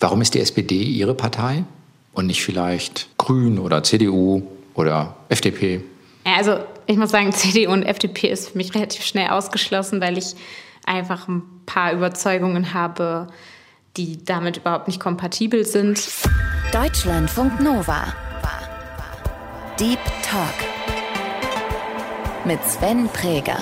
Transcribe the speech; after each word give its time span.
Warum 0.00 0.22
ist 0.22 0.34
die 0.34 0.40
SPD 0.40 0.82
Ihre 0.82 1.14
Partei 1.14 1.64
und 2.12 2.26
nicht 2.26 2.44
vielleicht 2.44 3.08
Grün 3.18 3.58
oder 3.58 3.82
CDU 3.82 4.42
oder 4.74 5.16
FDP? 5.28 5.82
Also 6.24 6.58
ich 6.86 6.96
muss 6.96 7.10
sagen, 7.10 7.32
CDU 7.32 7.72
und 7.72 7.82
FDP 7.82 8.28
ist 8.28 8.50
für 8.50 8.58
mich 8.58 8.74
relativ 8.74 9.04
schnell 9.04 9.28
ausgeschlossen, 9.28 10.00
weil 10.00 10.16
ich 10.18 10.34
einfach 10.86 11.28
ein 11.28 11.42
paar 11.66 11.92
Überzeugungen 11.92 12.74
habe, 12.74 13.28
die 13.96 14.24
damit 14.24 14.58
überhaupt 14.58 14.86
nicht 14.86 15.00
kompatibel 15.00 15.64
sind. 15.66 16.08
Deutschlandfunk 16.72 17.60
Nova. 17.60 18.14
Deep 19.78 20.00
Talk 20.22 20.54
mit 22.44 22.58
Sven 22.64 23.08
Präger. 23.08 23.58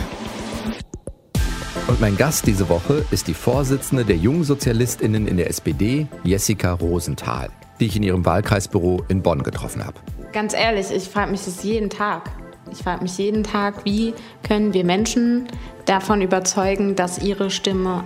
Und 1.89 2.01
mein 2.01 2.17
Gast 2.17 2.49
diese 2.49 2.69
Woche 2.69 3.05
ist 3.13 3.29
die 3.29 3.35
Vorsitzende 3.35 4.05
der 4.05 4.17
Jungsozialistinnen 4.17 5.29
in 5.29 5.37
der 5.37 5.49
SPD, 5.49 6.09
Jessica 6.25 6.73
Rosenthal, 6.73 7.49
die 7.79 7.87
ich 7.87 7.95
in 7.95 8.03
ihrem 8.03 8.25
Wahlkreisbüro 8.25 9.05
in 9.07 9.23
Bonn 9.23 9.45
getroffen 9.45 9.87
habe. 9.87 9.95
Ganz 10.33 10.53
ehrlich, 10.53 10.91
ich 10.91 11.09
frage 11.09 11.31
mich 11.31 11.45
das 11.45 11.63
jeden 11.63 11.89
Tag. 11.89 12.29
Ich 12.73 12.79
frage 12.79 13.05
mich 13.05 13.17
jeden 13.19 13.45
Tag, 13.45 13.85
wie 13.85 14.15
können 14.43 14.75
wir 14.75 14.85
Menschen 14.85 15.47
davon 15.85 16.23
überzeugen, 16.23 16.97
dass 16.97 17.23
ihre 17.23 17.51
Stimme 17.51 18.03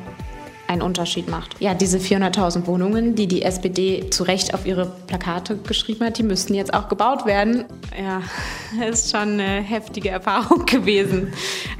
einen 0.70 0.82
Unterschied 0.82 1.28
macht. 1.28 1.56
Ja, 1.60 1.74
diese 1.74 1.98
400.000 1.98 2.66
Wohnungen, 2.66 3.16
die 3.16 3.26
die 3.26 3.42
SPD 3.42 4.08
zu 4.10 4.22
Recht 4.22 4.54
auf 4.54 4.66
ihre 4.66 4.86
Plakate 5.08 5.56
geschrieben 5.56 6.06
hat, 6.06 6.16
die 6.16 6.22
müssten 6.22 6.54
jetzt 6.54 6.72
auch 6.72 6.88
gebaut 6.88 7.26
werden. 7.26 7.64
Ja, 8.00 8.22
ist 8.86 9.10
schon 9.10 9.40
eine 9.40 9.60
heftige 9.62 10.10
Erfahrung 10.10 10.64
gewesen. 10.66 11.32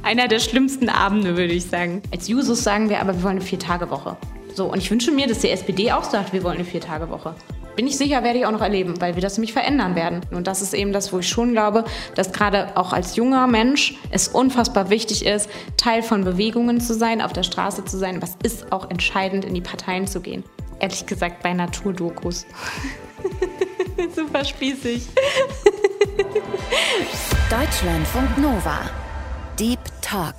Einer 0.03 0.27
der 0.27 0.39
schlimmsten 0.39 0.89
Abende, 0.89 1.37
würde 1.37 1.53
ich 1.53 1.65
sagen. 1.65 2.01
Als 2.11 2.27
Jusos 2.27 2.63
sagen 2.63 2.89
wir 2.89 2.99
aber, 2.99 3.15
wir 3.15 3.23
wollen 3.23 3.37
eine 3.37 3.45
Vier-Tage-Woche. 3.45 4.17
So, 4.53 4.65
und 4.65 4.79
ich 4.79 4.91
wünsche 4.91 5.11
mir, 5.11 5.27
dass 5.27 5.39
die 5.39 5.49
SPD 5.49 5.93
auch 5.93 6.03
sagt, 6.03 6.33
wir 6.33 6.43
wollen 6.43 6.55
eine 6.55 6.65
Vier-Tage-Woche 6.65 7.33
bin 7.75 7.87
ich 7.87 7.97
sicher, 7.97 8.23
werde 8.23 8.39
ich 8.39 8.45
auch 8.45 8.51
noch 8.51 8.61
erleben, 8.61 8.99
weil 8.99 9.15
wir 9.15 9.21
das 9.21 9.37
nämlich 9.37 9.53
verändern 9.53 9.95
werden. 9.95 10.21
Und 10.31 10.47
das 10.47 10.61
ist 10.61 10.73
eben 10.73 10.93
das, 10.93 11.11
wo 11.13 11.19
ich 11.19 11.29
schon 11.29 11.51
glaube, 11.51 11.85
dass 12.15 12.31
gerade 12.31 12.75
auch 12.75 12.93
als 12.93 13.15
junger 13.15 13.47
Mensch 13.47 13.95
es 14.09 14.27
unfassbar 14.27 14.89
wichtig 14.89 15.25
ist, 15.25 15.49
Teil 15.77 16.03
von 16.03 16.23
Bewegungen 16.23 16.81
zu 16.81 16.93
sein, 16.93 17.21
auf 17.21 17.33
der 17.33 17.43
Straße 17.43 17.85
zu 17.85 17.97
sein. 17.97 18.21
Was 18.21 18.37
ist 18.43 18.71
auch 18.71 18.89
entscheidend, 18.89 19.45
in 19.45 19.53
die 19.53 19.61
Parteien 19.61 20.07
zu 20.07 20.21
gehen. 20.21 20.43
Ehrlich 20.79 21.05
gesagt 21.05 21.43
bei 21.43 21.53
Naturdokus. 21.53 22.45
Super 24.15 24.43
spießig. 24.43 25.07
Deutschlandfunk 27.49 28.37
Nova. 28.37 28.79
Deep 29.59 29.79
Talk. 30.01 30.35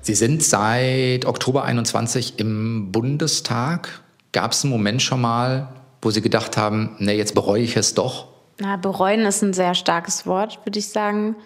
Sie 0.00 0.14
sind 0.14 0.42
seit 0.42 1.24
Oktober 1.24 1.64
21 1.64 2.38
im 2.38 2.92
Bundestag. 2.92 4.02
Gab 4.32 4.52
es 4.52 4.62
einen 4.62 4.70
Moment 4.70 5.00
schon 5.00 5.20
mal, 5.20 5.68
wo 6.04 6.10
Sie 6.10 6.22
gedacht 6.22 6.56
haben, 6.56 6.96
nee, 6.98 7.16
jetzt 7.16 7.34
bereue 7.34 7.62
ich 7.62 7.76
es 7.76 7.94
doch? 7.94 8.28
Na, 8.58 8.76
bereuen 8.76 9.20
ist 9.20 9.42
ein 9.42 9.52
sehr 9.52 9.74
starkes 9.74 10.26
Wort, 10.26 10.60
würde 10.64 10.78
ich 10.78 10.88
sagen. 10.88 11.36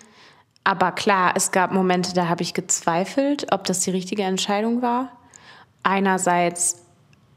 Aber 0.64 0.92
klar, 0.92 1.32
es 1.36 1.50
gab 1.50 1.72
Momente, 1.72 2.12
da 2.12 2.28
habe 2.28 2.42
ich 2.42 2.52
gezweifelt, 2.52 3.46
ob 3.52 3.64
das 3.64 3.80
die 3.80 3.90
richtige 3.90 4.24
Entscheidung 4.24 4.82
war. 4.82 5.10
Einerseits, 5.82 6.82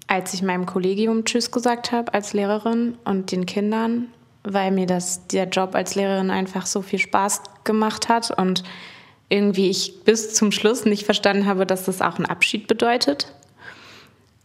als 0.08 0.34
ich 0.34 0.42
meinem 0.42 0.66
Kollegium 0.66 1.24
Tschüss 1.24 1.52
gesagt 1.52 1.92
habe 1.94 2.14
als 2.14 2.34
Lehrerin 2.34 2.98
und 3.06 3.32
den 3.32 3.46
Kindern, 3.46 4.08
weil 4.44 4.72
mir 4.72 4.88
das, 4.88 5.28
der 5.28 5.48
Job 5.48 5.76
als 5.76 5.96
Lehrerin 5.96 6.32
einfach 6.32 6.66
so 6.66 6.82
viel 6.82 7.00
Spaß 7.00 7.42
gemacht 7.64 8.10
hat 8.10 8.32
und 8.38 8.64
irgendwie 9.30 9.70
ich 9.70 10.04
bis 10.04 10.34
zum 10.34 10.52
Schluss 10.52 10.84
nicht 10.84 11.06
verstanden 11.06 11.46
habe, 11.46 11.66
dass 11.66 11.86
das 11.86 12.02
auch 12.02 12.18
einen 12.18 12.26
Abschied 12.26 12.68
bedeutet. 12.68 13.34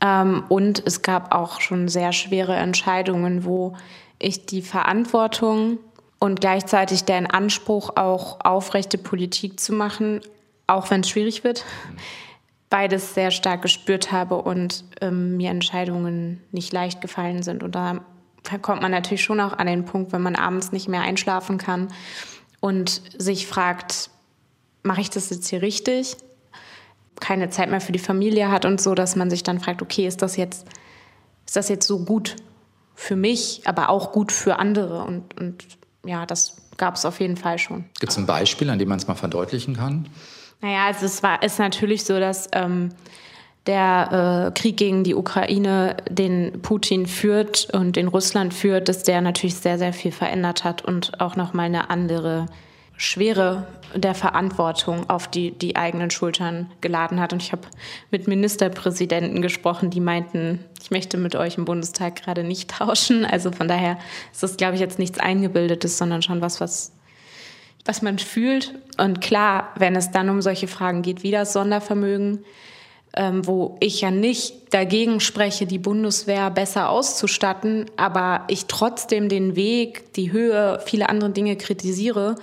Ähm, 0.00 0.44
und 0.48 0.82
es 0.86 1.02
gab 1.02 1.34
auch 1.34 1.60
schon 1.60 1.88
sehr 1.88 2.12
schwere 2.12 2.54
Entscheidungen, 2.54 3.44
wo 3.44 3.76
ich 4.18 4.46
die 4.46 4.62
Verantwortung 4.62 5.78
und 6.18 6.40
gleichzeitig 6.40 7.04
den 7.04 7.26
Anspruch, 7.26 7.96
auch 7.96 8.40
aufrechte 8.44 8.98
Politik 8.98 9.60
zu 9.60 9.72
machen, 9.72 10.20
auch 10.66 10.90
wenn 10.90 11.02
es 11.02 11.10
schwierig 11.10 11.44
wird, 11.44 11.64
beides 12.70 13.14
sehr 13.14 13.30
stark 13.30 13.62
gespürt 13.62 14.12
habe 14.12 14.36
und 14.36 14.84
ähm, 15.00 15.36
mir 15.36 15.50
Entscheidungen 15.50 16.42
nicht 16.50 16.72
leicht 16.72 17.00
gefallen 17.00 17.42
sind. 17.42 17.62
Und 17.62 17.74
da 17.74 18.00
kommt 18.62 18.82
man 18.82 18.90
natürlich 18.90 19.22
schon 19.22 19.40
auch 19.40 19.52
an 19.52 19.66
den 19.66 19.84
Punkt, 19.84 20.12
wenn 20.12 20.22
man 20.22 20.36
abends 20.36 20.72
nicht 20.72 20.88
mehr 20.88 21.02
einschlafen 21.02 21.58
kann 21.58 21.88
und 22.60 23.02
sich 23.18 23.46
fragt, 23.46 24.10
mache 24.82 25.00
ich 25.00 25.10
das 25.10 25.30
jetzt 25.30 25.48
hier 25.48 25.62
richtig? 25.62 26.16
Keine 27.20 27.50
Zeit 27.50 27.70
mehr 27.70 27.80
für 27.80 27.92
die 27.92 27.98
Familie 27.98 28.50
hat 28.50 28.64
und 28.64 28.80
so, 28.80 28.94
dass 28.94 29.16
man 29.16 29.30
sich 29.30 29.42
dann 29.42 29.60
fragt, 29.60 29.82
okay, 29.82 30.06
ist 30.06 30.22
das 30.22 30.36
jetzt, 30.36 30.66
ist 31.46 31.56
das 31.56 31.68
jetzt 31.68 31.86
so 31.86 32.04
gut 32.04 32.36
für 32.94 33.16
mich, 33.16 33.62
aber 33.64 33.88
auch 33.88 34.12
gut 34.12 34.32
für 34.32 34.58
andere? 34.58 35.02
Und, 35.04 35.38
und 35.38 35.64
ja, 36.04 36.26
das 36.26 36.56
gab 36.76 36.96
es 36.96 37.04
auf 37.04 37.20
jeden 37.20 37.36
Fall 37.36 37.58
schon. 37.58 37.84
Gibt 38.00 38.12
es 38.12 38.18
ein 38.18 38.26
Beispiel, 38.26 38.70
an 38.70 38.78
dem 38.78 38.88
man 38.88 38.98
es 38.98 39.06
mal 39.06 39.14
verdeutlichen 39.14 39.76
kann? 39.76 40.08
Naja, 40.60 40.86
also 40.86 41.06
es 41.06 41.22
war, 41.22 41.42
ist 41.42 41.58
natürlich 41.58 42.04
so, 42.04 42.18
dass 42.18 42.48
ähm, 42.52 42.90
der 43.66 44.52
äh, 44.54 44.58
Krieg 44.58 44.76
gegen 44.76 45.04
die 45.04 45.14
Ukraine, 45.14 45.96
den 46.08 46.62
Putin 46.62 47.06
führt 47.06 47.68
und 47.72 47.96
den 47.96 48.08
Russland 48.08 48.54
führt, 48.54 48.88
dass 48.88 49.02
der 49.02 49.20
natürlich 49.20 49.56
sehr, 49.56 49.78
sehr 49.78 49.92
viel 49.92 50.12
verändert 50.12 50.64
hat 50.64 50.82
und 50.82 51.20
auch 51.20 51.36
nochmal 51.36 51.66
eine 51.66 51.90
andere 51.90 52.46
Schwere 52.96 53.66
der 53.94 54.14
Verantwortung 54.14 55.08
auf 55.08 55.28
die, 55.28 55.50
die 55.50 55.76
eigenen 55.76 56.10
Schultern 56.10 56.70
geladen 56.80 57.20
hat. 57.20 57.32
Und 57.32 57.42
ich 57.42 57.52
habe 57.52 57.62
mit 58.10 58.26
Ministerpräsidenten 58.26 59.42
gesprochen, 59.42 59.90
die 59.90 60.00
meinten, 60.00 60.64
ich 60.82 60.90
möchte 60.90 61.18
mit 61.18 61.36
euch 61.36 61.58
im 61.58 61.64
Bundestag 61.64 62.16
gerade 62.16 62.42
nicht 62.42 62.70
tauschen. 62.78 63.24
Also 63.24 63.52
von 63.52 63.68
daher 63.68 63.98
ist 64.32 64.42
das, 64.42 64.56
glaube 64.56 64.74
ich, 64.74 64.80
jetzt 64.80 64.98
nichts 64.98 65.18
Eingebildetes, 65.18 65.98
sondern 65.98 66.22
schon 66.22 66.40
was, 66.40 66.60
was, 66.60 66.92
was 67.84 68.02
man 68.02 68.18
fühlt. 68.18 68.74
Und 68.98 69.20
klar, 69.20 69.72
wenn 69.76 69.94
es 69.94 70.10
dann 70.10 70.30
um 70.30 70.40
solche 70.40 70.68
Fragen 70.68 71.02
geht, 71.02 71.22
wie 71.22 71.30
das 71.30 71.52
Sondervermögen, 71.52 72.44
ähm, 73.14 73.46
wo 73.46 73.76
ich 73.80 74.00
ja 74.00 74.10
nicht 74.10 74.74
dagegen 74.74 75.20
spreche, 75.20 75.66
die 75.66 75.78
Bundeswehr 75.78 76.50
besser 76.50 76.90
auszustatten, 76.90 77.86
aber 77.96 78.44
ich 78.48 78.66
trotzdem 78.66 79.28
den 79.28 79.56
Weg, 79.56 80.12
die 80.14 80.32
Höhe, 80.32 80.80
viele 80.84 81.08
andere 81.08 81.30
Dinge 81.30 81.56
kritisiere, 81.56 82.36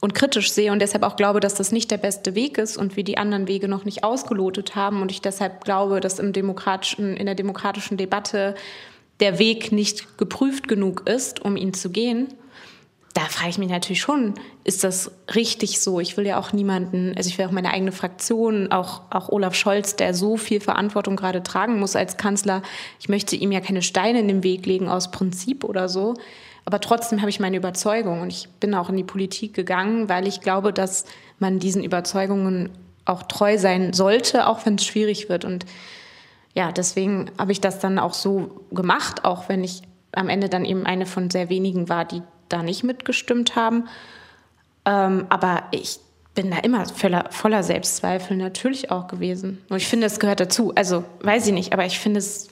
und 0.00 0.14
kritisch 0.14 0.52
sehe 0.52 0.72
und 0.72 0.80
deshalb 0.80 1.02
auch 1.02 1.16
glaube, 1.16 1.40
dass 1.40 1.54
das 1.54 1.72
nicht 1.72 1.90
der 1.90 1.96
beste 1.96 2.34
Weg 2.34 2.58
ist 2.58 2.76
und 2.76 2.96
wir 2.96 3.04
die 3.04 3.18
anderen 3.18 3.48
Wege 3.48 3.68
noch 3.68 3.84
nicht 3.84 4.04
ausgelotet 4.04 4.76
haben 4.76 5.02
und 5.02 5.10
ich 5.10 5.22
deshalb 5.22 5.64
glaube, 5.64 6.00
dass 6.00 6.18
im 6.18 6.32
demokratischen, 6.32 7.16
in 7.16 7.26
der 7.26 7.34
demokratischen 7.34 7.96
Debatte 7.96 8.54
der 9.20 9.38
Weg 9.38 9.72
nicht 9.72 10.18
geprüft 10.18 10.68
genug 10.68 11.08
ist, 11.08 11.42
um 11.42 11.56
ihn 11.56 11.72
zu 11.72 11.90
gehen. 11.90 12.28
Da 13.14 13.22
frage 13.22 13.48
ich 13.48 13.56
mich 13.56 13.70
natürlich 13.70 14.02
schon, 14.02 14.34
ist 14.64 14.84
das 14.84 15.10
richtig 15.34 15.80
so? 15.80 16.00
Ich 16.00 16.18
will 16.18 16.26
ja 16.26 16.38
auch 16.38 16.52
niemanden, 16.52 17.14
also 17.16 17.30
ich 17.30 17.38
will 17.38 17.46
auch 17.46 17.50
meine 17.50 17.72
eigene 17.72 17.92
Fraktion, 17.92 18.70
auch, 18.70 19.00
auch 19.08 19.30
Olaf 19.30 19.54
Scholz, 19.54 19.96
der 19.96 20.12
so 20.12 20.36
viel 20.36 20.60
Verantwortung 20.60 21.16
gerade 21.16 21.42
tragen 21.42 21.80
muss 21.80 21.96
als 21.96 22.18
Kanzler. 22.18 22.60
Ich 23.00 23.08
möchte 23.08 23.34
ihm 23.34 23.52
ja 23.52 23.60
keine 23.60 23.80
Steine 23.80 24.20
in 24.20 24.28
den 24.28 24.42
Weg 24.42 24.66
legen 24.66 24.90
aus 24.90 25.10
Prinzip 25.10 25.64
oder 25.64 25.88
so. 25.88 26.12
Aber 26.66 26.80
trotzdem 26.80 27.20
habe 27.20 27.30
ich 27.30 27.40
meine 27.40 27.56
Überzeugung 27.56 28.20
und 28.20 28.32
ich 28.32 28.48
bin 28.60 28.74
auch 28.74 28.90
in 28.90 28.96
die 28.96 29.04
Politik 29.04 29.54
gegangen, 29.54 30.08
weil 30.08 30.26
ich 30.26 30.40
glaube, 30.40 30.72
dass 30.72 31.04
man 31.38 31.60
diesen 31.60 31.82
Überzeugungen 31.82 32.70
auch 33.04 33.22
treu 33.22 33.56
sein 33.56 33.92
sollte, 33.92 34.48
auch 34.48 34.66
wenn 34.66 34.74
es 34.74 34.84
schwierig 34.84 35.28
wird. 35.28 35.44
Und 35.44 35.64
ja, 36.54 36.72
deswegen 36.72 37.30
habe 37.38 37.52
ich 37.52 37.60
das 37.60 37.78
dann 37.78 38.00
auch 38.00 38.14
so 38.14 38.66
gemacht, 38.72 39.24
auch 39.24 39.48
wenn 39.48 39.62
ich 39.62 39.82
am 40.10 40.28
Ende 40.28 40.48
dann 40.48 40.64
eben 40.64 40.84
eine 40.86 41.06
von 41.06 41.30
sehr 41.30 41.48
wenigen 41.48 41.88
war, 41.88 42.04
die 42.04 42.22
da 42.48 42.64
nicht 42.64 42.82
mitgestimmt 42.82 43.54
haben. 43.54 43.84
Ähm, 44.84 45.26
aber 45.28 45.64
ich 45.70 46.00
bin 46.34 46.50
da 46.50 46.58
immer 46.58 46.84
voller, 46.86 47.26
voller 47.30 47.62
Selbstzweifel 47.62 48.36
natürlich 48.36 48.90
auch 48.90 49.06
gewesen. 49.06 49.62
Und 49.68 49.76
ich 49.76 49.86
finde, 49.86 50.08
es 50.08 50.18
gehört 50.18 50.40
dazu. 50.40 50.72
Also 50.74 51.04
weiß 51.20 51.46
ich 51.46 51.52
nicht, 51.52 51.72
aber 51.72 51.86
ich 51.86 52.00
finde 52.00 52.18
es 52.18 52.48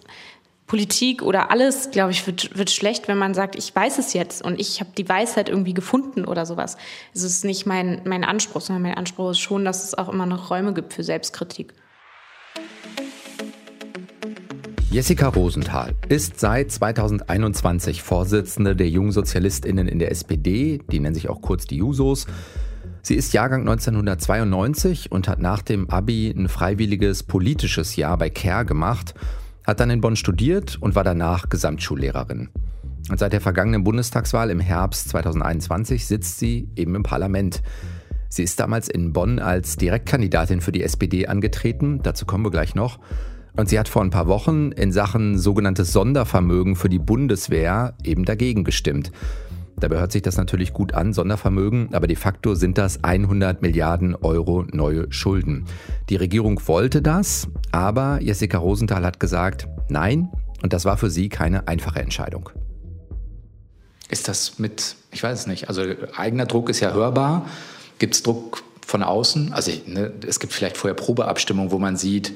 Politik 0.67 1.21
oder 1.21 1.51
alles, 1.51 1.91
glaube 1.91 2.13
ich, 2.13 2.27
wird, 2.27 2.57
wird 2.57 2.71
schlecht, 2.71 3.07
wenn 3.07 3.19
man 3.19 3.34
sagt, 3.34 3.55
ich 3.55 3.75
weiß 3.75 3.99
es 3.99 4.15
jetzt 4.15 4.43
und 4.43 4.59
ich 4.59 4.81
habe 4.81 4.91
die 4.97 5.07
Weisheit 5.07 5.51
irgendwie 5.51 5.75
gefunden 5.75 6.25
oder 6.25 6.47
sowas. 6.47 6.78
Es 7.13 7.22
ist 7.22 7.45
nicht 7.45 7.66
mein, 7.66 8.01
mein 8.05 8.25
Anspruch, 8.25 8.63
sondern 8.63 8.83
mein 8.83 8.95
Anspruch 8.95 9.33
ist 9.33 9.41
schon, 9.41 9.65
dass 9.66 9.84
es 9.84 9.97
auch 9.97 10.09
immer 10.09 10.25
noch 10.25 10.51
Räume 10.51 10.72
gibt 10.72 10.95
für 10.95 11.05
Selbstkritik. 11.05 11.75
Jessica 14.91 15.28
Rosenthal 15.28 15.95
ist 16.09 16.41
seit 16.41 16.71
2021 16.71 18.03
Vorsitzende 18.03 18.75
der 18.75 18.89
Jungsozialistinnen 18.89 19.87
in 19.87 19.99
der 19.99 20.13
SPD, 20.13 20.81
die 20.91 21.01
nennen 21.01 21.15
sich 21.15 21.28
auch 21.28 21.43
kurz 21.43 21.67
die 21.67 21.77
Jusos. 21.77 22.27
Sie 23.03 23.17
ist 23.17 23.34
Jahrgang 23.34 23.63
1992 23.63 25.13
und 25.13 25.28
hat 25.28 25.41
nach 25.41 25.60
dem 25.60 25.91
Abi 25.91 26.31
ein 26.31 26.49
freiwilliges 26.49 27.22
politisches 27.22 27.97
Jahr 27.97 28.17
bei 28.17 28.31
CARE 28.31 28.65
gemacht 28.65 29.15
hat 29.65 29.81
dann 29.81 29.91
in 29.91 30.01
Bonn 30.01 30.16
studiert 30.16 30.77
und 30.81 30.95
war 30.95 31.05
danach 31.05 31.49
Gesamtschullehrerin. 31.49 32.51
Und 33.11 33.19
seit 33.19 33.33
der 33.33 33.41
vergangenen 33.41 33.84
Bundestagswahl 33.84 34.51
im 34.51 34.61
Herbst 34.61 35.11
2021 35.11 36.07
sitzt 36.07 36.39
sie 36.39 36.69
eben 36.77 36.95
im 36.95 37.03
Parlament. 37.03 37.63
Sie 38.28 38.43
ist 38.43 38.59
damals 38.61 38.89
in 38.89 39.13
Bonn 39.13 39.39
als 39.39 39.77
Direktkandidatin 39.77 40.61
für 40.61 40.72
die 40.72 40.83
SPD 40.83 41.27
angetreten, 41.27 42.01
dazu 42.03 42.27
kommen 42.27 42.45
wir 42.45 42.51
gleich 42.51 42.75
noch. 42.75 42.99
Und 43.57 43.69
sie 43.69 43.78
hat 43.78 43.89
vor 43.89 44.03
ein 44.03 44.11
paar 44.11 44.27
Wochen 44.27 44.72
in 44.72 44.91
Sachen 44.91 45.39
sogenanntes 45.39 45.93
Sondervermögen 45.93 46.75
für 46.75 46.89
die 46.89 46.99
Bundeswehr 46.99 47.95
eben 48.03 48.25
dagegen 48.25 48.65
gestimmt. 48.65 49.13
Dabei 49.80 49.98
hört 49.98 50.12
sich 50.12 50.22
das 50.22 50.36
natürlich 50.36 50.72
gut 50.72 50.94
an, 50.94 51.12
Sondervermögen, 51.12 51.94
aber 51.94 52.06
de 52.06 52.16
facto 52.16 52.54
sind 52.54 52.78
das 52.78 53.03
100 53.03 53.60
Milliarden 53.62 54.15
Euro 54.15 54.65
neue 54.72 55.12
Schulden. 55.12 55.65
Die 56.09 56.16
Regierung 56.16 56.60
wollte 56.66 57.03
das, 57.03 57.48
aber 57.72 58.21
Jessica 58.22 58.59
Rosenthal 58.59 59.04
hat 59.04 59.21
gesagt, 59.21 59.66
nein, 59.88 60.30
und 60.62 60.72
das 60.72 60.84
war 60.84 60.97
für 60.97 61.10
sie 61.10 61.28
keine 61.28 61.68
einfache 61.68 62.00
Entscheidung. 62.00 62.50
Ist 64.09 64.28
das 64.28 64.59
mit, 64.59 64.97
ich 65.10 65.22
weiß 65.22 65.41
es 65.41 65.47
nicht, 65.47 65.68
also 65.68 65.82
eigener 66.16 66.47
Druck 66.47 66.68
ist 66.68 66.80
ja 66.80 66.92
hörbar. 66.92 67.47
Gibt 67.98 68.15
es 68.15 68.22
Druck 68.22 68.62
von 68.86 69.03
außen? 69.03 69.53
Also 69.53 69.72
ne, 69.86 70.12
es 70.26 70.41
gibt 70.41 70.53
vielleicht 70.53 70.76
vorher 70.76 70.94
Probeabstimmungen, 70.94 71.72
wo 71.72 71.78
man 71.78 71.97
sieht, 71.97 72.32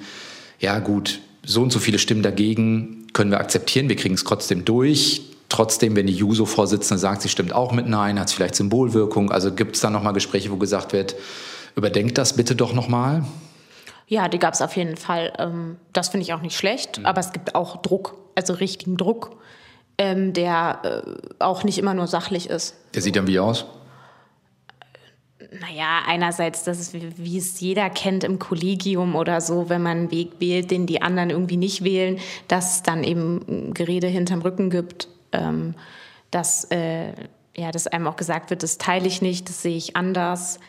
ja 0.58 0.78
gut, 0.80 1.20
so 1.44 1.62
und 1.62 1.72
so 1.72 1.78
viele 1.78 1.98
Stimmen 1.98 2.22
dagegen 2.22 3.06
können 3.12 3.30
wir 3.30 3.40
akzeptieren, 3.40 3.88
wir 3.88 3.96
kriegen 3.96 4.14
es 4.14 4.24
trotzdem 4.24 4.64
durch. 4.64 5.22
Trotzdem, 5.48 5.96
wenn 5.96 6.06
die 6.06 6.14
Juso-Vorsitzende 6.14 6.98
sagt, 6.98 7.22
sie 7.22 7.28
stimmt 7.28 7.54
auch 7.54 7.72
mit 7.72 7.88
Nein, 7.88 8.20
hat 8.20 8.28
es 8.28 8.34
vielleicht 8.34 8.54
Symbolwirkung. 8.54 9.30
Also 9.30 9.52
gibt 9.54 9.76
es 9.76 9.80
da 9.80 9.88
nochmal 9.88 10.12
Gespräche, 10.12 10.50
wo 10.50 10.56
gesagt 10.56 10.92
wird, 10.92 11.16
überdenkt 11.74 12.18
das 12.18 12.34
bitte 12.34 12.54
doch 12.54 12.74
nochmal? 12.74 13.24
Ja, 14.08 14.28
die 14.28 14.38
gab 14.38 14.54
es 14.54 14.62
auf 14.62 14.76
jeden 14.76 14.96
Fall. 14.96 15.32
Ähm, 15.38 15.76
das 15.92 16.08
finde 16.08 16.22
ich 16.22 16.32
auch 16.32 16.42
nicht 16.42 16.56
schlecht, 16.56 16.98
mhm. 16.98 17.06
aber 17.06 17.20
es 17.20 17.32
gibt 17.32 17.54
auch 17.54 17.80
Druck, 17.82 18.16
also 18.34 18.54
richtigen 18.54 18.96
Druck, 18.96 19.36
ähm, 19.96 20.32
der 20.32 21.04
äh, 21.06 21.34
auch 21.38 21.64
nicht 21.64 21.78
immer 21.78 21.94
nur 21.94 22.06
sachlich 22.06 22.48
ist. 22.48 22.74
Der 22.94 23.02
sieht 23.02 23.16
dann 23.16 23.26
wie 23.26 23.38
aus? 23.38 23.66
Naja, 25.60 26.00
einerseits, 26.06 26.64
das 26.64 26.78
ist, 26.78 26.92
wie, 26.92 27.10
wie, 27.16 27.38
es 27.38 27.58
jeder 27.60 27.88
kennt 27.88 28.22
im 28.22 28.38
Kollegium 28.38 29.14
oder 29.14 29.40
so, 29.40 29.70
wenn 29.70 29.82
man 29.82 29.96
einen 29.96 30.10
Weg 30.10 30.32
wählt, 30.40 30.70
den 30.70 30.86
die 30.86 31.00
anderen 31.00 31.30
irgendwie 31.30 31.56
nicht 31.56 31.84
wählen, 31.84 32.18
dass 32.48 32.76
es 32.76 32.82
dann 32.82 33.02
eben 33.02 33.72
Gerede 33.72 34.08
hinterm 34.08 34.42
Rücken 34.42 34.68
gibt, 34.68 35.08
ähm, 35.32 35.74
dass, 36.30 36.64
äh, 36.70 37.12
ja, 37.56 37.70
dass 37.70 37.86
einem 37.86 38.06
auch 38.06 38.16
gesagt 38.16 38.50
wird, 38.50 38.62
das 38.62 38.78
teile 38.78 39.06
ich 39.06 39.22
nicht, 39.22 39.48
das 39.48 39.62
sehe 39.62 39.76
ich 39.76 39.96
anders. 39.96 40.60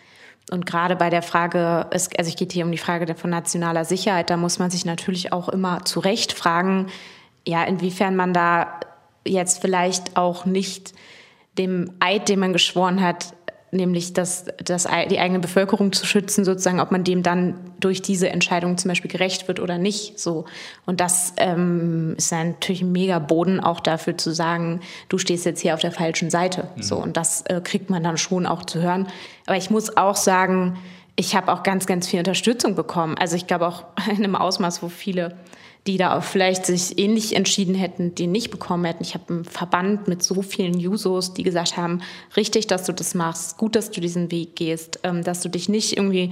Und 0.52 0.66
gerade 0.66 0.96
bei 0.96 1.10
der 1.10 1.22
Frage, 1.22 1.88
also 1.92 2.10
es 2.16 2.36
geht 2.36 2.52
hier 2.52 2.66
um 2.66 2.72
die 2.72 2.78
Frage 2.78 3.14
von 3.16 3.30
nationaler 3.30 3.86
Sicherheit, 3.86 4.30
da 4.30 4.38
muss 4.38 4.58
man 4.58 4.72
sich 4.72 4.86
natürlich 4.86 5.32
auch 5.32 5.50
immer 5.50 5.86
zu 5.86 6.00
Recht 6.00 6.34
fragen, 6.34 6.88
ja, 7.48 7.64
inwiefern 7.64 8.16
man 8.16 8.34
da 8.34 8.80
jetzt 9.26 9.62
vielleicht 9.62 10.18
auch 10.18 10.46
nicht 10.46 10.94
dem 11.58 11.92
Eid, 12.00 12.30
den 12.30 12.40
man 12.40 12.54
geschworen 12.54 13.02
hat, 13.02 13.34
nämlich 13.71 14.13
das, 14.13 14.45
das, 14.63 14.88
die 15.10 15.19
eigene 15.19 15.39
Bevölkerung 15.39 15.92
zu 15.92 16.06
schützen, 16.06 16.44
sozusagen, 16.44 16.80
ob 16.80 16.92
man 16.92 17.04
dem 17.04 17.24
dann 17.24 17.56
durch 17.80 18.01
diese 18.01 18.30
Entscheidung 18.30 18.77
zum 18.77 18.89
Beispiel 18.89 19.12
gerecht 19.12 19.48
wird 19.48 19.60
oder 19.60 19.77
nicht. 19.77 20.19
So. 20.19 20.45
Und 20.86 21.00
das 21.00 21.33
ähm, 21.38 22.16
ist 22.18 22.31
natürlich 22.31 22.81
ein 22.81 22.92
mega 22.92 23.19
Boden 23.19 23.60
auch 23.60 23.80
dafür 23.80 24.18
zu 24.18 24.31
sagen, 24.33 24.81
du 25.07 25.18
stehst 25.18 25.45
jetzt 25.45 25.62
hier 25.62 25.74
auf 25.74 25.81
der 25.81 25.92
falschen 25.92 26.30
Seite. 26.30 26.69
Mhm. 26.75 26.83
So. 26.83 26.98
Und 26.98 27.18
das 27.18 27.42
äh, 27.44 27.62
kriegt 27.63 27.89
man 27.89 28.04
dann 28.04 28.18
schon 28.18 28.45
auch 28.45 28.66
zu 28.66 28.81
hören. 28.81 29.07
Aber 29.45 29.57
ich 29.57 29.69
muss 29.69 29.95
auch 29.98 30.16
sagen, 30.16 30.77
ich 31.16 31.36
habe 31.36 31.51
auch 31.51 31.63
ganz, 31.63 31.86
ganz 31.86 32.07
viel 32.07 32.19
Unterstützung 32.19 32.75
bekommen. 32.75 33.18
Also 33.18 33.36
ich 33.36 33.45
glaube 33.45 33.68
auch 33.68 33.86
in 34.10 34.18
einem 34.18 34.36
Ausmaß, 34.36 34.81
wo 34.81 34.89
viele 34.89 35.38
die 35.88 35.98
da 35.98 36.18
auch 36.18 36.24
vielleicht 36.24 36.66
sich 36.66 37.00
ähnlich 37.00 37.36
entschieden 37.36 37.74
hätten, 37.74 38.14
die 38.14 38.28
nicht 38.28 38.52
bekommen 38.52 38.86
hätten. 38.86 39.04
Ich 39.04 39.14
habe 39.14 39.34
einen 39.34 39.46
Verband 39.46 40.08
mit 40.08 40.22
so 40.22 40.42
vielen 40.42 40.78
Jusos, 40.78 41.34
die 41.34 41.44
gesagt 41.44 41.78
haben, 41.78 42.02
richtig, 42.36 42.68
dass 42.68 42.84
du 42.84 42.94
das 42.94 43.16
machst, 43.16 43.58
gut, 43.58 43.76
dass 43.76 43.90
du 43.90 44.02
diesen 44.02 44.30
Weg 44.30 44.56
gehst, 44.56 45.00
ähm, 45.04 45.24
dass 45.24 45.42
du 45.42 45.50
dich 45.50 45.70
nicht 45.70 45.98
irgendwie 45.98 46.31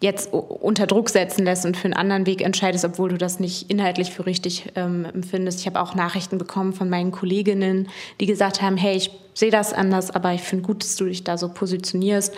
jetzt 0.00 0.32
unter 0.32 0.86
Druck 0.86 1.08
setzen 1.08 1.44
lässt 1.44 1.64
und 1.64 1.76
für 1.76 1.86
einen 1.86 1.94
anderen 1.94 2.26
Weg 2.26 2.42
entscheidest, 2.42 2.84
obwohl 2.84 3.10
du 3.10 3.18
das 3.18 3.40
nicht 3.40 3.70
inhaltlich 3.70 4.10
für 4.10 4.26
richtig 4.26 4.66
ähm, 4.74 5.04
empfindest. 5.06 5.60
Ich 5.60 5.66
habe 5.66 5.80
auch 5.80 5.94
Nachrichten 5.94 6.38
bekommen 6.38 6.72
von 6.72 6.90
meinen 6.90 7.12
Kolleginnen, 7.12 7.88
die 8.20 8.26
gesagt 8.26 8.60
haben, 8.60 8.76
hey, 8.76 8.96
ich 8.96 9.10
sehe 9.34 9.50
das 9.50 9.72
anders, 9.72 10.10
aber 10.10 10.32
ich 10.32 10.42
finde 10.42 10.64
gut, 10.64 10.82
dass 10.82 10.96
du 10.96 11.06
dich 11.06 11.24
da 11.24 11.38
so 11.38 11.48
positionierst. 11.48 12.34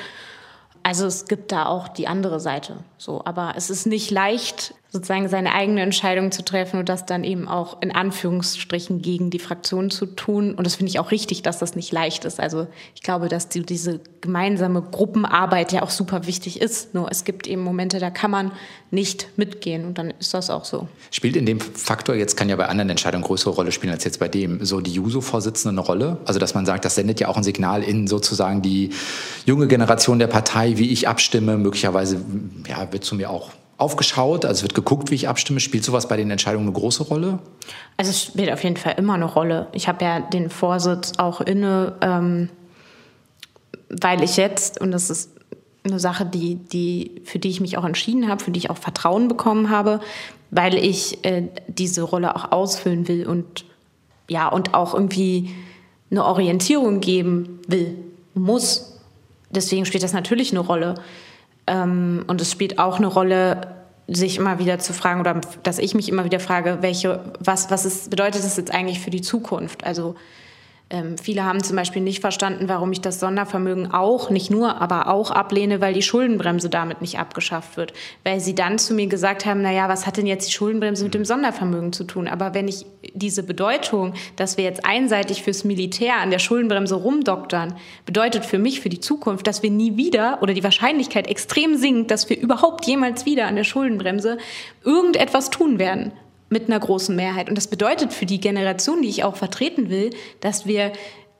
Also 0.83 1.07
es 1.07 1.27
gibt 1.27 1.51
da 1.51 1.67
auch 1.67 1.89
die 1.89 2.07
andere 2.07 2.39
Seite. 2.39 2.77
So, 2.99 3.23
aber 3.25 3.55
es 3.57 3.71
ist 3.71 3.87
nicht 3.87 4.11
leicht, 4.11 4.75
sozusagen 4.95 5.29
seine 5.29 5.53
eigene 5.53 5.83
Entscheidung 5.83 6.31
zu 6.31 6.45
treffen 6.45 6.79
und 6.79 6.89
das 6.89 7.05
dann 7.05 7.25
eben 7.25 7.49
auch 7.49 7.83
in 7.83 7.91
Anführungsstrichen 7.91 9.03
gegen 9.03 9.29
die 9.29 9.41
Fraktion 9.41 9.91
zu 9.91 10.07
tun. 10.07 10.55
Und 10.55 10.65
das 10.65 10.77
finde 10.77 10.91
ich 10.91 11.01
auch 11.01 11.11
richtig, 11.11 11.43
dass 11.43 11.59
das 11.59 11.75
nicht 11.75 11.91
leicht 11.91 12.25
ist. 12.25 12.39
Also 12.39 12.69
ich 12.95 13.03
glaube, 13.03 13.29
dass 13.29 13.49
die, 13.49 13.63
diese 13.63 13.99
gemeinsame 14.21 14.83
Gruppenarbeit 14.83 15.73
ja 15.73 15.83
auch 15.83 15.91
super 15.91 16.29
wichtig 16.29 16.61
ist. 16.61 16.95
Nur 16.95 17.11
es 17.11 17.25
gibt 17.25 17.49
eben 17.49 17.61
Momente, 17.61 17.99
da 17.99 18.11
kann 18.11 18.31
man 18.31 18.53
nicht 18.93 19.37
mitgehen 19.37 19.85
und 19.85 19.99
dann 19.99 20.15
ist 20.21 20.33
das 20.33 20.49
auch 20.49 20.65
so. 20.65 20.87
Spielt 21.11 21.35
in 21.35 21.45
dem 21.45 21.59
Faktor, 21.59 22.15
jetzt 22.15 22.37
kann 22.37 22.49
ja 22.49 22.55
bei 22.55 22.67
anderen 22.67 22.91
Entscheidungen 22.91 23.25
größere 23.25 23.53
Rolle 23.53 23.73
spielen 23.73 23.93
als 23.93 24.05
jetzt 24.05 24.21
bei 24.21 24.29
dem, 24.29 24.65
so 24.65 24.81
die 24.81 24.93
Juso-Vorsitzende 24.93 25.71
eine 25.71 25.85
Rolle? 25.85 26.19
Also 26.25 26.39
dass 26.39 26.55
man 26.55 26.67
sagt, 26.67 26.85
das 26.85 26.95
sendet 26.95 27.19
ja 27.19 27.27
auch 27.27 27.37
ein 27.37 27.43
Signal 27.43 27.83
in 27.83 28.07
sozusagen 28.07 28.63
die 28.63 28.91
junge 29.45 29.67
Generation 29.67 30.21
der 30.21 30.29
Partei, 30.29 30.79
wie 30.79 30.93
ich 30.93 31.09
abstimme. 31.09 31.59
Möglicherweise 31.59 32.21
ja, 32.69 32.93
wird 32.93 33.03
zu 33.05 33.17
mir 33.17 33.31
auch 33.31 33.51
aufgeschaut? 33.79 34.45
Also 34.45 34.63
wird 34.63 34.75
geguckt, 34.75 35.11
wie 35.11 35.15
ich 35.15 35.29
abstimme. 35.29 35.61
Spielt 35.61 35.85
sowas 35.85 36.09
bei 36.09 36.17
den 36.17 36.31
Entscheidungen 36.31 36.67
eine 36.67 36.75
große 36.75 37.05
Rolle? 37.05 37.39
Also 37.97 38.11
es 38.11 38.23
spielt 38.23 38.53
auf 38.53 38.63
jeden 38.63 38.77
Fall 38.77 38.95
immer 38.99 39.15
eine 39.15 39.25
Rolle. 39.25 39.69
Ich 39.73 39.89
habe 39.89 40.05
ja 40.05 40.21
den 40.21 40.51
Vorsitz 40.51 41.13
auch 41.19 41.41
inne, 41.41 41.95
ähm, 42.01 42.51
weil 43.89 44.23
ich 44.23 44.37
jetzt, 44.37 44.81
und 44.81 44.91
das 44.91 45.11
ist 45.11 45.31
eine 45.85 46.01
Sache, 46.01 46.25
die, 46.25 46.57
die, 46.57 47.23
für 47.25 47.39
die 47.39 47.51
ich 47.51 47.61
mich 47.61 47.77
auch 47.77 47.85
entschieden 47.85 48.29
habe, 48.29 48.43
für 48.43 48.51
die 48.51 48.59
ich 48.59 48.71
auch 48.71 48.79
Vertrauen 48.79 49.29
bekommen 49.29 49.71
habe, 49.71 50.01
weil 50.51 50.75
ich 50.77 51.25
äh, 51.25 51.49
diese 51.67 52.03
Rolle 52.03 52.35
auch 52.35 52.53
ausfüllen 52.53 53.07
will 53.09 53.27
und 53.27 53.65
ja, 54.29 54.49
und 54.49 54.73
auch 54.73 54.95
irgendwie 54.95 55.55
eine 56.11 56.25
Orientierung 56.25 57.01
geben 57.01 57.61
will, 57.69 57.97
muss. 58.35 58.99
Deswegen 59.51 59.85
spielt 59.85 60.03
das 60.03 60.13
natürlich 60.13 60.53
eine 60.53 60.61
Rolle. 60.61 60.95
Ähm, 61.67 62.25
und 62.27 62.41
es 62.41 62.51
spielt 62.51 62.79
auch 62.79 62.99
eine 62.99 63.07
Rolle, 63.07 63.69
sich 64.07 64.37
immer 64.37 64.59
wieder 64.59 64.79
zu 64.79 64.93
fragen 64.93 65.21
oder 65.21 65.41
dass 65.63 65.79
ich 65.79 65.95
mich 65.95 66.09
immer 66.09 66.25
wieder 66.25 66.41
frage, 66.41 66.79
welche, 66.83 67.21
was, 67.41 67.71
was 67.71 67.87
ist, 67.87 68.11
bedeutet 68.11 68.45
das 68.45 68.57
jetzt 68.57 68.73
eigentlich 68.73 69.01
für 69.01 69.11
die 69.11 69.23
Zukunft? 69.23 69.85
Also 69.85 70.15
ähm, 70.91 71.17
viele 71.17 71.45
haben 71.45 71.63
zum 71.65 71.77
Beispiel 71.77 72.03
nicht 72.03 72.21
verstanden, 72.21 72.69
warum 72.69 72.93
ich 72.93 73.01
das 73.01 73.19
Sondervermögen 73.19 73.93
auch, 73.93 74.29
nicht 74.29 74.51
nur, 74.51 74.83
aber 74.83 75.09
auch 75.09 75.31
ablehne, 75.31 75.81
weil 75.81 75.95
die 75.95 76.03
Schuldenbremse 76.03 76.69
damit 76.69 77.01
nicht 77.01 77.19
abgeschafft 77.19 77.79
wird. 77.79 77.95
Weil 78.23 78.39
sie 78.41 78.55
dann 78.55 78.79
zu 78.79 78.93
mir 78.93 79.07
gesagt 79.07 79.47
haben, 79.47 79.63
naja, 79.63 79.89
was 79.89 80.07
hat 80.07 80.19
denn 80.19 80.27
jetzt 80.27 80.47
die 80.49 80.53
Schuldenbremse 80.53 81.05
mit 81.05 81.15
dem 81.15 81.25
Sondervermögen 81.25 81.95
zu 81.95 82.05
tun? 82.05 82.29
Aber 82.29 82.53
wenn 82.53 82.69
ich 82.69 82.85
diese 83.15 83.43
Bedeutung, 83.43 84.13
dass 84.37 84.59
wir 84.59 84.65
jetzt 84.65 84.85
einseitig 84.85 85.43
fürs 85.43 85.65
Militär 85.65 86.17
an 86.21 86.31
der 86.31 86.39
Schuldenbremse 86.39 86.97
rumdoktern, 86.97 87.75
bedeutet 88.05 88.45
für 88.45 88.59
mich, 88.59 88.81
für 88.81 88.91
die 88.91 89.01
Zukunft, 89.01 89.47
dass 89.47 89.63
wir 89.63 89.71
nie 89.71 89.97
wieder 89.97 90.39
oder 90.43 90.53
die 90.53 90.65
Wahrscheinlichkeit 90.65 91.29
extrem 91.29 91.77
sinkt, 91.77 92.11
dass 92.11 92.29
wir 92.29 92.39
überhaupt 92.39 92.87
jemals 92.87 93.25
wieder 93.25 93.47
an 93.47 93.57
der 93.57 93.65
Schuldenbremse 93.65 94.37
irgendetwas 94.85 95.49
tun 95.49 95.79
werden 95.79 96.13
mit 96.55 96.69
einer 96.69 96.81
großen 96.81 97.15
Mehrheit. 97.15 97.51
Und 97.51 97.57
das 97.57 97.67
bedeutet 97.67 98.15
für 98.15 98.25
die 98.25 98.41
Generation, 98.41 99.03
die 99.03 99.09
ich 99.09 99.25
auch 99.25 99.37
vertreten 99.37 99.91
will, 99.91 100.11
dass 100.41 100.67
wir 100.67 100.93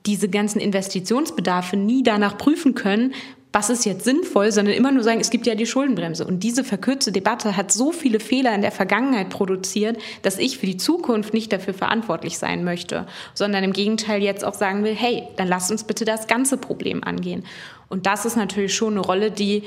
diese 0.05 0.29
ganzen 0.29 0.59
Investitionsbedarfe 0.59 1.77
nie 1.77 2.03
danach 2.03 2.37
prüfen 2.37 2.75
können, 2.75 3.13
was 3.55 3.69
ist 3.69 3.85
jetzt 3.85 4.03
sinnvoll, 4.03 4.51
sondern 4.51 4.73
immer 4.73 4.91
nur 4.91 5.01
sagen, 5.01 5.21
es 5.21 5.29
gibt 5.29 5.47
ja 5.47 5.55
die 5.55 5.65
Schuldenbremse. 5.65 6.27
Und 6.27 6.43
diese 6.43 6.65
verkürzte 6.65 7.13
Debatte 7.13 7.55
hat 7.55 7.71
so 7.71 7.93
viele 7.93 8.19
Fehler 8.19 8.53
in 8.53 8.61
der 8.61 8.73
Vergangenheit 8.73 9.29
produziert, 9.29 9.97
dass 10.23 10.37
ich 10.37 10.57
für 10.57 10.65
die 10.65 10.75
Zukunft 10.75 11.33
nicht 11.33 11.53
dafür 11.53 11.73
verantwortlich 11.73 12.37
sein 12.37 12.65
möchte, 12.65 13.07
sondern 13.33 13.63
im 13.63 13.71
Gegenteil 13.71 14.21
jetzt 14.21 14.43
auch 14.43 14.55
sagen 14.55 14.83
will, 14.83 14.93
hey, 14.93 15.23
dann 15.37 15.47
lasst 15.47 15.71
uns 15.71 15.85
bitte 15.85 16.03
das 16.03 16.27
ganze 16.27 16.57
Problem 16.57 17.01
angehen. 17.01 17.45
Und 17.87 18.07
das 18.07 18.25
ist 18.25 18.35
natürlich 18.35 18.75
schon 18.75 18.95
eine 18.95 19.05
Rolle, 19.05 19.31
die 19.31 19.63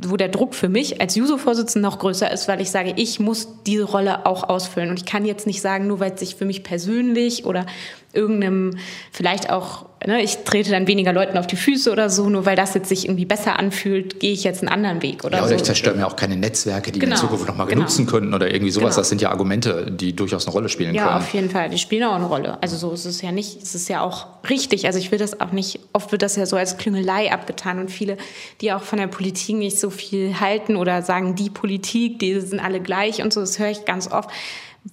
wo 0.00 0.16
der 0.16 0.28
Druck 0.28 0.54
für 0.54 0.68
mich 0.68 1.00
als 1.00 1.16
Juso-Vorsitzende 1.16 1.86
noch 1.86 1.98
größer 1.98 2.30
ist, 2.30 2.46
weil 2.46 2.60
ich 2.60 2.70
sage, 2.70 2.92
ich 2.96 3.18
muss 3.18 3.48
diese 3.66 3.84
Rolle 3.84 4.26
auch 4.26 4.48
ausfüllen. 4.48 4.90
Und 4.90 4.98
ich 4.98 5.04
kann 5.04 5.24
jetzt 5.24 5.46
nicht 5.46 5.60
sagen, 5.60 5.86
nur 5.86 5.98
weil 6.00 6.12
es 6.12 6.20
sich 6.20 6.36
für 6.36 6.44
mich 6.44 6.62
persönlich 6.62 7.44
oder 7.44 7.66
irgendeinem, 8.14 8.76
vielleicht 9.12 9.50
auch, 9.50 9.86
ne, 10.06 10.22
ich 10.22 10.38
trete 10.38 10.70
dann 10.70 10.86
weniger 10.86 11.12
Leuten 11.12 11.36
auf 11.36 11.46
die 11.46 11.56
Füße 11.56 11.92
oder 11.92 12.08
so, 12.08 12.30
nur 12.30 12.46
weil 12.46 12.56
das 12.56 12.72
jetzt 12.74 12.88
sich 12.88 13.04
irgendwie 13.04 13.26
besser 13.26 13.58
anfühlt, 13.58 14.18
gehe 14.18 14.32
ich 14.32 14.44
jetzt 14.44 14.62
einen 14.62 14.70
anderen 14.70 15.02
Weg 15.02 15.24
oder 15.24 15.36
ja, 15.36 15.42
oder 15.42 15.50
so. 15.50 15.56
ich 15.56 15.62
zerstöre 15.62 15.94
mir 15.94 16.06
auch 16.06 16.16
keine 16.16 16.36
Netzwerke, 16.36 16.90
die 16.90 17.00
genau. 17.00 17.16
in 17.16 17.20
Zukunft 17.20 17.46
nochmal 17.46 17.66
genau. 17.66 17.80
benutzen 17.80 18.06
könnten 18.06 18.32
oder 18.32 18.50
irgendwie 18.50 18.70
sowas. 18.70 18.94
Genau. 18.94 19.00
Das 19.00 19.08
sind 19.10 19.20
ja 19.20 19.30
Argumente, 19.30 19.90
die 19.90 20.16
durchaus 20.16 20.46
eine 20.46 20.52
Rolle 20.52 20.70
spielen 20.70 20.94
ja, 20.94 21.02
können. 21.02 21.16
Ja, 21.16 21.18
auf 21.18 21.34
jeden 21.34 21.50
Fall. 21.50 21.68
Die 21.68 21.78
spielen 21.78 22.04
auch 22.04 22.14
eine 22.14 22.26
Rolle. 22.26 22.58
Also 22.62 22.76
so 22.76 22.92
ist 22.92 23.04
es 23.04 23.20
ja 23.20 23.30
nicht. 23.30 23.62
Es 23.62 23.74
ist 23.74 23.88
ja 23.88 24.00
auch 24.00 24.26
richtig. 24.48 24.86
Also 24.86 24.98
ich 24.98 25.12
will 25.12 25.18
das 25.18 25.40
auch 25.40 25.52
nicht, 25.52 25.78
oft 25.92 26.10
wird 26.10 26.22
das 26.22 26.34
ja 26.36 26.46
so 26.46 26.56
als 26.56 26.78
Klüngelei 26.78 27.30
abgetan 27.30 27.78
und 27.78 27.90
viele, 27.90 28.16
die 28.62 28.72
auch 28.72 28.82
von 28.82 28.98
der 28.98 29.06
Politik 29.06 29.56
nicht 29.56 29.78
so 29.78 29.87
viel 29.90 30.40
halten 30.40 30.76
oder 30.76 31.02
sagen, 31.02 31.34
die 31.34 31.50
Politik, 31.50 32.18
die 32.18 32.40
sind 32.40 32.60
alle 32.60 32.80
gleich 32.80 33.22
und 33.22 33.32
so, 33.32 33.40
das 33.40 33.58
höre 33.58 33.70
ich 33.70 33.84
ganz 33.84 34.10
oft 34.10 34.30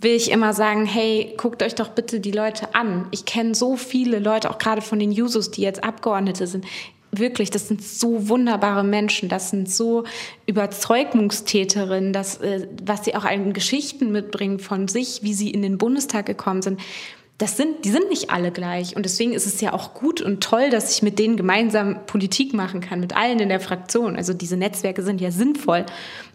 will 0.02 0.12
ich 0.12 0.32
immer 0.32 0.54
sagen, 0.54 0.86
hey, 0.86 1.34
guckt 1.38 1.64
euch 1.64 1.76
doch 1.76 1.90
bitte 1.90 2.20
die 2.20 2.32
Leute 2.32 2.76
an. 2.76 3.08
Ich 3.12 3.26
kenne 3.26 3.56
so 3.56 3.78
viele 3.78 4.20
Leute, 4.20 4.50
auch 4.50 4.58
gerade 4.58 4.82
von 4.82 5.00
den 5.00 5.12
Jusos, 5.12 5.52
die 5.52 5.62
jetzt 5.62 5.84
Abgeordnete 5.84 6.48
sind. 6.48 6.66
wirklich, 7.18 7.50
das 7.50 7.70
sind 7.70 7.82
so 7.82 8.28
wunderbare 8.28 8.84
Menschen, 8.84 9.30
das 9.30 9.50
sind 9.50 9.72
so 9.72 10.04
Überzeugungstäterinnen, 10.48 12.12
das, 12.12 12.42
äh, 12.42 12.68
was 12.84 13.06
sie 13.06 13.16
auch 13.16 13.24
an 13.24 13.54
Geschichten 13.54 14.12
mitbringen 14.12 14.60
von 14.60 14.90
sich, 14.90 15.24
wie 15.24 15.34
sie 15.34 15.50
in 15.50 15.62
den 15.62 15.78
Bundestag 15.78 16.26
gekommen 16.26 16.62
sind. 16.62 16.82
Das 17.38 17.58
sind, 17.58 17.84
die 17.84 17.92
sind 17.92 18.10
nicht 18.10 18.30
alle 18.30 18.52
gleich. 18.52 18.96
Und 18.96 19.04
deswegen 19.04 19.34
ist 19.34 19.46
es 19.46 19.60
ja 19.60 19.74
auch 19.74 19.94
gut 19.94 20.22
und 20.22 20.42
toll, 20.42 20.70
dass 20.70 20.96
ich 20.96 21.02
mit 21.02 21.20
denen 21.20 21.36
gemeinsam 21.36 22.06
Politik 22.06 22.54
machen 22.54 22.80
kann, 22.80 23.02
mit 23.02 23.16
allen 23.16 23.40
in 23.40 23.50
der 23.50 23.60
Fraktion. 23.60 24.16
Also 24.16 24.34
diese 24.34 24.56
Netzwerke 24.56 25.04
sind 25.04 25.20
ja 25.20 25.32
sinnvoll 25.32 25.86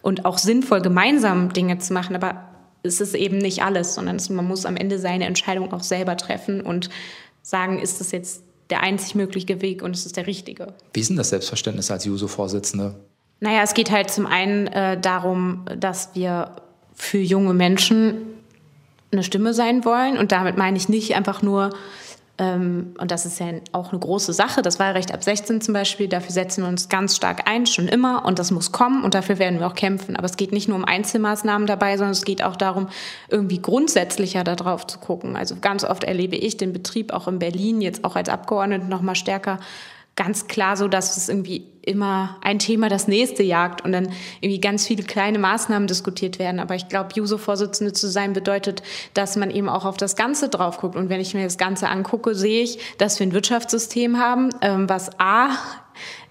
und 0.02 0.26
auch 0.26 0.36
sinnvoll, 0.36 0.82
gemeinsam 0.82 1.52
Dinge 1.54 1.78
zu 1.78 1.94
machen. 1.94 2.14
Aber 2.16 2.50
es 2.82 3.00
ist 3.00 3.14
eben 3.14 3.38
nicht 3.38 3.62
alles, 3.62 3.94
sondern 3.94 4.20
man 4.30 4.46
muss 4.46 4.66
am 4.66 4.76
Ende 4.76 4.98
seine 4.98 5.24
Entscheidung 5.24 5.72
auch 5.72 5.82
selber 5.82 6.16
treffen 6.18 6.60
und 6.60 6.90
sagen, 7.42 7.78
ist 7.78 8.00
das 8.00 8.12
jetzt 8.12 8.42
der 8.68 8.82
einzig 8.82 9.14
mögliche 9.14 9.62
Weg 9.62 9.82
und 9.82 9.96
es 9.96 10.06
ist 10.06 10.16
der 10.16 10.26
richtige. 10.26 10.74
Wie 10.92 11.00
ist 11.00 11.08
denn 11.08 11.16
das 11.16 11.30
Selbstverständnis 11.30 11.90
als 11.90 12.04
Juso-Vorsitzende? 12.04 12.94
Naja, 13.40 13.62
es 13.62 13.74
geht 13.74 13.90
halt 13.90 14.10
zum 14.10 14.26
einen 14.26 14.66
äh, 14.68 15.00
darum, 15.00 15.64
dass 15.78 16.14
wir 16.14 16.56
für 16.94 17.18
junge 17.18 17.54
Menschen 17.54 18.16
eine 19.12 19.22
Stimme 19.22 19.54
sein 19.54 19.84
wollen. 19.84 20.18
Und 20.18 20.32
damit 20.32 20.56
meine 20.56 20.76
ich 20.76 20.88
nicht 20.88 21.14
einfach 21.16 21.42
nur, 21.42 21.70
ähm, 22.38 22.94
und 22.98 23.10
das 23.10 23.26
ist 23.26 23.38
ja 23.38 23.46
auch 23.72 23.92
eine 23.92 24.00
große 24.00 24.32
Sache, 24.32 24.62
das 24.62 24.78
Wahlrecht 24.78 25.12
ab 25.12 25.22
16 25.22 25.60
zum 25.60 25.74
Beispiel, 25.74 26.08
dafür 26.08 26.32
setzen 26.32 26.62
wir 26.62 26.68
uns 26.68 26.88
ganz 26.88 27.16
stark 27.16 27.48
ein, 27.48 27.66
schon 27.66 27.88
immer. 27.88 28.24
Und 28.24 28.38
das 28.38 28.50
muss 28.50 28.72
kommen 28.72 29.04
und 29.04 29.14
dafür 29.14 29.38
werden 29.38 29.58
wir 29.60 29.66
auch 29.66 29.74
kämpfen. 29.74 30.16
Aber 30.16 30.26
es 30.26 30.36
geht 30.36 30.52
nicht 30.52 30.68
nur 30.68 30.76
um 30.76 30.84
Einzelmaßnahmen 30.84 31.66
dabei, 31.66 31.96
sondern 31.96 32.12
es 32.12 32.24
geht 32.24 32.42
auch 32.42 32.56
darum, 32.56 32.88
irgendwie 33.28 33.60
grundsätzlicher 33.60 34.44
darauf 34.44 34.86
zu 34.86 34.98
gucken. 34.98 35.36
Also 35.36 35.56
ganz 35.60 35.84
oft 35.84 36.04
erlebe 36.04 36.36
ich 36.36 36.56
den 36.56 36.72
Betrieb 36.72 37.12
auch 37.12 37.28
in 37.28 37.38
Berlin, 37.38 37.80
jetzt 37.80 38.04
auch 38.04 38.16
als 38.16 38.28
Abgeordnete 38.28 38.86
noch 38.86 39.02
mal 39.02 39.14
stärker 39.14 39.58
ganz 40.20 40.48
klar 40.48 40.76
so, 40.76 40.86
dass 40.86 41.16
es 41.16 41.30
irgendwie 41.30 41.64
immer 41.80 42.36
ein 42.42 42.58
Thema 42.58 42.90
das 42.90 43.08
nächste 43.08 43.42
jagt 43.42 43.82
und 43.82 43.92
dann 43.92 44.10
irgendwie 44.42 44.60
ganz 44.60 44.86
viele 44.86 45.02
kleine 45.02 45.38
Maßnahmen 45.38 45.88
diskutiert 45.88 46.38
werden. 46.38 46.60
Aber 46.60 46.74
ich 46.74 46.88
glaube, 46.88 47.08
Juso-Vorsitzende 47.14 47.94
zu 47.94 48.06
sein 48.06 48.34
bedeutet, 48.34 48.82
dass 49.14 49.36
man 49.36 49.50
eben 49.50 49.70
auch 49.70 49.86
auf 49.86 49.96
das 49.96 50.16
Ganze 50.16 50.50
drauf 50.50 50.76
guckt. 50.76 50.94
Und 50.94 51.08
wenn 51.08 51.22
ich 51.22 51.32
mir 51.32 51.44
das 51.44 51.56
Ganze 51.56 51.88
angucke, 51.88 52.34
sehe 52.34 52.62
ich, 52.62 52.78
dass 52.98 53.18
wir 53.18 53.28
ein 53.28 53.32
Wirtschaftssystem 53.32 54.18
haben, 54.18 54.50
ähm, 54.60 54.90
was 54.90 55.18
A 55.18 55.56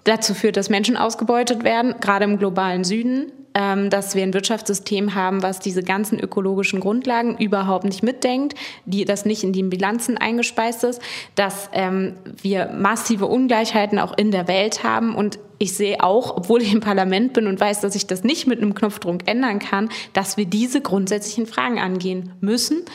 dazu 0.04 0.34
führt, 0.34 0.56
dass 0.56 0.70
Menschen 0.70 0.96
ausgebeutet 0.96 1.64
werden, 1.64 1.96
gerade 2.00 2.26
im 2.26 2.38
globalen 2.38 2.84
Süden, 2.84 3.32
dass 3.52 4.14
wir 4.14 4.22
ein 4.22 4.32
Wirtschaftssystem 4.32 5.14
haben, 5.14 5.42
was 5.42 5.58
diese 5.58 5.82
ganzen 5.82 6.20
ökologischen 6.20 6.78
Grundlagen 6.78 7.36
überhaupt 7.36 7.84
nicht 7.84 8.02
mitdenkt, 8.02 8.54
die 8.84 9.04
das 9.04 9.24
nicht 9.24 9.42
in 9.42 9.52
die 9.52 9.64
Bilanzen 9.64 10.18
eingespeist 10.18 10.84
ist, 10.84 11.02
dass 11.34 11.68
ähm, 11.72 12.14
wir 12.42 12.66
massive 12.66 13.26
Ungleichheiten 13.26 13.98
auch 13.98 14.16
in 14.16 14.30
der 14.30 14.46
Welt 14.46 14.84
haben 14.84 15.16
und 15.16 15.38
ich 15.58 15.74
sehe 15.74 16.02
auch, 16.02 16.38
obwohl 16.38 16.62
ich 16.62 16.72
im 16.72 16.80
Parlament 16.80 17.34
bin 17.34 17.46
und 17.46 17.60
weiß, 17.60 17.80
dass 17.80 17.94
ich 17.94 18.06
das 18.06 18.24
nicht 18.24 18.46
mit 18.46 18.62
einem 18.62 18.74
Knopfdruck 18.74 19.28
ändern 19.28 19.58
kann, 19.58 19.90
dass 20.14 20.38
wir 20.38 20.46
diese 20.46 20.80
grundsätzlichen 20.80 21.46
Fragen 21.46 21.78
angehen 21.78 22.32
müssen. 22.40 22.86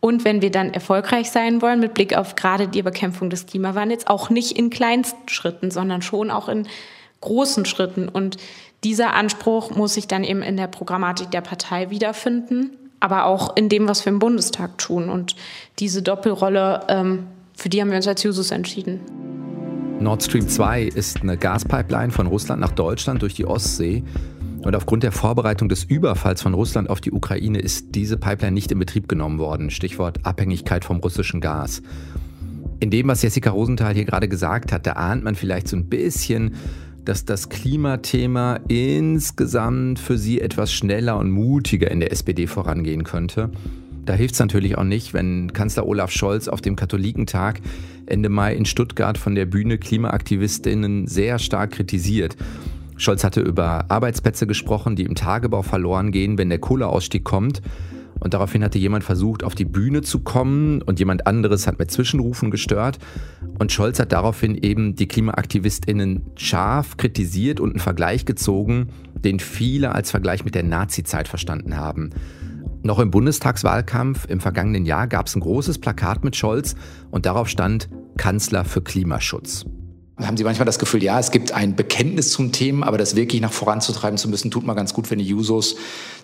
Und 0.00 0.24
wenn 0.24 0.40
wir 0.40 0.50
dann 0.50 0.72
erfolgreich 0.72 1.30
sein 1.30 1.60
wollen, 1.60 1.80
mit 1.80 1.92
Blick 1.92 2.16
auf 2.16 2.34
gerade 2.34 2.66
die 2.66 2.82
Bekämpfung 2.82 3.28
des 3.28 3.46
Klimawandels, 3.46 4.06
auch 4.06 4.30
nicht 4.30 4.58
in 4.58 4.70
kleinsten 4.70 5.28
Schritten, 5.28 5.70
sondern 5.70 6.00
schon 6.00 6.30
auch 6.30 6.48
in 6.48 6.66
großen 7.20 7.64
Schritten. 7.64 8.08
Und 8.08 8.36
dieser 8.82 9.14
Anspruch 9.14 9.70
muss 9.70 9.94
sich 9.94 10.06
dann 10.06 10.24
eben 10.24 10.42
in 10.42 10.56
der 10.56 10.66
Programmatik 10.66 11.30
der 11.30 11.40
Partei 11.40 11.90
wiederfinden, 11.90 12.70
aber 13.00 13.26
auch 13.26 13.56
in 13.56 13.68
dem, 13.68 13.88
was 13.88 14.04
wir 14.04 14.12
im 14.12 14.18
Bundestag 14.18 14.78
tun. 14.78 15.08
Und 15.08 15.36
diese 15.78 16.02
Doppelrolle, 16.02 16.82
ähm, 16.88 17.26
für 17.54 17.68
die 17.68 17.80
haben 17.80 17.90
wir 17.90 17.96
uns 17.96 18.08
als 18.08 18.22
Jusos 18.22 18.50
entschieden. 18.50 19.00
Nord 20.00 20.22
Stream 20.22 20.48
2 20.48 20.82
ist 20.82 21.22
eine 21.22 21.36
Gaspipeline 21.36 22.10
von 22.10 22.26
Russland 22.26 22.60
nach 22.60 22.72
Deutschland 22.72 23.22
durch 23.22 23.34
die 23.34 23.46
Ostsee. 23.46 24.02
Und 24.64 24.74
aufgrund 24.74 25.02
der 25.02 25.12
Vorbereitung 25.12 25.68
des 25.68 25.84
Überfalls 25.84 26.42
von 26.42 26.54
Russland 26.54 26.88
auf 26.88 27.00
die 27.00 27.12
Ukraine 27.12 27.58
ist 27.58 27.94
diese 27.94 28.16
Pipeline 28.16 28.52
nicht 28.52 28.72
in 28.72 28.78
Betrieb 28.78 29.08
genommen 29.08 29.38
worden. 29.38 29.70
Stichwort 29.70 30.24
Abhängigkeit 30.24 30.84
vom 30.84 30.98
russischen 30.98 31.40
Gas. 31.40 31.82
In 32.80 32.90
dem, 32.90 33.08
was 33.08 33.22
Jessica 33.22 33.50
Rosenthal 33.50 33.94
hier 33.94 34.04
gerade 34.04 34.28
gesagt 34.28 34.72
hat, 34.72 34.86
da 34.86 34.92
ahnt 34.92 35.22
man 35.22 35.34
vielleicht 35.34 35.68
so 35.68 35.76
ein 35.76 35.88
bisschen, 35.88 36.54
dass 37.04 37.24
das 37.24 37.48
Klimathema 37.48 38.60
insgesamt 38.68 39.98
für 39.98 40.18
sie 40.18 40.40
etwas 40.40 40.72
schneller 40.72 41.18
und 41.18 41.30
mutiger 41.30 41.90
in 41.90 42.00
der 42.00 42.12
SPD 42.12 42.46
vorangehen 42.46 43.04
könnte. 43.04 43.50
Da 44.04 44.12
hilft 44.14 44.34
es 44.34 44.40
natürlich 44.40 44.76
auch 44.76 44.84
nicht, 44.84 45.14
wenn 45.14 45.52
Kanzler 45.52 45.86
Olaf 45.86 46.10
Scholz 46.10 46.48
auf 46.48 46.60
dem 46.60 46.76
Katholikentag 46.76 47.60
Ende 48.06 48.28
Mai 48.28 48.54
in 48.54 48.66
Stuttgart 48.66 49.16
von 49.16 49.34
der 49.34 49.46
Bühne 49.46 49.78
Klimaaktivistinnen 49.78 51.06
sehr 51.06 51.38
stark 51.38 51.72
kritisiert. 51.72 52.36
Scholz 52.96 53.24
hatte 53.24 53.40
über 53.40 53.86
Arbeitsplätze 53.90 54.46
gesprochen, 54.46 54.94
die 54.94 55.04
im 55.04 55.14
Tagebau 55.14 55.62
verloren 55.62 56.12
gehen, 56.12 56.38
wenn 56.38 56.50
der 56.50 56.58
Kohleausstieg 56.58 57.24
kommt. 57.24 57.62
Und 58.24 58.32
daraufhin 58.32 58.64
hatte 58.64 58.78
jemand 58.78 59.04
versucht, 59.04 59.44
auf 59.44 59.54
die 59.54 59.66
Bühne 59.66 60.00
zu 60.00 60.20
kommen 60.20 60.80
und 60.80 60.98
jemand 60.98 61.26
anderes 61.26 61.66
hat 61.66 61.78
mit 61.78 61.90
Zwischenrufen 61.90 62.50
gestört. 62.50 62.98
Und 63.58 63.70
Scholz 63.70 64.00
hat 64.00 64.12
daraufhin 64.12 64.56
eben 64.56 64.96
die 64.96 65.06
KlimaaktivistInnen 65.06 66.22
scharf 66.34 66.96
kritisiert 66.96 67.60
und 67.60 67.70
einen 67.70 67.80
Vergleich 67.80 68.24
gezogen, 68.24 68.88
den 69.14 69.40
viele 69.40 69.94
als 69.94 70.10
Vergleich 70.10 70.42
mit 70.42 70.54
der 70.54 70.62
Nazi-Zeit 70.62 71.28
verstanden 71.28 71.76
haben. 71.76 72.10
Noch 72.82 72.98
im 72.98 73.10
Bundestagswahlkampf 73.10 74.26
im 74.26 74.40
vergangenen 74.40 74.86
Jahr 74.86 75.06
gab 75.06 75.26
es 75.26 75.36
ein 75.36 75.40
großes 75.40 75.78
Plakat 75.78 76.24
mit 76.24 76.34
Scholz 76.34 76.76
und 77.10 77.26
darauf 77.26 77.50
stand 77.50 77.90
Kanzler 78.16 78.64
für 78.64 78.80
Klimaschutz. 78.80 79.66
Haben 80.20 80.36
Sie 80.36 80.44
manchmal 80.44 80.66
das 80.66 80.78
Gefühl, 80.78 81.02
ja, 81.02 81.18
es 81.18 81.32
gibt 81.32 81.52
ein 81.52 81.74
Bekenntnis 81.74 82.30
zum 82.30 82.52
Thema, 82.52 82.86
aber 82.86 82.98
das 82.98 83.16
wirklich 83.16 83.40
nach 83.40 83.52
voranzutreiben 83.52 84.16
zu 84.16 84.28
müssen, 84.28 84.50
tut 84.50 84.64
mal 84.64 84.74
ganz 84.74 84.94
gut, 84.94 85.10
wenn 85.10 85.18
die 85.18 85.24
Jusos 85.24 85.76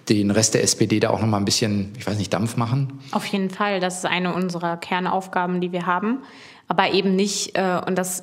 den 0.08 0.30
Rest 0.30 0.54
der 0.54 0.62
SPD 0.62 1.00
da 1.00 1.10
auch 1.10 1.20
noch 1.20 1.26
mal 1.26 1.38
ein 1.38 1.44
bisschen, 1.44 1.92
ich 1.98 2.06
weiß 2.06 2.16
nicht, 2.16 2.32
Dampf 2.32 2.56
machen? 2.56 3.00
Auf 3.10 3.26
jeden 3.26 3.50
Fall. 3.50 3.80
Das 3.80 3.98
ist 3.98 4.06
eine 4.06 4.32
unserer 4.32 4.76
Kernaufgaben, 4.76 5.60
die 5.60 5.72
wir 5.72 5.86
haben. 5.86 6.18
Aber 6.68 6.92
eben 6.92 7.16
nicht, 7.16 7.56
äh, 7.58 7.80
und 7.84 7.96
das 7.96 8.22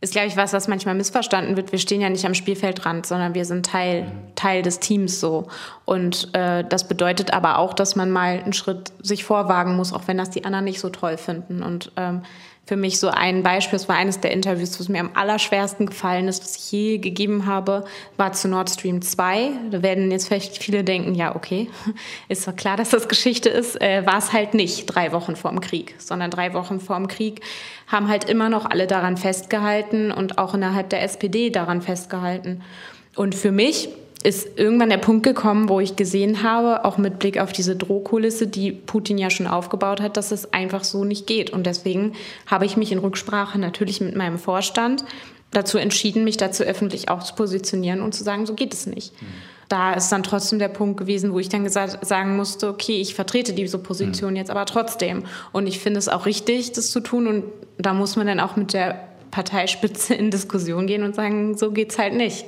ist, 0.00 0.12
glaube 0.12 0.28
ich, 0.28 0.36
was, 0.36 0.52
was 0.52 0.68
manchmal 0.68 0.94
missverstanden 0.94 1.56
wird. 1.56 1.72
Wir 1.72 1.78
stehen 1.78 2.00
ja 2.00 2.10
nicht 2.10 2.26
am 2.26 2.34
Spielfeldrand, 2.34 3.06
sondern 3.06 3.34
wir 3.34 3.46
sind 3.46 3.66
Teil, 3.66 4.12
Teil 4.36 4.62
des 4.62 4.78
Teams 4.78 5.18
so. 5.18 5.48
Und 5.86 6.28
äh, 6.34 6.62
das 6.62 6.86
bedeutet 6.86 7.32
aber 7.32 7.58
auch, 7.58 7.72
dass 7.72 7.96
man 7.96 8.10
mal 8.10 8.40
einen 8.40 8.52
Schritt 8.52 8.92
sich 9.02 9.24
vorwagen 9.24 9.76
muss, 9.76 9.92
auch 9.92 10.02
wenn 10.06 10.18
das 10.18 10.30
die 10.30 10.44
anderen 10.44 10.66
nicht 10.66 10.78
so 10.78 10.90
toll 10.90 11.16
finden. 11.16 11.62
Und 11.62 11.90
ähm, 11.96 12.22
für 12.66 12.76
mich 12.76 12.98
so 12.98 13.08
ein 13.08 13.42
Beispiel, 13.42 13.78
das 13.78 13.88
war 13.88 13.96
eines 13.96 14.20
der 14.20 14.30
Interviews, 14.30 14.80
was 14.80 14.88
mir 14.88 15.00
am 15.00 15.10
allerschwersten 15.14 15.86
gefallen 15.86 16.28
ist, 16.28 16.42
was 16.42 16.56
ich 16.56 16.72
je 16.72 16.98
gegeben 16.98 17.44
habe, 17.44 17.84
war 18.16 18.32
zu 18.32 18.48
Nord 18.48 18.70
Stream 18.70 19.02
2. 19.02 19.50
Da 19.70 19.82
werden 19.82 20.10
jetzt 20.10 20.28
vielleicht 20.28 20.62
viele 20.62 20.82
denken, 20.82 21.14
ja, 21.14 21.36
okay, 21.36 21.68
ist 22.28 22.48
doch 22.48 22.56
klar, 22.56 22.78
dass 22.78 22.90
das 22.90 23.08
Geschichte 23.08 23.50
ist. 23.50 23.80
Äh, 23.82 24.06
war 24.06 24.16
es 24.16 24.32
halt 24.32 24.54
nicht 24.54 24.86
drei 24.86 25.12
Wochen 25.12 25.36
vor 25.36 25.50
dem 25.50 25.60
Krieg, 25.60 25.94
sondern 25.98 26.30
drei 26.30 26.54
Wochen 26.54 26.80
vor 26.80 26.96
dem 26.96 27.08
Krieg 27.08 27.42
haben 27.86 28.08
halt 28.08 28.24
immer 28.24 28.48
noch 28.48 28.64
alle 28.64 28.86
daran 28.86 29.18
festgehalten 29.18 30.10
und 30.10 30.38
auch 30.38 30.54
innerhalb 30.54 30.88
der 30.88 31.02
SPD 31.02 31.50
daran 31.50 31.82
festgehalten. 31.82 32.62
Und 33.14 33.34
für 33.34 33.52
mich 33.52 33.90
ist 34.24 34.58
irgendwann 34.58 34.88
der 34.88 34.96
Punkt 34.96 35.22
gekommen, 35.22 35.68
wo 35.68 35.80
ich 35.80 35.96
gesehen 35.96 36.42
habe, 36.42 36.86
auch 36.86 36.96
mit 36.96 37.18
Blick 37.18 37.38
auf 37.38 37.52
diese 37.52 37.76
Drohkulisse, 37.76 38.46
die 38.46 38.72
Putin 38.72 39.18
ja 39.18 39.28
schon 39.28 39.46
aufgebaut 39.46 40.00
hat, 40.00 40.16
dass 40.16 40.32
es 40.32 40.52
einfach 40.52 40.82
so 40.82 41.04
nicht 41.04 41.26
geht. 41.26 41.50
Und 41.50 41.66
deswegen 41.66 42.14
habe 42.46 42.64
ich 42.64 42.78
mich 42.78 42.90
in 42.90 42.98
Rücksprache 42.98 43.58
natürlich 43.58 44.00
mit 44.00 44.16
meinem 44.16 44.38
Vorstand 44.38 45.04
dazu 45.50 45.76
entschieden, 45.76 46.24
mich 46.24 46.38
dazu 46.38 46.64
öffentlich 46.64 47.10
auch 47.10 47.22
zu 47.22 47.34
positionieren 47.34 48.00
und 48.00 48.14
zu 48.14 48.24
sagen, 48.24 48.46
so 48.46 48.54
geht 48.54 48.72
es 48.72 48.86
nicht. 48.86 49.12
Mhm. 49.20 49.26
Da 49.68 49.92
ist 49.92 50.10
dann 50.10 50.22
trotzdem 50.22 50.58
der 50.58 50.68
Punkt 50.68 50.98
gewesen, 50.98 51.32
wo 51.34 51.38
ich 51.38 51.50
dann 51.50 51.62
gesagt, 51.62 52.04
sagen 52.06 52.36
musste, 52.36 52.68
okay, 52.68 53.00
ich 53.00 53.14
vertrete 53.14 53.52
diese 53.52 53.78
Position 53.78 54.30
mhm. 54.30 54.36
jetzt 54.36 54.50
aber 54.50 54.64
trotzdem. 54.64 55.24
Und 55.52 55.66
ich 55.66 55.80
finde 55.80 55.98
es 55.98 56.08
auch 56.08 56.24
richtig, 56.24 56.72
das 56.72 56.90
zu 56.90 57.00
tun. 57.00 57.26
Und 57.26 57.44
da 57.76 57.92
muss 57.92 58.16
man 58.16 58.26
dann 58.26 58.40
auch 58.40 58.56
mit 58.56 58.72
der 58.72 59.06
Parteispitze 59.30 60.14
in 60.14 60.30
Diskussion 60.30 60.86
gehen 60.86 61.02
und 61.02 61.14
sagen, 61.14 61.58
so 61.58 61.72
geht 61.72 61.92
es 61.92 61.98
halt 61.98 62.14
nicht. 62.14 62.46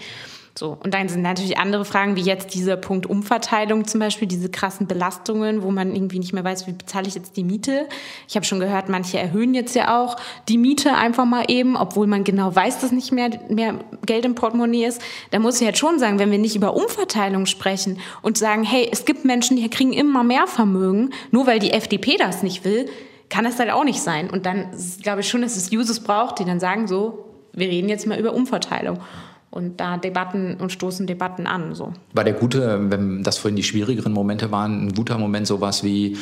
So. 0.59 0.79
Und 0.83 0.95
dann 0.95 1.09
sind 1.09 1.21
natürlich 1.21 1.59
andere 1.59 1.85
Fragen, 1.85 2.17
wie 2.17 2.23
jetzt 2.23 2.55
dieser 2.55 2.77
Punkt 2.77 3.05
Umverteilung 3.05 3.87
zum 3.87 4.01
Beispiel, 4.01 4.27
diese 4.27 4.49
krassen 4.49 4.87
Belastungen, 4.87 5.63
wo 5.63 5.71
man 5.71 5.95
irgendwie 5.95 6.19
nicht 6.19 6.33
mehr 6.33 6.45
weiß, 6.45 6.67
wie 6.67 6.73
bezahle 6.73 7.07
ich 7.09 7.15
jetzt 7.15 7.37
die 7.37 7.45
Miete. 7.45 7.87
Ich 8.27 8.37
habe 8.37 8.47
schon 8.47 8.59
gehört, 8.59 8.89
manche 8.89 9.19
erhöhen 9.19 9.55
jetzt 9.55 9.75
ja 9.75 10.03
auch 10.03 10.17
die 10.49 10.57
Miete 10.57 10.95
einfach 10.95 11.27
mal 11.27 11.45
eben, 11.49 11.77
obwohl 11.77 12.07
man 12.07 12.25
genau 12.25 12.55
weiß, 12.55 12.81
dass 12.81 12.91
nicht 12.91 13.13
mehr, 13.13 13.31
mehr 13.51 13.75
Geld 14.07 14.25
im 14.25 14.35
Portemonnaie 14.35 14.87
ist. 14.87 15.03
Da 15.31 15.41
muss 15.41 15.61
ich 15.61 15.67
jetzt 15.67 15.79
schon 15.79 15.99
sagen, 15.99 16.19
wenn 16.19 16.31
wir 16.31 16.39
nicht 16.39 16.57
über 16.57 16.75
Umverteilung 16.75 17.45
sprechen 17.45 17.99
und 18.23 18.39
sagen, 18.39 18.63
hey, 18.63 18.89
es 18.91 19.05
gibt 19.05 19.27
Menschen, 19.27 19.59
die 19.59 19.69
kriegen 19.69 19.93
immer 19.93 20.25
mehr 20.25 20.47
Vermögen, 20.47 21.11
nur 21.31 21.47
weil 21.47 21.59
die 21.59 21.73
FDP 21.73 22.17
das 22.17 22.43
nicht 22.43 22.65
will, 22.65 22.89
kann 23.29 23.45
das 23.45 23.59
halt 23.59 23.71
auch 23.71 23.85
nicht 23.85 24.01
sein. 24.01 24.31
Und 24.31 24.47
dann 24.47 24.71
glaube 25.03 25.21
ich 25.21 25.29
schon, 25.29 25.43
dass 25.43 25.57
es 25.57 25.71
Users 25.71 26.01
braucht, 26.01 26.39
die 26.39 26.47
dann 26.47 26.61
sagen 26.61 26.87
so, 26.87 27.27
wir 27.53 27.69
reden 27.69 27.91
jetzt 27.91 28.07
mal 28.07 28.19
über 28.19 28.33
Umverteilung 28.33 29.01
und 29.51 29.81
da 29.81 29.97
Debatten 29.97 30.57
und 30.57 30.73
stoßen 30.73 31.07
Debatten 31.07 31.47
an. 31.47 31.75
So. 31.75 31.93
War 32.13 32.25
der 32.25 32.35
gute, 32.35 32.91
wenn 32.91 33.23
das 33.23 33.39
vorhin 33.39 33.57
die 33.57 33.63
schwierigeren 33.63 34.13
Momente 34.13 34.51
waren, 34.51 34.87
ein 34.87 34.95
guter 34.95 35.19
Moment 35.19 35.47
sowas 35.47 35.83
wie 35.83 36.17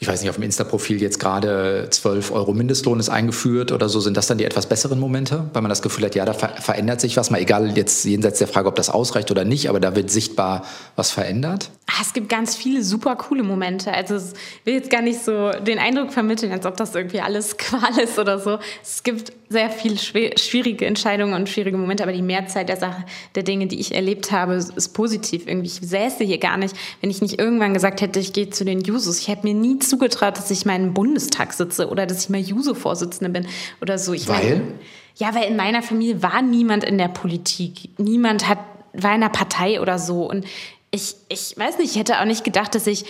ich 0.00 0.06
weiß 0.06 0.20
nicht, 0.20 0.30
auf 0.30 0.36
dem 0.36 0.44
Insta-Profil 0.44 1.02
jetzt 1.02 1.18
gerade 1.18 1.88
12 1.90 2.30
Euro 2.30 2.52
Mindestlohn 2.52 3.00
ist 3.00 3.08
eingeführt 3.08 3.72
oder 3.72 3.88
so, 3.88 3.98
sind 3.98 4.16
das 4.16 4.28
dann 4.28 4.38
die 4.38 4.44
etwas 4.44 4.66
besseren 4.66 5.00
Momente, 5.00 5.50
weil 5.52 5.62
man 5.62 5.68
das 5.68 5.82
Gefühl 5.82 6.04
hat, 6.04 6.14
ja, 6.14 6.24
da 6.24 6.34
ver 6.34 6.50
verändert 6.60 7.00
sich 7.00 7.16
was, 7.16 7.30
mal 7.30 7.40
egal 7.40 7.76
jetzt 7.76 8.04
jenseits 8.04 8.38
der 8.38 8.46
Frage, 8.46 8.68
ob 8.68 8.76
das 8.76 8.90
ausreicht 8.90 9.30
oder 9.30 9.44
nicht, 9.44 9.68
aber 9.68 9.80
da 9.80 9.96
wird 9.96 10.10
sichtbar 10.10 10.64
was 10.94 11.10
verändert? 11.10 11.70
Ah, 11.90 12.02
es 12.02 12.12
gibt 12.12 12.28
ganz 12.28 12.54
viele 12.54 12.84
super 12.84 13.16
coole 13.16 13.42
Momente. 13.42 13.90
Also 13.90 14.16
ich 14.16 14.66
will 14.66 14.74
jetzt 14.74 14.90
gar 14.90 15.00
nicht 15.00 15.24
so 15.24 15.52
den 15.52 15.78
Eindruck 15.78 16.12
vermitteln, 16.12 16.52
als 16.52 16.66
ob 16.66 16.76
das 16.76 16.94
irgendwie 16.94 17.22
alles 17.22 17.56
Qual 17.56 17.98
ist 17.98 18.18
oder 18.18 18.38
so. 18.38 18.58
Es 18.82 19.02
gibt 19.02 19.32
sehr 19.48 19.70
viele 19.70 19.96
schwierige 19.96 20.84
Entscheidungen 20.84 21.32
und 21.32 21.48
schwierige 21.48 21.78
Momente, 21.78 22.02
aber 22.02 22.12
die 22.12 22.20
Mehrzeit 22.20 22.68
der 22.68 22.76
Sache, 22.76 23.04
der 23.34 23.42
Dinge, 23.42 23.68
die 23.68 23.80
ich 23.80 23.94
erlebt 23.94 24.30
habe, 24.32 24.52
ist 24.54 24.92
positiv. 24.92 25.46
Irgendwie, 25.46 25.68
ich 25.68 25.80
säße 25.80 26.24
hier 26.24 26.36
gar 26.36 26.58
nicht, 26.58 26.76
wenn 27.00 27.08
ich 27.08 27.22
nicht 27.22 27.40
irgendwann 27.40 27.72
gesagt 27.72 28.02
hätte, 28.02 28.20
ich 28.20 28.34
gehe 28.34 28.50
zu 28.50 28.66
den 28.66 28.82
Jusos. 28.82 29.20
Ich 29.20 29.28
hätte 29.28 29.46
mir 29.46 29.54
nie 29.54 29.78
zugetraut, 29.78 30.36
dass 30.36 30.50
ich 30.50 30.66
mal 30.66 30.76
im 30.76 30.92
Bundestag 30.92 31.54
sitze 31.54 31.88
oder 31.88 32.04
dass 32.04 32.24
ich 32.24 32.28
mal 32.28 32.38
Juso-Vorsitzende 32.38 33.30
bin 33.30 33.48
oder 33.80 33.96
so. 33.96 34.12
Ich 34.12 34.28
weil? 34.28 34.36
Meine, 34.36 34.62
ja, 35.16 35.34
weil 35.34 35.44
in 35.44 35.56
meiner 35.56 35.82
Familie 35.82 36.22
war 36.22 36.42
niemand 36.42 36.84
in 36.84 36.98
der 36.98 37.08
Politik. 37.08 37.88
Niemand 37.96 38.46
hat, 38.46 38.58
war 38.92 39.14
in 39.14 39.22
einer 39.22 39.30
Partei 39.30 39.80
oder 39.80 39.98
so. 39.98 40.28
Und 40.28 40.44
ich, 40.90 41.16
ich 41.28 41.54
weiß 41.56 41.78
nicht, 41.78 41.92
ich 41.92 41.98
hätte 41.98 42.20
auch 42.20 42.24
nicht 42.24 42.44
gedacht, 42.44 42.74
dass 42.74 42.86
ich, 42.86 43.04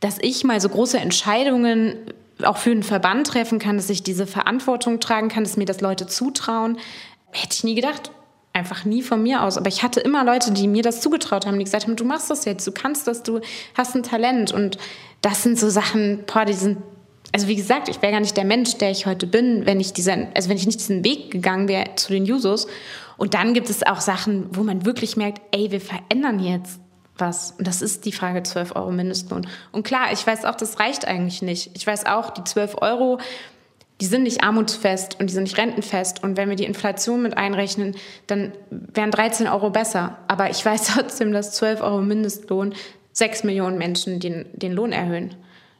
dass 0.00 0.18
ich 0.20 0.44
mal 0.44 0.60
so 0.60 0.68
große 0.68 0.98
Entscheidungen 0.98 1.96
auch 2.42 2.56
für 2.56 2.70
einen 2.70 2.82
Verband 2.82 3.28
treffen 3.28 3.58
kann, 3.58 3.76
dass 3.76 3.90
ich 3.90 4.02
diese 4.02 4.26
Verantwortung 4.26 5.00
tragen 5.00 5.28
kann, 5.28 5.44
dass 5.44 5.56
mir 5.56 5.66
das 5.66 5.80
Leute 5.80 6.06
zutrauen. 6.06 6.78
Hätte 7.30 7.54
ich 7.54 7.64
nie 7.64 7.74
gedacht. 7.74 8.10
Einfach 8.52 8.84
nie 8.84 9.02
von 9.02 9.22
mir 9.22 9.42
aus. 9.42 9.56
Aber 9.56 9.68
ich 9.68 9.82
hatte 9.82 10.00
immer 10.00 10.24
Leute, 10.24 10.52
die 10.52 10.68
mir 10.68 10.82
das 10.82 11.00
zugetraut 11.00 11.46
haben, 11.46 11.58
die 11.58 11.64
gesagt 11.64 11.86
haben, 11.86 11.96
du 11.96 12.04
machst 12.04 12.30
das 12.30 12.44
jetzt, 12.44 12.66
du 12.66 12.72
kannst 12.72 13.06
das, 13.06 13.22
du 13.22 13.40
hast 13.76 13.94
ein 13.94 14.02
Talent. 14.02 14.52
Und 14.52 14.78
das 15.22 15.42
sind 15.42 15.58
so 15.58 15.70
Sachen, 15.70 16.24
boah, 16.32 16.44
die 16.44 16.52
sind, 16.52 16.78
also 17.32 17.48
wie 17.48 17.56
gesagt, 17.56 17.88
ich 17.88 18.00
wäre 18.02 18.12
gar 18.12 18.20
nicht 18.20 18.36
der 18.36 18.44
Mensch, 18.44 18.76
der 18.76 18.90
ich 18.90 19.06
heute 19.06 19.26
bin, 19.26 19.66
wenn 19.66 19.80
ich 19.80 19.92
diesen, 19.92 20.28
also 20.34 20.48
wenn 20.48 20.56
ich 20.56 20.66
nicht 20.66 20.78
diesen 20.78 21.04
Weg 21.04 21.32
gegangen 21.32 21.66
wäre 21.66 21.94
zu 21.96 22.12
den 22.12 22.26
Jusos. 22.26 22.68
Und 23.16 23.34
dann 23.34 23.54
gibt 23.54 23.70
es 23.70 23.84
auch 23.84 24.00
Sachen, 24.00 24.46
wo 24.52 24.62
man 24.62 24.84
wirklich 24.84 25.16
merkt, 25.16 25.40
ey, 25.52 25.70
wir 25.70 25.80
verändern 25.80 26.38
jetzt 26.40 26.80
was. 27.18 27.52
Und 27.52 27.66
das 27.66 27.82
ist 27.82 28.04
die 28.04 28.12
Frage 28.12 28.42
12 28.42 28.76
Euro 28.76 28.90
Mindestlohn. 28.90 29.46
Und 29.72 29.84
klar, 29.84 30.12
ich 30.12 30.26
weiß 30.26 30.44
auch, 30.44 30.54
das 30.54 30.80
reicht 30.80 31.06
eigentlich 31.06 31.42
nicht. 31.42 31.70
Ich 31.74 31.86
weiß 31.86 32.06
auch, 32.06 32.30
die 32.30 32.44
12 32.44 32.76
Euro, 32.80 33.18
die 34.00 34.06
sind 34.06 34.24
nicht 34.24 34.42
armutsfest 34.42 35.20
und 35.20 35.30
die 35.30 35.34
sind 35.34 35.44
nicht 35.44 35.58
rentenfest. 35.58 36.22
Und 36.22 36.36
wenn 36.36 36.48
wir 36.48 36.56
die 36.56 36.64
Inflation 36.64 37.22
mit 37.22 37.36
einrechnen, 37.36 37.96
dann 38.26 38.52
wären 38.70 39.10
13 39.10 39.46
Euro 39.46 39.70
besser. 39.70 40.18
Aber 40.28 40.50
ich 40.50 40.64
weiß 40.64 40.84
trotzdem, 40.94 41.32
dass 41.32 41.52
12 41.52 41.80
Euro 41.80 42.02
Mindestlohn 42.02 42.74
6 43.12 43.44
Millionen 43.44 43.78
Menschen 43.78 44.18
den, 44.18 44.46
den 44.52 44.72
Lohn 44.72 44.92
erhöhen. 44.92 45.34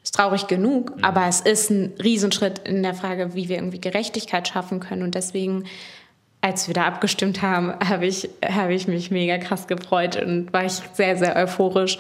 Ist 0.04 0.14
traurig 0.14 0.48
genug, 0.48 0.92
aber 1.00 1.26
es 1.28 1.40
ist 1.40 1.70
ein 1.70 1.94
Riesenschritt 2.02 2.58
in 2.58 2.82
der 2.82 2.92
Frage, 2.92 3.34
wie 3.34 3.48
wir 3.48 3.56
irgendwie 3.56 3.80
Gerechtigkeit 3.80 4.46
schaffen 4.46 4.78
können. 4.78 5.02
Und 5.02 5.14
deswegen 5.14 5.64
als 6.44 6.66
wir 6.66 6.74
da 6.74 6.84
abgestimmt 6.84 7.40
haben, 7.40 7.72
habe 7.88 8.04
ich, 8.04 8.28
hab 8.44 8.68
ich 8.68 8.86
mich 8.86 9.10
mega 9.10 9.38
krass 9.38 9.66
gefreut 9.66 10.22
und 10.22 10.52
war 10.52 10.66
ich 10.66 10.74
sehr, 10.92 11.16
sehr 11.16 11.36
euphorisch. 11.36 11.96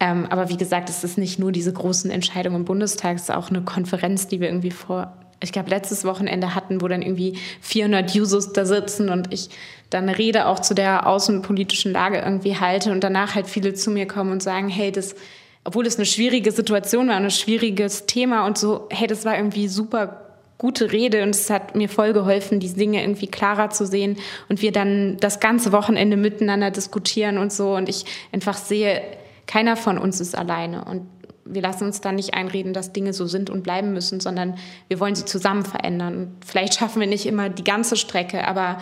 Ähm, 0.00 0.26
aber 0.30 0.48
wie 0.48 0.56
gesagt, 0.56 0.90
es 0.90 1.04
ist 1.04 1.16
nicht 1.16 1.38
nur 1.38 1.52
diese 1.52 1.72
großen 1.72 2.10
Entscheidungen 2.10 2.56
im 2.56 2.64
Bundestag, 2.64 3.14
es 3.14 3.22
ist 3.22 3.30
auch 3.30 3.50
eine 3.50 3.62
Konferenz, 3.62 4.26
die 4.26 4.40
wir 4.40 4.48
irgendwie 4.48 4.72
vor, 4.72 5.16
ich 5.40 5.52
glaube, 5.52 5.70
letztes 5.70 6.04
Wochenende 6.04 6.56
hatten, 6.56 6.80
wo 6.80 6.88
dann 6.88 7.02
irgendwie 7.02 7.38
400 7.60 8.12
Users 8.16 8.52
da 8.52 8.64
sitzen 8.64 9.10
und 9.10 9.32
ich 9.32 9.48
dann 9.90 10.08
eine 10.08 10.18
Rede 10.18 10.46
auch 10.46 10.58
zu 10.58 10.74
der 10.74 11.06
außenpolitischen 11.06 11.92
Lage 11.92 12.18
irgendwie 12.18 12.56
halte 12.56 12.90
und 12.90 13.04
danach 13.04 13.36
halt 13.36 13.46
viele 13.46 13.74
zu 13.74 13.92
mir 13.92 14.08
kommen 14.08 14.32
und 14.32 14.42
sagen, 14.42 14.70
hey, 14.70 14.90
das, 14.90 15.14
obwohl 15.62 15.86
es 15.86 15.98
eine 15.98 16.06
schwierige 16.06 16.50
Situation 16.50 17.06
war, 17.06 17.14
ein 17.14 17.30
schwieriges 17.30 18.06
Thema 18.06 18.44
und 18.44 18.58
so, 18.58 18.88
hey, 18.90 19.06
das 19.06 19.24
war 19.24 19.36
irgendwie 19.36 19.68
super 19.68 20.21
gute 20.62 20.92
Rede 20.92 21.24
und 21.24 21.30
es 21.30 21.50
hat 21.50 21.74
mir 21.74 21.88
voll 21.88 22.12
geholfen, 22.12 22.60
die 22.60 22.72
Dinge 22.72 23.02
irgendwie 23.02 23.26
klarer 23.26 23.70
zu 23.70 23.84
sehen 23.84 24.16
und 24.48 24.62
wir 24.62 24.70
dann 24.70 25.16
das 25.18 25.40
ganze 25.40 25.72
Wochenende 25.72 26.16
miteinander 26.16 26.70
diskutieren 26.70 27.36
und 27.36 27.52
so 27.52 27.74
und 27.74 27.88
ich 27.88 28.04
einfach 28.30 28.56
sehe, 28.56 29.02
keiner 29.48 29.76
von 29.76 29.98
uns 29.98 30.20
ist 30.20 30.38
alleine 30.38 30.84
und 30.84 31.02
wir 31.44 31.62
lassen 31.62 31.84
uns 31.84 32.00
dann 32.00 32.14
nicht 32.14 32.34
einreden, 32.34 32.72
dass 32.72 32.92
Dinge 32.92 33.12
so 33.12 33.26
sind 33.26 33.50
und 33.50 33.64
bleiben 33.64 33.92
müssen, 33.92 34.20
sondern 34.20 34.54
wir 34.86 35.00
wollen 35.00 35.16
sie 35.16 35.24
zusammen 35.24 35.64
verändern. 35.64 36.16
Und 36.16 36.44
vielleicht 36.46 36.74
schaffen 36.74 37.00
wir 37.00 37.08
nicht 37.08 37.26
immer 37.26 37.48
die 37.48 37.64
ganze 37.64 37.96
Strecke, 37.96 38.46
aber 38.46 38.78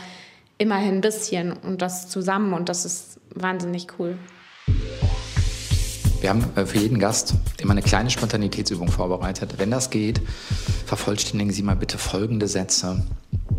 immerhin 0.58 0.96
ein 0.96 1.00
bisschen 1.00 1.54
und 1.54 1.80
das 1.80 2.10
zusammen 2.10 2.52
und 2.52 2.68
das 2.68 2.84
ist 2.84 3.18
wahnsinnig 3.34 3.86
cool. 3.98 4.18
Wir 6.20 6.30
haben 6.30 6.44
äh, 6.56 6.66
für 6.66 6.78
jeden 6.78 6.98
Gast 6.98 7.34
immer 7.60 7.72
eine 7.72 7.82
kleine 7.82 8.10
Spontanitätsübung 8.10 8.88
vorbereitet. 8.88 9.54
Wenn 9.56 9.70
das 9.70 9.90
geht, 9.90 10.20
vervollständigen 10.86 11.52
Sie 11.52 11.62
mal 11.62 11.76
bitte 11.76 11.98
folgende 11.98 12.46
Sätze. 12.46 13.02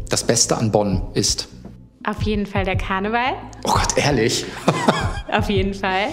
Das 0.10 0.26
Beste 0.26 0.58
an 0.58 0.72
Bonn 0.72 1.02
ist. 1.14 1.48
Auf 2.04 2.22
jeden 2.24 2.46
Fall 2.46 2.66
der 2.66 2.76
Karneval. 2.76 3.34
Oh 3.64 3.74
Gott, 3.74 3.98
ehrlich? 3.98 4.46
Auf 5.32 5.50
jeden 5.50 5.74
Fall. 5.74 6.08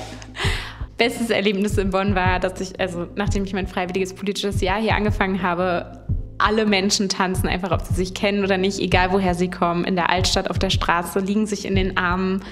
Bestes 0.96 1.30
Erlebnis 1.30 1.78
in 1.78 1.90
Bonn 1.90 2.14
war, 2.14 2.40
dass 2.40 2.60
ich, 2.60 2.78
also 2.78 3.06
nachdem 3.14 3.44
ich 3.44 3.52
mein 3.52 3.66
freiwilliges 3.66 4.14
politisches 4.14 4.60
Jahr 4.60 4.80
hier 4.80 4.94
angefangen 4.94 5.42
habe, 5.42 6.04
alle 6.38 6.66
Menschen 6.66 7.08
tanzen, 7.08 7.48
einfach 7.48 7.72
ob 7.72 7.82
sie 7.82 7.94
sich 7.94 8.14
kennen 8.14 8.44
oder 8.44 8.58
nicht, 8.58 8.78
egal 8.78 9.12
woher 9.12 9.34
sie 9.34 9.50
kommen, 9.50 9.84
in 9.84 9.96
der 9.96 10.10
Altstadt, 10.10 10.50
auf 10.50 10.58
der 10.58 10.70
Straße, 10.70 11.18
liegen 11.20 11.46
sich 11.46 11.64
in 11.64 11.74
den 11.74 11.96
Armen, 11.96 12.44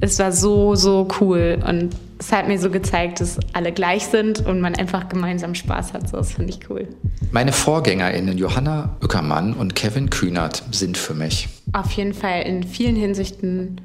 es 0.00 0.18
war 0.18 0.32
so, 0.32 0.74
so 0.74 1.08
cool. 1.20 1.62
Und 1.66 1.94
es 2.18 2.32
hat 2.32 2.48
mir 2.48 2.58
so 2.58 2.70
gezeigt, 2.70 3.20
dass 3.20 3.38
alle 3.52 3.72
gleich 3.72 4.06
sind 4.06 4.44
und 4.46 4.60
man 4.60 4.74
einfach 4.74 5.08
gemeinsam 5.08 5.54
Spaß 5.54 5.92
hat. 5.92 6.08
So, 6.08 6.16
das 6.16 6.32
finde 6.32 6.52
ich 6.52 6.70
cool. 6.70 6.88
Meine 7.30 7.52
VorgängerInnen 7.52 8.38
Johanna 8.38 8.96
Ueckermann 9.02 9.54
und 9.54 9.74
Kevin 9.74 10.10
Kühnert 10.10 10.64
sind 10.72 10.96
für 10.96 11.14
mich. 11.14 11.48
Auf 11.72 11.90
jeden 11.92 12.14
Fall 12.14 12.42
in 12.42 12.62
vielen 12.62 12.96
Hinsichten 12.96 13.80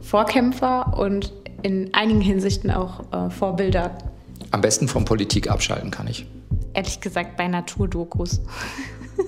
Vorkämpfer 0.00 0.96
und 0.98 1.32
in 1.62 1.92
einigen 1.94 2.20
Hinsichten 2.20 2.70
auch 2.70 3.00
äh, 3.12 3.30
Vorbilder. 3.30 3.96
Am 4.50 4.60
besten 4.60 4.88
von 4.88 5.04
Politik 5.04 5.50
abschalten 5.50 5.90
kann 5.90 6.06
ich. 6.06 6.26
Ehrlich 6.74 7.00
gesagt 7.00 7.36
bei 7.36 7.48
Naturdokus. 7.48 8.40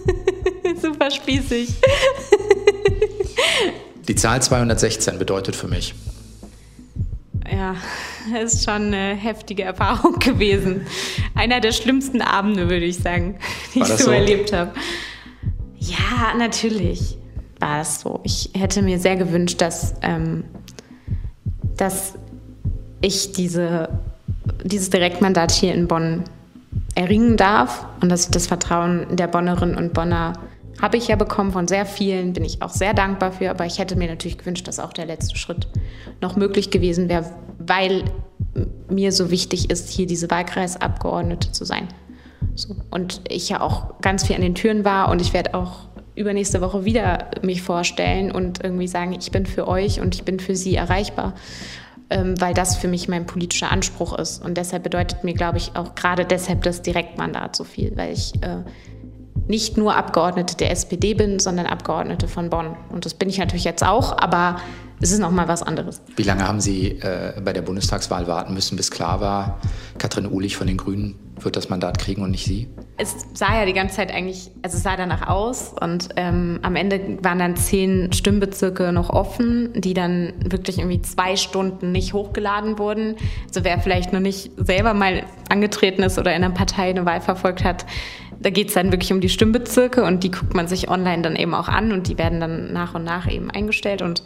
Super 0.80 1.10
spießig. 1.10 1.74
Die 4.08 4.14
Zahl 4.14 4.42
216 4.42 5.18
bedeutet 5.18 5.54
für 5.54 5.68
mich. 5.68 5.94
Ja, 7.50 7.76
das 8.32 8.54
ist 8.54 8.64
schon 8.64 8.92
eine 8.94 9.14
heftige 9.14 9.62
Erfahrung 9.62 10.18
gewesen. 10.18 10.86
Einer 11.34 11.60
der 11.60 11.72
schlimmsten 11.72 12.22
Abende, 12.22 12.70
würde 12.70 12.86
ich 12.86 12.98
sagen, 12.98 13.38
die 13.74 13.80
ich 13.80 13.86
so, 13.86 13.96
so 13.96 14.10
erlebt 14.10 14.52
habe. 14.52 14.72
Ja, 15.78 16.34
natürlich 16.36 17.18
war 17.60 17.80
es 17.82 18.00
so. 18.00 18.20
Ich 18.24 18.50
hätte 18.56 18.82
mir 18.82 18.98
sehr 18.98 19.16
gewünscht, 19.16 19.60
dass, 19.60 19.94
ähm, 20.02 20.44
dass 21.76 22.14
ich 23.00 23.32
diese, 23.32 23.88
dieses 24.64 24.90
Direktmandat 24.90 25.52
hier 25.52 25.74
in 25.74 25.86
Bonn 25.86 26.24
erringen 26.94 27.36
darf 27.36 27.86
und 28.00 28.08
dass 28.08 28.24
ich 28.24 28.30
das 28.30 28.46
Vertrauen 28.46 29.16
der 29.16 29.28
Bonnerinnen 29.28 29.76
und 29.76 29.92
Bonner 29.92 30.32
habe 30.80 30.96
ich 30.96 31.08
ja 31.08 31.16
bekommen 31.16 31.52
von 31.52 31.66
sehr 31.66 31.86
vielen, 31.86 32.32
bin 32.32 32.44
ich 32.44 32.62
auch 32.62 32.70
sehr 32.70 32.94
dankbar 32.94 33.32
für, 33.32 33.50
aber 33.50 33.66
ich 33.66 33.78
hätte 33.78 33.96
mir 33.96 34.08
natürlich 34.08 34.38
gewünscht, 34.38 34.68
dass 34.68 34.78
auch 34.78 34.92
der 34.92 35.06
letzte 35.06 35.36
Schritt 35.36 35.66
noch 36.20 36.36
möglich 36.36 36.70
gewesen 36.70 37.08
wäre, 37.08 37.24
weil 37.58 38.04
mir 38.88 39.12
so 39.12 39.30
wichtig 39.30 39.70
ist, 39.70 39.88
hier 39.90 40.06
diese 40.06 40.30
Wahlkreisabgeordnete 40.30 41.52
zu 41.52 41.64
sein. 41.64 41.88
So. 42.54 42.76
Und 42.90 43.20
ich 43.28 43.48
ja 43.48 43.60
auch 43.60 44.00
ganz 44.00 44.26
viel 44.26 44.36
an 44.36 44.42
den 44.42 44.54
Türen 44.54 44.84
war 44.84 45.10
und 45.10 45.20
ich 45.20 45.32
werde 45.32 45.54
auch 45.54 45.88
übernächste 46.14 46.60
Woche 46.60 46.84
wieder 46.84 47.30
mich 47.42 47.62
vorstellen 47.62 48.32
und 48.32 48.62
irgendwie 48.62 48.88
sagen, 48.88 49.16
ich 49.18 49.30
bin 49.30 49.46
für 49.46 49.68
euch 49.68 50.00
und 50.00 50.14
ich 50.14 50.24
bin 50.24 50.40
für 50.40 50.56
sie 50.56 50.74
erreichbar, 50.74 51.34
ähm, 52.10 52.40
weil 52.40 52.54
das 52.54 52.76
für 52.76 52.88
mich 52.88 53.08
mein 53.08 53.26
politischer 53.26 53.70
Anspruch 53.70 54.18
ist. 54.18 54.44
Und 54.44 54.56
deshalb 54.56 54.82
bedeutet 54.82 55.22
mir, 55.22 55.34
glaube 55.34 55.58
ich, 55.58 55.76
auch 55.76 55.94
gerade 55.94 56.24
deshalb 56.24 56.62
das 56.62 56.82
Direktmandat 56.82 57.54
so 57.54 57.64
viel, 57.64 57.96
weil 57.96 58.12
ich 58.12 58.34
äh, 58.42 58.64
nicht 59.48 59.76
nur 59.76 59.96
Abgeordnete 59.96 60.56
der 60.56 60.70
SPD 60.70 61.14
bin, 61.14 61.38
sondern 61.38 61.66
Abgeordnete 61.66 62.28
von 62.28 62.50
Bonn. 62.50 62.76
Und 62.90 63.04
das 63.04 63.14
bin 63.14 63.28
ich 63.28 63.38
natürlich 63.38 63.64
jetzt 63.64 63.84
auch, 63.84 64.16
aber 64.16 64.56
es 65.00 65.12
ist 65.12 65.20
noch 65.20 65.30
mal 65.30 65.46
was 65.46 65.62
anderes. 65.62 66.02
Wie 66.16 66.24
lange 66.24 66.46
haben 66.46 66.60
Sie 66.60 66.98
äh, 67.00 67.40
bei 67.42 67.52
der 67.52 67.62
Bundestagswahl 67.62 68.26
warten 68.26 68.52
müssen, 68.52 68.76
bis 68.76 68.90
klar 68.90 69.20
war, 69.20 69.60
Katrin 69.98 70.30
Uhlich 70.30 70.56
von 70.56 70.66
den 70.66 70.76
Grünen 70.76 71.18
wird 71.40 71.56
das 71.56 71.68
Mandat 71.68 71.98
kriegen 71.98 72.22
und 72.22 72.32
nicht 72.32 72.44
Sie? 72.44 72.68
Es 72.96 73.14
sah 73.34 73.54
ja 73.56 73.64
die 73.64 73.72
ganze 73.72 73.94
Zeit 73.96 74.12
eigentlich, 74.12 74.50
also 74.62 74.76
es 74.76 74.82
sah 74.82 74.96
danach 74.96 75.28
aus 75.28 75.72
und 75.80 76.08
ähm, 76.16 76.58
am 76.62 76.74
Ende 76.74 77.18
waren 77.22 77.38
dann 77.38 77.56
zehn 77.56 78.12
Stimmbezirke 78.12 78.92
noch 78.92 79.10
offen, 79.10 79.70
die 79.74 79.94
dann 79.94 80.32
wirklich 80.44 80.78
irgendwie 80.78 81.00
zwei 81.02 81.36
Stunden 81.36 81.92
nicht 81.92 82.12
hochgeladen 82.12 82.78
wurden. 82.80 83.14
Also 83.46 83.62
wer 83.62 83.78
vielleicht 83.78 84.12
noch 84.12 84.20
nicht 84.20 84.50
selber 84.56 84.94
mal 84.94 85.22
angetreten 85.48 86.02
ist 86.02 86.18
oder 86.18 86.34
in 86.34 86.42
einer 86.42 86.54
Partei 86.54 86.90
eine 86.90 87.06
Wahl 87.06 87.20
verfolgt 87.20 87.62
hat, 87.62 87.86
da 88.40 88.50
geht 88.50 88.68
es 88.68 88.74
dann 88.74 88.92
wirklich 88.92 89.12
um 89.12 89.20
die 89.20 89.28
Stimmbezirke 89.28 90.04
und 90.04 90.22
die 90.22 90.30
guckt 90.30 90.54
man 90.54 90.68
sich 90.68 90.88
online 90.88 91.22
dann 91.22 91.36
eben 91.36 91.54
auch 91.54 91.68
an 91.68 91.92
und 91.92 92.08
die 92.08 92.18
werden 92.18 92.40
dann 92.40 92.72
nach 92.72 92.94
und 92.94 93.04
nach 93.04 93.30
eben 93.30 93.50
eingestellt. 93.50 94.02
Und 94.02 94.22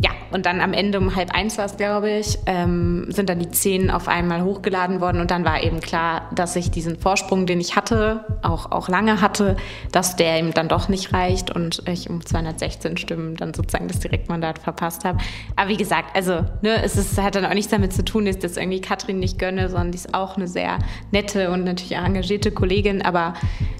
ja, 0.00 0.10
und 0.34 0.46
dann 0.46 0.60
am 0.60 0.72
Ende 0.72 0.98
um 0.98 1.14
halb 1.14 1.34
eins 1.34 1.58
war 1.58 1.66
es, 1.66 1.76
glaube 1.76 2.10
ich, 2.10 2.38
ähm, 2.46 3.06
sind 3.08 3.28
dann 3.28 3.38
die 3.38 3.50
zehn 3.50 3.90
auf 3.90 4.08
einmal 4.08 4.42
hochgeladen 4.42 5.00
worden 5.00 5.20
und 5.20 5.30
dann 5.30 5.44
war 5.44 5.62
eben 5.62 5.80
klar, 5.80 6.28
dass 6.34 6.56
ich 6.56 6.70
diesen 6.70 6.98
Vorsprung, 6.98 7.46
den 7.46 7.60
ich 7.60 7.76
hatte, 7.76 8.24
auch, 8.42 8.70
auch 8.72 8.88
lange 8.88 9.20
hatte, 9.20 9.56
dass 9.90 10.16
der 10.16 10.38
eben 10.38 10.54
dann 10.54 10.68
doch 10.68 10.88
nicht 10.88 11.12
reicht 11.12 11.50
und 11.50 11.82
ich 11.88 12.08
um 12.10 12.24
216 12.24 12.96
Stimmen 12.96 13.36
dann 13.36 13.54
sozusagen 13.54 13.88
das 13.88 14.00
Direktmandat 14.00 14.58
verpasst 14.58 15.04
habe. 15.04 15.18
Aber 15.56 15.68
wie 15.68 15.76
gesagt, 15.76 16.16
also 16.16 16.44
ne, 16.62 16.82
es 16.82 16.96
ist, 16.96 17.20
hat 17.20 17.34
dann 17.34 17.44
auch 17.44 17.54
nichts 17.54 17.70
damit 17.70 17.92
zu 17.92 18.04
tun, 18.04 18.24
dass 18.24 18.36
ich 18.36 18.42
das 18.42 18.56
irgendwie 18.56 18.80
Katrin 18.80 19.18
nicht 19.18 19.38
gönne, 19.38 19.68
sondern 19.68 19.92
die 19.92 19.98
ist 19.98 20.14
auch 20.14 20.36
eine 20.36 20.48
sehr 20.48 20.78
nette 21.10 21.50
und 21.50 21.64
natürlich 21.64 21.96
engagierte 21.96 22.50
Kollegin, 22.50 23.02
aber 23.02 23.34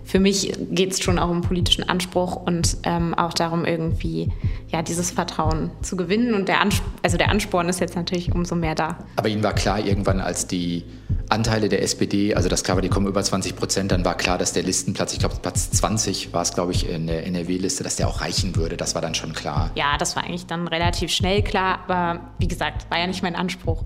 für 0.05 0.21
mich 0.21 0.53
geht 0.71 0.93
es 0.93 1.03
schon 1.03 1.19
auch 1.19 1.31
um 1.31 1.41
politischen 1.41 1.89
Anspruch 1.89 2.37
und 2.37 2.77
ähm, 2.83 3.15
auch 3.15 3.33
darum, 3.33 3.65
irgendwie 3.65 4.31
ja, 4.69 4.83
dieses 4.83 5.11
Vertrauen 5.11 5.71
zu 5.81 5.97
gewinnen. 5.97 6.35
Und 6.35 6.42
der, 6.45 6.61
Ansp 6.61 6.83
also 7.03 7.17
der 7.17 7.31
Ansporn 7.31 7.69
ist 7.69 7.81
jetzt 7.81 7.97
natürlich 7.97 8.35
umso 8.35 8.55
mehr 8.55 8.75
da. 8.75 8.99
Aber 9.17 9.29
Ihnen 9.29 9.43
war 9.43 9.55
klar, 9.55 9.81
irgendwann 9.81 10.21
als 10.21 10.47
die 10.47 10.85
Anteile 11.29 11.69
der 11.69 11.83
SPD, 11.83 12.35
also 12.35 12.49
das 12.49 12.63
klar 12.63 12.77
war, 12.77 12.83
die 12.83 12.89
kommen 12.89 13.07
über 13.07 13.23
20 13.23 13.57
Prozent, 13.57 13.93
dann 13.93 14.05
war 14.05 14.17
klar, 14.17 14.39
dass 14.39 14.53
der 14.53 14.63
Listenplatz, 14.63 15.13
ich 15.13 15.19
glaube 15.19 15.37
Platz 15.41 15.71
20 15.71 16.33
war 16.33 16.43
es, 16.43 16.53
glaube 16.53 16.73
ich, 16.73 16.89
in 16.89 17.07
der 17.07 17.27
NRW-Liste, 17.27 17.83
dass 17.83 17.97
der 17.97 18.09
auch 18.09 18.21
reichen 18.21 18.55
würde. 18.57 18.77
Das 18.77 18.95
war 18.95 19.03
dann 19.03 19.15
schon 19.15 19.33
klar. 19.33 19.71
Ja, 19.75 19.97
das 19.99 20.17
war 20.17 20.25
eigentlich 20.25 20.47
dann 20.47 20.69
relativ 20.69 21.11
schnell 21.11 21.43
klar, 21.43 21.81
aber 21.87 22.21
wie 22.39 22.49
gesagt, 22.49 22.91
war 22.91 22.99
ja 22.99 23.07
nicht 23.07 23.23
mein 23.23 23.35
Anspruch. 23.35 23.85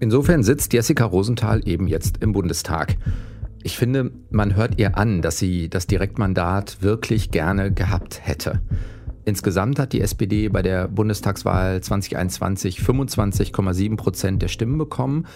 Insofern 0.00 0.42
sitzt 0.42 0.72
Jessica 0.72 1.04
Rosenthal 1.04 1.66
eben 1.66 1.86
jetzt 1.86 2.18
im 2.22 2.32
Bundestag. 2.32 2.96
Ich 3.62 3.78
finde, 3.78 4.10
man 4.30 4.56
hört 4.56 4.78
ihr 4.78 4.98
an, 4.98 5.22
dass 5.22 5.38
sie 5.38 5.70
das 5.70 5.86
Direktmandat 5.86 6.82
wirklich 6.82 7.30
gerne 7.30 7.72
gehabt 7.72 8.20
hätte. 8.22 8.60
Insgesamt 9.26 9.78
hat 9.78 9.92
die 9.94 10.02
SPD 10.02 10.48
bei 10.48 10.60
der 10.60 10.86
Bundestagswahl 10.86 11.80
2021 11.80 12.80
25,7 12.80 13.96
Prozent 13.96 14.42
der 14.42 14.48
Stimmen 14.48 14.76
bekommen. 14.76 15.26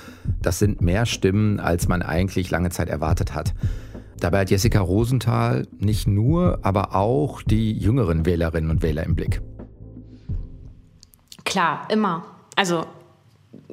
Das 0.42 0.58
sind 0.58 0.82
mehr 0.82 1.06
Stimmen, 1.06 1.58
als 1.58 1.88
man 1.88 2.02
eigentlich 2.02 2.50
lange 2.50 2.70
Zeit 2.70 2.88
erwartet 2.88 3.34
hat. 3.34 3.54
Dabei 4.20 4.40
hat 4.40 4.50
Jessica 4.50 4.80
Rosenthal 4.80 5.66
nicht 5.78 6.06
nur, 6.06 6.58
aber 6.62 6.94
auch 6.94 7.40
die 7.40 7.72
jüngeren 7.72 8.26
Wählerinnen 8.26 8.70
und 8.70 8.82
Wähler 8.82 9.04
im 9.04 9.14
Blick. 9.14 9.40
Klar, 11.44 11.88
immer. 11.90 12.24
Also 12.56 12.84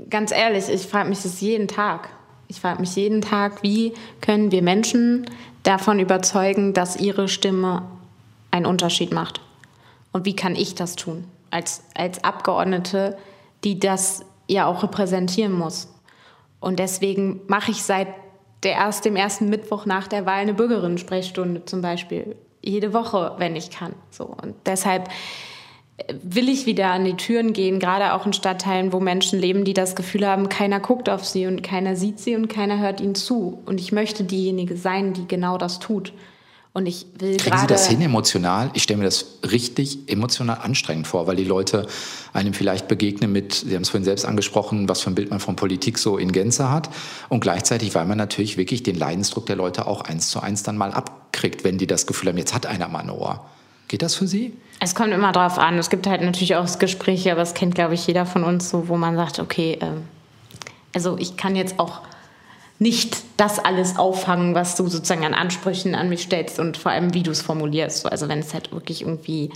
ganz 0.10 0.32
ehrlich, 0.32 0.69
ich 0.69 0.88
frage 0.88 1.10
mich 1.10 1.23
das 1.23 1.41
jeden 1.41 1.67
Tag. 1.67 2.10
Ich 2.47 2.62
frage 2.62 2.80
mich 2.80 2.95
jeden 2.95 3.21
Tag, 3.21 3.63
wie 3.63 3.93
können 4.21 4.51
wir 4.51 4.62
Menschen 4.62 5.25
davon 5.63 5.99
überzeugen, 5.99 6.73
dass 6.73 6.95
ihre 6.95 7.28
Stimme 7.28 7.82
einen 8.51 8.67
Unterschied 8.67 9.12
macht? 9.12 9.41
Und 10.15 10.23
wie 10.23 10.34
kann 10.34 10.56
ich 10.56 10.75
das 10.75 10.95
tun 10.95 11.25
als, 11.51 11.84
als 11.93 12.23
Abgeordnete, 12.23 13.17
die 13.65 13.80
das 13.80 14.23
ja 14.47 14.65
auch 14.65 14.82
repräsentieren 14.82 15.51
muss? 15.51 15.93
Und 16.62 16.80
deswegen 16.80 17.41
mache 17.47 17.71
ich 17.71 17.84
seit 17.84 18.08
der 18.63 18.75
erst, 18.75 19.04
dem 19.04 19.17
ersten 19.17 19.49
Mittwoch 19.49 19.86
nach 19.86 20.08
der 20.08 20.25
Wahl 20.25 20.39
eine 20.39 20.54
Bürgerinnen-Sprechstunde 20.54 21.65
zum 21.65 21.82
Beispiel. 21.82 22.38
Jede 22.63 22.93
Woche, 22.93 23.34
wenn 23.39 23.58
ich 23.58 23.71
kann. 23.71 23.93
So. 24.10 24.23
Und 24.41 24.56
deshalb 24.65 25.10
will 26.23 26.47
ich 26.47 26.65
wieder 26.65 26.91
an 26.91 27.04
die 27.04 27.17
Türen 27.17 27.51
gehen, 27.51 27.82
gerade 27.82 28.13
auch 28.13 28.25
in 28.25 28.32
Stadtteilen, 28.32 28.93
wo 28.93 29.01
Menschen 29.01 29.38
leben, 29.38 29.65
die 29.65 29.73
das 29.73 29.97
Gefühl 29.97 30.25
haben, 30.25 30.47
keiner 30.47 30.80
guckt 30.80 31.10
auf 31.10 31.25
sie 31.25 31.45
und 31.45 31.62
keiner 31.62 31.97
sieht 31.97 32.21
sie 32.21 32.38
und 32.38 32.47
keiner 32.47 32.80
hört 32.80 33.01
ihnen 33.01 33.15
zu. 33.15 33.62
Und 33.65 33.82
ich 33.82 33.91
möchte 33.91 34.23
diejenige 34.23 34.78
sein, 34.78 35.12
die 35.12 35.28
genau 35.28 35.58
das 35.58 35.80
tut. 35.80 36.13
Und 36.75 36.88
ich 36.88 37.05
will 37.19 37.38
Kriegen 37.38 37.57
Sie 37.57 37.67
das 37.67 37.88
hin 37.88 38.01
emotional? 38.01 38.69
Ich 38.73 38.83
stelle 38.83 38.97
mir 38.97 39.05
das 39.05 39.39
richtig 39.49 40.09
emotional 40.09 40.57
anstrengend 40.61 41.07
vor, 41.07 41.25
weil 41.25 41.38
die 41.38 41.45
Leute 41.45 41.88
einem 42.33 42.53
vielleicht 42.53 42.89
begegnen 42.89 43.31
mit, 43.31 43.53
Sie 43.53 43.73
haben 43.73 43.83
es 43.83 43.89
vorhin 43.89 44.03
selbst 44.03 44.25
angesprochen, 44.25 44.89
was 44.89 44.99
für 44.99 45.09
ein 45.09 45.15
Bild 45.15 45.29
man 45.29 45.39
von 45.39 45.55
Politik 45.55 45.97
so 45.97 46.17
in 46.17 46.33
Gänze 46.33 46.69
hat. 46.69 46.89
Und 47.29 47.39
gleichzeitig, 47.39 47.95
weil 47.95 48.03
man 48.03 48.17
natürlich 48.17 48.57
wirklich 48.57 48.83
den 48.83 48.97
Leidensdruck 48.97 49.45
der 49.45 49.55
Leute 49.55 49.88
auch 49.88 50.01
eins 50.01 50.27
zu 50.27 50.41
eins 50.41 50.63
dann 50.63 50.75
mal 50.75 50.91
abkriegt, 50.91 51.63
wenn 51.63 51.77
die 51.77 51.88
das 51.88 52.07
Gefühl 52.07 52.27
haben, 52.27 52.38
jetzt 52.38 52.53
hat 52.53 52.65
einer 52.65 52.89
mal 52.89 52.99
ein 52.99 53.09
Ohr. 53.09 53.45
Geht 53.88 54.01
das 54.01 54.15
für 54.15 54.27
Sie? 54.27 54.51
Es 54.81 54.95
kommt 54.95 55.13
immer 55.13 55.31
drauf 55.31 55.57
an. 55.57 55.77
Es 55.77 55.89
gibt 55.89 56.07
halt 56.07 56.23
natürlich 56.23 56.57
auch 56.57 56.77
Gespräche, 56.77 57.31
aber 57.31 57.39
das 57.39 57.53
kennt, 57.53 57.75
glaube 57.75 57.93
ich, 57.93 58.05
jeder 58.05 58.25
von 58.25 58.43
uns 58.43 58.69
so, 58.69 58.89
wo 58.89 58.97
man 58.97 59.15
sagt, 59.15 59.39
okay, 59.39 59.77
äh, 59.79 59.91
also 60.93 61.17
ich 61.19 61.38
kann 61.38 61.55
jetzt 61.55 61.79
auch 61.79 62.01
nicht 62.77 63.17
das 63.38 63.59
alles 63.59 63.97
auffangen, 63.97 64.53
was 64.53 64.75
du 64.75 64.88
sozusagen 64.88 65.25
an 65.25 65.33
Ansprüchen 65.33 65.95
an 65.95 66.09
mich 66.09 66.23
stellst 66.23 66.59
und 66.59 66.77
vor 66.77 66.91
allem, 66.91 67.13
wie 67.13 67.23
du 67.23 67.31
es 67.31 67.41
formulierst. 67.41 68.11
Also 68.11 68.27
wenn 68.27 68.39
es 68.39 68.53
halt 68.53 68.71
wirklich 68.71 69.01
irgendwie 69.01 69.51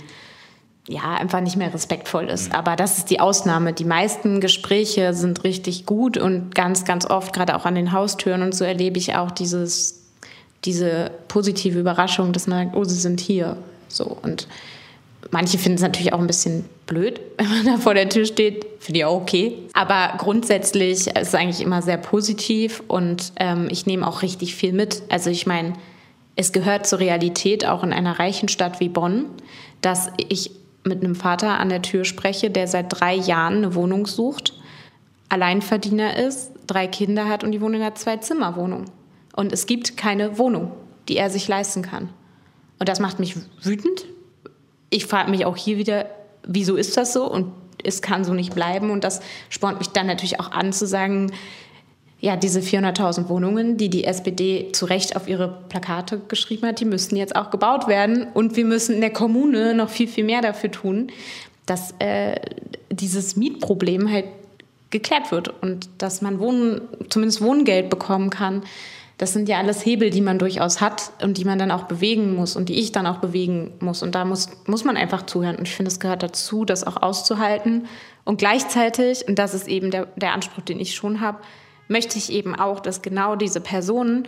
ja, 0.88 1.14
einfach 1.14 1.40
nicht 1.40 1.56
mehr 1.56 1.72
respektvoll 1.72 2.28
ist. 2.28 2.48
Mhm. 2.48 2.54
Aber 2.56 2.76
das 2.76 2.98
ist 2.98 3.10
die 3.10 3.20
Ausnahme. 3.20 3.72
Die 3.72 3.84
meisten 3.84 4.40
Gespräche 4.40 5.14
sind 5.14 5.44
richtig 5.44 5.86
gut 5.86 6.16
und 6.16 6.54
ganz, 6.54 6.84
ganz 6.84 7.06
oft, 7.06 7.32
gerade 7.32 7.56
auch 7.56 7.64
an 7.64 7.74
den 7.74 7.92
Haustüren 7.92 8.42
und 8.42 8.54
so 8.54 8.64
erlebe 8.64 8.98
ich 8.98 9.14
auch 9.14 9.30
dieses, 9.30 10.02
diese 10.64 11.10
positive 11.28 11.78
Überraschung, 11.78 12.32
dass 12.32 12.46
man 12.46 12.66
sagt, 12.66 12.76
oh, 12.76 12.84
sie 12.84 12.98
sind 12.98 13.20
hier. 13.20 13.56
So 13.88 14.16
und 14.22 14.48
manche 15.30 15.58
finden 15.58 15.76
es 15.76 15.82
natürlich 15.82 16.12
auch 16.12 16.20
ein 16.20 16.26
bisschen 16.26 16.64
blöd, 16.86 17.20
wenn 17.36 17.48
man 17.48 17.66
da 17.66 17.76
vor 17.76 17.94
der 17.94 18.08
Tür 18.08 18.24
steht. 18.24 18.66
Finde 18.78 19.00
ich 19.00 19.04
auch 19.04 19.20
okay. 19.20 19.58
Aber 19.72 20.14
grundsätzlich 20.18 21.08
ist 21.08 21.16
es 21.16 21.34
eigentlich 21.34 21.60
immer 21.60 21.82
sehr 21.82 21.98
positiv 21.98 22.82
und 22.88 23.32
ähm, 23.36 23.68
ich 23.70 23.86
nehme 23.86 24.06
auch 24.06 24.22
richtig 24.22 24.54
viel 24.54 24.72
mit. 24.72 25.02
Also 25.08 25.30
ich 25.30 25.46
meine, 25.46 25.74
es 26.36 26.52
gehört 26.52 26.86
zur 26.86 27.00
Realität 27.00 27.66
auch 27.66 27.82
in 27.82 27.92
einer 27.92 28.18
reichen 28.18 28.48
Stadt 28.48 28.80
wie 28.80 28.88
Bonn, 28.88 29.26
dass 29.82 30.10
ich 30.28 30.52
mit 30.84 31.04
einem 31.04 31.14
Vater 31.14 31.58
an 31.58 31.68
der 31.68 31.82
Tür 31.82 32.04
spreche, 32.04 32.50
der 32.50 32.66
seit 32.66 32.86
drei 32.88 33.14
Jahren 33.14 33.58
eine 33.58 33.74
Wohnung 33.74 34.06
sucht, 34.06 34.54
Alleinverdiener 35.28 36.16
ist, 36.16 36.52
drei 36.66 36.86
Kinder 36.86 37.28
hat 37.28 37.44
und 37.44 37.52
die 37.52 37.60
wohnen 37.60 37.74
in 37.74 37.82
einer 37.82 37.94
Zwei-Zimmer-Wohnung. 37.94 38.86
Und 39.36 39.52
es 39.52 39.66
gibt 39.66 39.96
keine 39.96 40.38
Wohnung, 40.38 40.72
die 41.08 41.16
er 41.16 41.30
sich 41.30 41.46
leisten 41.46 41.82
kann. 41.82 42.08
Und 42.78 42.88
das 42.88 42.98
macht 42.98 43.20
mich 43.20 43.36
wütend. 43.62 44.06
Ich 44.90 45.06
frage 45.06 45.30
mich 45.30 45.46
auch 45.46 45.56
hier 45.56 45.78
wieder, 45.78 46.06
wieso 46.46 46.76
ist 46.76 46.96
das 46.96 47.12
so? 47.12 47.30
Und 47.30 47.52
es 47.82 48.02
kann 48.02 48.24
so 48.24 48.34
nicht 48.34 48.54
bleiben. 48.54 48.90
Und 48.90 49.04
das 49.04 49.20
spornt 49.48 49.78
mich 49.78 49.88
dann 49.88 50.06
natürlich 50.06 50.40
auch 50.40 50.50
an 50.50 50.72
zu 50.72 50.86
sagen, 50.86 51.32
ja, 52.20 52.36
diese 52.36 52.60
400.000 52.60 53.28
Wohnungen, 53.28 53.78
die 53.78 53.88
die 53.88 54.04
SPD 54.04 54.72
zu 54.72 54.84
Recht 54.84 55.16
auf 55.16 55.26
ihre 55.26 55.48
Plakate 55.70 56.20
geschrieben 56.28 56.66
hat, 56.66 56.80
die 56.80 56.84
müssten 56.84 57.16
jetzt 57.16 57.34
auch 57.34 57.50
gebaut 57.50 57.88
werden. 57.88 58.26
Und 58.34 58.56
wir 58.56 58.66
müssen 58.66 58.96
in 58.96 59.00
der 59.00 59.12
Kommune 59.12 59.74
noch 59.74 59.88
viel, 59.88 60.06
viel 60.06 60.24
mehr 60.24 60.42
dafür 60.42 60.70
tun, 60.70 61.10
dass 61.64 61.94
äh, 61.98 62.38
dieses 62.90 63.36
Mietproblem 63.36 64.10
halt 64.10 64.26
geklärt 64.90 65.30
wird 65.30 65.48
und 65.62 65.88
dass 65.98 66.20
man 66.20 66.40
Wohnen, 66.40 66.82
zumindest 67.08 67.40
Wohngeld 67.40 67.88
bekommen 67.88 68.28
kann 68.28 68.64
das 69.20 69.34
sind 69.34 69.50
ja 69.50 69.58
alles 69.58 69.84
Hebel, 69.84 70.08
die 70.08 70.22
man 70.22 70.38
durchaus 70.38 70.80
hat 70.80 71.12
und 71.22 71.36
die 71.36 71.44
man 71.44 71.58
dann 71.58 71.70
auch 71.70 71.82
bewegen 71.82 72.34
muss 72.34 72.56
und 72.56 72.70
die 72.70 72.80
ich 72.80 72.90
dann 72.90 73.06
auch 73.06 73.18
bewegen 73.18 73.72
muss. 73.78 74.02
Und 74.02 74.14
da 74.14 74.24
muss, 74.24 74.48
muss 74.64 74.84
man 74.84 74.96
einfach 74.96 75.26
zuhören. 75.26 75.56
Und 75.56 75.68
ich 75.68 75.74
finde, 75.74 75.90
es 75.90 76.00
gehört 76.00 76.22
dazu, 76.22 76.64
das 76.64 76.86
auch 76.86 77.02
auszuhalten. 77.02 77.86
Und 78.24 78.38
gleichzeitig, 78.38 79.28
und 79.28 79.38
das 79.38 79.52
ist 79.52 79.68
eben 79.68 79.90
der, 79.90 80.06
der 80.16 80.32
Anspruch, 80.32 80.62
den 80.62 80.80
ich 80.80 80.94
schon 80.94 81.20
habe, 81.20 81.40
möchte 81.86 82.16
ich 82.16 82.32
eben 82.32 82.54
auch, 82.54 82.80
dass 82.80 83.02
genau 83.02 83.36
diese 83.36 83.60
Personen, 83.60 84.26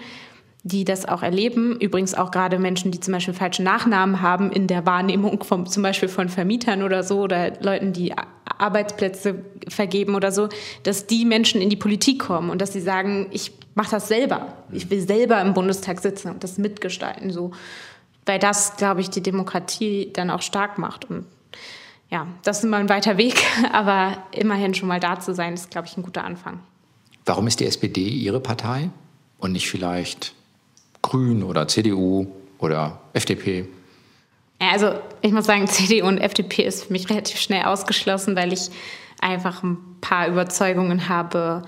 die 0.62 0.84
das 0.84 1.08
auch 1.08 1.22
erleben, 1.22 1.80
übrigens 1.80 2.12
auch 2.12 2.30
gerade 2.30 2.58
Menschen, 2.58 2.90
die 2.92 3.00
zum 3.00 3.12
Beispiel 3.12 3.32
falsche 3.32 3.62
Nachnamen 3.62 4.20
haben 4.20 4.52
in 4.52 4.66
der 4.66 4.84
Wahrnehmung 4.84 5.42
vom, 5.42 5.64
zum 5.64 5.82
Beispiel 5.82 6.10
von 6.10 6.28
Vermietern 6.28 6.82
oder 6.82 7.02
so 7.02 7.20
oder 7.20 7.58
Leuten, 7.62 7.94
die 7.94 8.12
Arbeitsplätze 8.62 9.44
vergeben 9.68 10.14
oder 10.14 10.32
so, 10.32 10.48
dass 10.82 11.06
die 11.06 11.24
Menschen 11.24 11.60
in 11.60 11.68
die 11.70 11.76
Politik 11.76 12.20
kommen 12.20 12.50
und 12.50 12.60
dass 12.60 12.72
sie 12.72 12.80
sagen, 12.80 13.26
ich 13.30 13.52
mache 13.74 13.90
das 13.90 14.08
selber. 14.08 14.54
Ich 14.70 14.90
will 14.90 15.00
selber 15.00 15.40
im 15.40 15.54
Bundestag 15.54 16.00
sitzen 16.00 16.28
und 16.28 16.44
das 16.44 16.58
mitgestalten. 16.58 17.30
So. 17.30 17.52
Weil 18.26 18.38
das, 18.38 18.76
glaube 18.76 19.00
ich, 19.00 19.10
die 19.10 19.22
Demokratie 19.22 20.10
dann 20.12 20.30
auch 20.30 20.42
stark 20.42 20.78
macht. 20.78 21.10
Und 21.10 21.26
ja, 22.10 22.26
das 22.44 22.58
ist 22.58 22.64
immer 22.64 22.76
ein 22.78 22.88
weiter 22.88 23.16
Weg, 23.18 23.42
aber 23.72 24.18
immerhin 24.32 24.74
schon 24.74 24.88
mal 24.88 25.00
da 25.00 25.18
zu 25.18 25.34
sein, 25.34 25.54
ist, 25.54 25.70
glaube 25.70 25.88
ich, 25.88 25.96
ein 25.96 26.02
guter 26.02 26.24
Anfang. 26.24 26.60
Warum 27.24 27.46
ist 27.46 27.60
die 27.60 27.66
SPD 27.66 28.08
Ihre 28.08 28.40
Partei 28.40 28.90
und 29.38 29.52
nicht 29.52 29.68
vielleicht 29.68 30.34
Grün 31.02 31.42
oder 31.42 31.68
CDU 31.68 32.26
oder 32.58 33.00
FDP? 33.12 33.68
Also 34.70 34.94
ich 35.20 35.32
muss 35.32 35.46
sagen, 35.46 35.66
CDU 35.68 36.06
und 36.06 36.18
FDP 36.18 36.64
ist 36.64 36.84
für 36.84 36.92
mich 36.92 37.08
relativ 37.10 37.38
schnell 37.38 37.64
ausgeschlossen, 37.64 38.36
weil 38.36 38.52
ich 38.52 38.70
einfach 39.20 39.62
ein 39.62 39.78
paar 40.00 40.28
Überzeugungen 40.28 41.08
habe, 41.08 41.62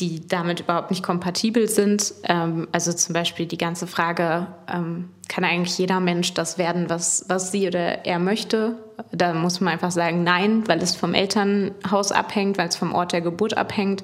die 0.00 0.26
damit 0.26 0.60
überhaupt 0.60 0.90
nicht 0.90 1.02
kompatibel 1.02 1.68
sind. 1.68 2.14
Ähm, 2.24 2.68
also 2.72 2.92
zum 2.92 3.12
Beispiel 3.12 3.46
die 3.46 3.58
ganze 3.58 3.86
Frage, 3.86 4.46
ähm, 4.72 5.10
kann 5.28 5.44
eigentlich 5.44 5.78
jeder 5.78 6.00
Mensch 6.00 6.34
das 6.34 6.58
werden, 6.58 6.88
was, 6.88 7.26
was 7.28 7.52
sie 7.52 7.68
oder 7.68 8.04
er 8.04 8.18
möchte? 8.18 8.76
Da 9.12 9.32
muss 9.34 9.60
man 9.60 9.74
einfach 9.74 9.92
sagen, 9.92 10.24
nein, 10.24 10.66
weil 10.66 10.82
es 10.82 10.96
vom 10.96 11.14
Elternhaus 11.14 12.10
abhängt, 12.12 12.58
weil 12.58 12.68
es 12.68 12.76
vom 12.76 12.94
Ort 12.94 13.12
der 13.12 13.20
Geburt 13.20 13.56
abhängt. 13.56 14.02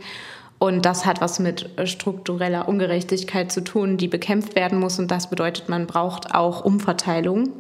Und 0.58 0.86
das 0.86 1.04
hat 1.04 1.20
was 1.20 1.38
mit 1.38 1.68
struktureller 1.84 2.68
Ungerechtigkeit 2.68 3.50
zu 3.50 3.62
tun, 3.62 3.96
die 3.96 4.08
bekämpft 4.08 4.54
werden 4.54 4.78
muss. 4.78 4.98
Und 4.98 5.10
das 5.10 5.28
bedeutet, 5.28 5.68
man 5.68 5.86
braucht 5.86 6.34
auch 6.34 6.64
Umverteilung. 6.64 7.50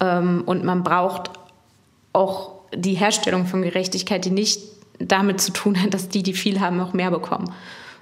Ähm, 0.00 0.42
und 0.46 0.64
man 0.64 0.82
braucht 0.82 1.30
auch 2.12 2.52
die 2.74 2.94
Herstellung 2.94 3.46
von 3.46 3.62
Gerechtigkeit, 3.62 4.24
die 4.24 4.30
nicht 4.30 4.60
damit 4.98 5.40
zu 5.40 5.52
tun 5.52 5.80
hat, 5.80 5.94
dass 5.94 6.08
die, 6.08 6.22
die 6.22 6.34
viel 6.34 6.60
haben, 6.60 6.76
noch 6.76 6.92
mehr 6.92 7.10
bekommen. 7.10 7.52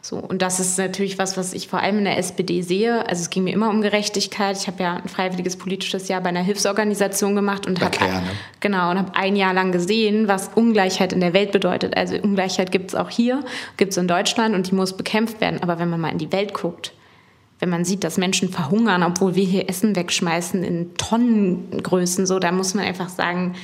So, 0.05 0.17
und 0.19 0.43
das 0.43 0.61
ist 0.61 0.77
natürlich 0.77 1.17
was, 1.17 1.39
was 1.39 1.55
ich 1.55 1.69
vor 1.69 1.81
allem 1.81 1.97
in 1.97 2.05
der 2.05 2.19
SPD 2.19 2.61
sehe. 2.61 3.09
Also 3.09 3.23
es 3.23 3.31
ging 3.31 3.45
mir 3.45 3.55
immer 3.55 3.71
um 3.71 3.81
Gerechtigkeit. 3.81 4.55
Ich 4.55 4.67
habe 4.67 4.83
ja 4.83 4.97
ein 4.97 5.09
freiwilliges 5.09 5.57
politisches 5.57 6.09
Jahr 6.09 6.21
bei 6.21 6.29
einer 6.29 6.43
Hilfsorganisation 6.43 7.35
gemacht 7.35 7.67
und 7.67 7.81
habe 7.81 7.99
ne? 8.05 8.23
genau 8.61 8.91
und 8.91 8.99
habe 8.99 9.17
ein 9.17 9.35
Jahr 9.35 9.55
lang 9.55 9.73
gesehen, 9.73 10.29
was 10.29 10.51
Ungleichheit 10.55 11.15
in 11.15 11.21
der 11.21 11.33
Welt 11.33 11.53
bedeutet. 11.53 11.97
Also 11.97 12.17
Ungleichheit 12.17 12.71
gibt 12.71 12.91
es 12.91 12.95
auch 12.95 13.09
hier, 13.09 13.43
gibt 13.79 13.93
es 13.93 13.97
in 13.97 14.07
Deutschland 14.07 14.55
und 14.55 14.71
die 14.71 14.75
muss 14.75 14.95
bekämpft 14.95 15.41
werden. 15.41 15.63
Aber 15.63 15.79
wenn 15.79 15.89
man 15.89 16.03
mal 16.03 16.13
in 16.13 16.19
die 16.19 16.31
Welt 16.33 16.53
guckt, 16.53 16.93
wenn 17.65 17.71
man 17.71 17.87
sieht, 17.87 18.05
dass 18.05 18.19
Menschen 18.19 18.51
verhungern, 18.51 19.03
obwohl 19.03 19.37
wir 19.37 19.47
hier 19.47 19.71
Essen 19.71 19.97
wegschmeißen 19.97 20.63
in 20.63 20.95
Tonnengrößen, 20.99 22.27
so, 22.27 22.39
da 22.39 22.53
muss 22.53 22.75
man 22.75 22.85
einfach 22.85 23.09
sagen, 23.09 23.55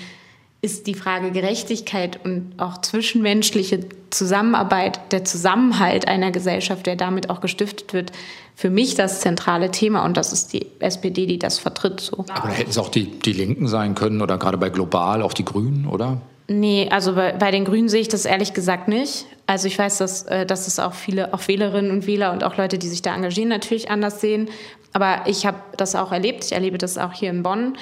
ist 0.63 0.87
die 0.87 0.95
Frage 0.95 1.33
Gerechtigkeit 1.33 2.19
und 2.25 2.55
auch 2.57 2.81
zwischenmenschliche 2.81 3.81
Zusammenarbeit, 4.09 5.13
der 5.13 5.27
Zusammenhalt 5.27 6.09
einer 6.09 6.31
Gesellschaft, 6.31 6.87
der 6.87 6.97
damit 6.97 7.29
auch 7.29 7.43
gestiftet 7.43 7.93
wird, 7.93 8.13
für 8.55 8.71
mich 8.71 8.95
das 8.95 9.21
zentrale 9.21 9.71
Thema 9.71 10.03
und 10.07 10.17
das 10.17 10.33
ist 10.33 10.55
die 10.55 10.65
SPD, 10.79 11.27
die 11.27 11.39
das 11.39 11.59
vertritt. 11.59 12.01
So. 12.01 12.25
Aber 12.31 12.49
da 12.49 12.55
hätten 12.55 12.71
es 12.71 12.79
auch 12.79 12.89
die, 12.89 13.05
die 13.05 13.35
Linken 13.35 13.69
sein 13.69 13.95
können 13.95 14.23
oder 14.23 14.39
gerade 14.39 14.57
bei 14.57 14.71
Global 14.71 15.21
auch 15.21 15.35
die 15.35 15.45
Grünen, 15.45 15.87
oder? 15.87 16.23
Nee, 16.53 16.89
also 16.91 17.15
bei, 17.15 17.33
bei 17.33 17.53
den 17.53 17.65
Grünen 17.65 17.89
sehe 17.89 18.01
ich 18.01 18.09
das 18.09 18.25
ehrlich 18.25 18.55
gesagt 18.55 18.89
nicht. 18.89 19.27
Also 19.47 19.69
ich 19.69 19.79
weiß, 19.79 19.99
dass, 19.99 20.25
äh, 20.25 20.45
dass 20.45 20.67
es 20.67 20.81
auch 20.81 20.95
viele, 20.95 21.33
auch 21.33 21.47
Wählerinnen 21.47 21.93
und 21.93 22.07
Wähler 22.09 22.33
und 22.33 22.43
auch 22.43 22.57
Leute, 22.57 22.77
die 22.77 22.89
sich 22.89 23.03
da 23.03 23.15
engagieren, 23.15 23.49
natürlich 23.49 23.91
anders 23.91 24.21
sehen. 24.21 24.49
Aber 24.93 25.23
ich 25.27 25.47
habe 25.47 25.59
das 25.77 25.95
auch 25.95 26.11
erlebt. 26.11 26.45
Ich 26.45 26.53
erlebe 26.53 26.77
das 26.77 26.99
auch 26.99 27.13
hier 27.13 27.31
in 27.31 27.45
Bonn 27.45 27.77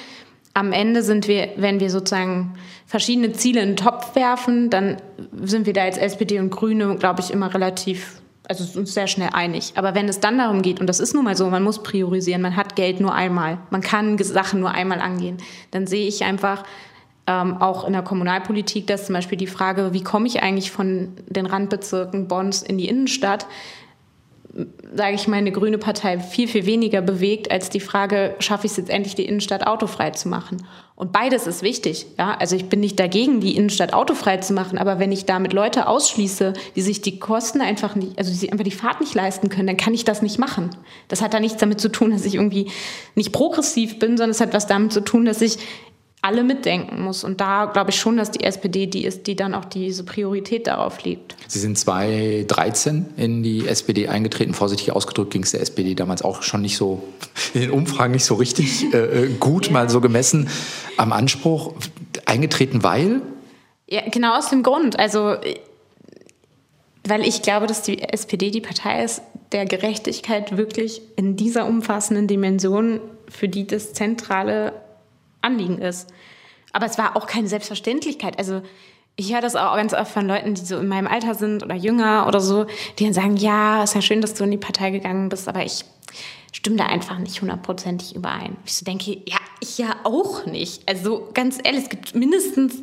am 0.53 0.73
Ende 0.73 1.03
sind 1.03 1.27
wir, 1.27 1.49
wenn 1.55 1.79
wir 1.79 1.89
sozusagen 1.89 2.55
verschiedene 2.85 3.31
Ziele 3.31 3.61
in 3.61 3.69
den 3.69 3.75
Topf 3.77 4.15
werfen, 4.15 4.69
dann 4.69 4.97
sind 5.41 5.65
wir 5.65 5.73
da 5.73 5.83
als 5.83 5.97
SPD 5.97 6.39
und 6.39 6.49
Grüne, 6.49 6.95
glaube 6.97 7.21
ich, 7.21 7.31
immer 7.31 7.53
relativ, 7.53 8.21
also 8.47 8.79
uns 8.79 8.93
sehr 8.93 9.07
schnell 9.07 9.29
einig. 9.31 9.73
Aber 9.75 9.95
wenn 9.95 10.09
es 10.09 10.19
dann 10.19 10.37
darum 10.37 10.61
geht, 10.61 10.79
und 10.79 10.87
das 10.87 10.99
ist 10.99 11.13
nun 11.13 11.23
mal 11.23 11.37
so, 11.37 11.49
man 11.49 11.63
muss 11.63 11.83
priorisieren, 11.83 12.41
man 12.41 12.55
hat 12.55 12.75
Geld 12.75 12.99
nur 12.99 13.13
einmal, 13.13 13.59
man 13.69 13.81
kann 13.81 14.17
Sachen 14.17 14.59
nur 14.59 14.71
einmal 14.71 14.99
angehen, 14.99 15.37
dann 15.71 15.87
sehe 15.87 16.07
ich 16.07 16.23
einfach 16.23 16.63
ähm, 17.29 17.61
auch 17.61 17.85
in 17.85 17.93
der 17.93 18.01
Kommunalpolitik, 18.01 18.87
dass 18.87 19.05
zum 19.05 19.13
Beispiel 19.13 19.37
die 19.37 19.47
Frage, 19.47 19.93
wie 19.93 20.03
komme 20.03 20.25
ich 20.25 20.41
eigentlich 20.41 20.71
von 20.71 21.09
den 21.27 21.45
Randbezirken 21.45 22.27
Bonns 22.27 22.63
in 22.63 22.79
die 22.79 22.87
Innenstadt, 22.87 23.45
sage 24.95 25.13
ich 25.13 25.27
mal, 25.27 25.37
eine 25.37 25.51
grüne 25.51 25.77
Partei 25.77 26.19
viel, 26.19 26.47
viel 26.47 26.65
weniger 26.65 27.01
bewegt 27.01 27.51
als 27.51 27.69
die 27.69 27.79
Frage, 27.79 28.33
schaffe 28.39 28.65
ich 28.65 28.71
es 28.71 28.77
jetzt 28.77 28.89
endlich, 28.89 29.13
die 29.13 29.25
Innenstadt 29.25 29.67
autofrei 29.67 30.09
zu 30.09 30.27
machen? 30.27 30.65
Und 30.95 31.11
beides 31.13 31.45
ist 31.45 31.61
wichtig. 31.61 32.07
Ja? 32.17 32.35
Also 32.39 32.55
ich 32.55 32.67
bin 32.67 32.79
nicht 32.79 32.99
dagegen, 32.99 33.41
die 33.41 33.55
Innenstadt 33.55 33.93
autofrei 33.93 34.37
zu 34.37 34.53
machen, 34.53 34.79
aber 34.79 34.97
wenn 34.97 35.11
ich 35.11 35.25
damit 35.25 35.53
Leute 35.53 35.87
ausschließe, 35.87 36.53
die 36.75 36.81
sich 36.81 37.01
die 37.01 37.19
Kosten 37.19 37.61
einfach 37.61 37.95
nicht, 37.95 38.17
also 38.17 38.31
die 38.31 38.37
sich 38.37 38.51
einfach 38.51 38.65
die 38.65 38.71
Fahrt 38.71 39.01
nicht 39.01 39.13
leisten 39.13 39.49
können, 39.49 39.67
dann 39.67 39.77
kann 39.77 39.93
ich 39.93 40.03
das 40.03 40.23
nicht 40.23 40.39
machen. 40.39 40.71
Das 41.09 41.21
hat 41.21 41.35
da 41.35 41.39
nichts 41.39 41.59
damit 41.59 41.79
zu 41.79 41.89
tun, 41.89 42.09
dass 42.09 42.25
ich 42.25 42.35
irgendwie 42.35 42.71
nicht 43.13 43.31
progressiv 43.31 43.99
bin, 43.99 44.17
sondern 44.17 44.31
es 44.31 44.41
hat 44.41 44.53
was 44.53 44.65
damit 44.65 44.91
zu 44.91 45.01
tun, 45.01 45.25
dass 45.25 45.41
ich 45.41 45.59
alle 46.21 46.43
mitdenken 46.43 47.01
muss. 47.01 47.23
Und 47.23 47.39
da 47.39 47.65
glaube 47.65 47.91
ich 47.91 47.95
schon, 47.95 48.17
dass 48.17 48.31
die 48.31 48.43
SPD 48.43 48.87
die 48.87 49.05
ist, 49.05 49.27
die 49.27 49.35
dann 49.35 49.55
auch 49.55 49.65
diese 49.65 50.03
Priorität 50.03 50.67
darauf 50.67 51.03
legt. 51.03 51.35
Sie 51.47 51.59
sind 51.59 51.77
2013 51.77 53.05
in 53.15 53.41
die 53.41 53.67
SPD 53.67 54.09
eingetreten. 54.09 54.53
Vorsichtig 54.53 54.91
ausgedrückt 54.91 55.31
ging 55.31 55.43
es 55.43 55.51
der 55.51 55.61
SPD 55.61 55.95
damals 55.95 56.21
auch 56.21 56.43
schon 56.43 56.61
nicht 56.61 56.75
so, 56.75 57.03
in 57.53 57.61
den 57.61 57.71
Umfragen 57.71 58.11
nicht 58.11 58.25
so 58.25 58.35
richtig 58.35 58.85
äh, 58.93 58.97
äh, 58.97 59.29
gut, 59.39 59.67
ja. 59.67 59.73
mal 59.73 59.89
so 59.89 60.01
gemessen 60.01 60.49
am 60.97 61.13
Anspruch. 61.13 61.73
Eingetreten, 62.25 62.83
weil? 62.83 63.21
Ja, 63.87 64.01
genau 64.09 64.37
aus 64.37 64.49
dem 64.49 64.61
Grund. 64.61 64.99
Also, 64.99 65.35
weil 67.07 67.25
ich 67.25 67.41
glaube, 67.41 67.65
dass 67.65 67.81
die 67.81 68.01
SPD 68.01 68.51
die 68.51 68.61
Partei 68.61 69.03
ist, 69.03 69.21
der 69.51 69.65
Gerechtigkeit 69.65 70.57
wirklich 70.57 71.01
in 71.15 71.35
dieser 71.35 71.65
umfassenden 71.65 72.27
Dimension, 72.27 72.99
für 73.27 73.47
die 73.47 73.65
das 73.65 73.93
zentrale 73.93 74.73
Anliegen 75.41 75.79
ist. 75.79 76.09
Aber 76.71 76.85
es 76.85 76.97
war 76.97 77.15
auch 77.15 77.27
keine 77.27 77.47
Selbstverständlichkeit. 77.47 78.37
Also 78.37 78.61
ich 79.15 79.33
höre 79.33 79.41
das 79.41 79.55
auch 79.55 79.75
ganz 79.75 79.93
oft 79.93 80.11
von 80.11 80.27
Leuten, 80.27 80.53
die 80.53 80.63
so 80.63 80.77
in 80.77 80.87
meinem 80.87 81.07
Alter 81.07 81.35
sind 81.35 81.63
oder 81.63 81.75
jünger 81.75 82.25
oder 82.27 82.39
so, 82.39 82.65
die 82.97 83.03
dann 83.03 83.13
sagen, 83.13 83.35
ja, 83.35 83.83
ist 83.83 83.95
ja 83.95 84.01
schön, 84.01 84.21
dass 84.21 84.33
du 84.33 84.45
in 84.45 84.51
die 84.51 84.57
Partei 84.57 84.91
gegangen 84.91 85.29
bist, 85.29 85.47
aber 85.49 85.65
ich 85.65 85.83
stimme 86.53 86.77
da 86.77 86.85
einfach 86.85 87.19
nicht 87.19 87.41
hundertprozentig 87.41 88.15
überein. 88.15 88.55
Ich 88.65 88.75
so 88.75 88.85
denke, 88.85 89.11
ja, 89.25 89.37
ich 89.59 89.77
ja 89.77 89.95
auch 90.03 90.45
nicht. 90.45 90.87
Also 90.87 91.29
ganz 91.33 91.57
ehrlich, 91.63 91.83
es 91.83 91.89
gibt 91.89 92.15
mindestens 92.15 92.75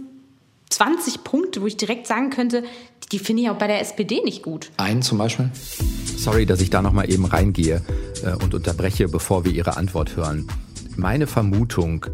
20 0.70 1.24
Punkte, 1.24 1.62
wo 1.62 1.66
ich 1.66 1.76
direkt 1.76 2.06
sagen 2.06 2.30
könnte, 2.30 2.64
die 3.12 3.18
finde 3.18 3.42
ich 3.42 3.50
auch 3.50 3.56
bei 3.56 3.66
der 3.66 3.80
SPD 3.80 4.22
nicht 4.22 4.42
gut. 4.42 4.70
Einen 4.76 5.00
zum 5.02 5.18
Beispiel? 5.18 5.50
Sorry, 6.16 6.44
dass 6.44 6.60
ich 6.60 6.70
da 6.70 6.82
nochmal 6.82 7.10
eben 7.10 7.24
reingehe 7.24 7.82
äh, 8.24 8.32
und 8.42 8.52
unterbreche, 8.52 9.08
bevor 9.08 9.44
wir 9.44 9.52
Ihre 9.52 9.76
Antwort 9.76 10.16
hören. 10.16 10.48
Meine 10.96 11.26
Vermutung 11.26 12.06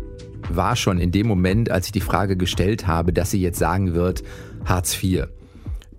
war 0.56 0.76
schon 0.76 0.98
in 0.98 1.12
dem 1.12 1.26
Moment, 1.26 1.70
als 1.70 1.86
ich 1.86 1.92
die 1.92 2.00
Frage 2.00 2.36
gestellt 2.36 2.86
habe, 2.86 3.12
dass 3.12 3.30
sie 3.30 3.40
jetzt 3.40 3.58
sagen 3.58 3.94
wird, 3.94 4.22
Hartz 4.64 5.02
IV. 5.02 5.26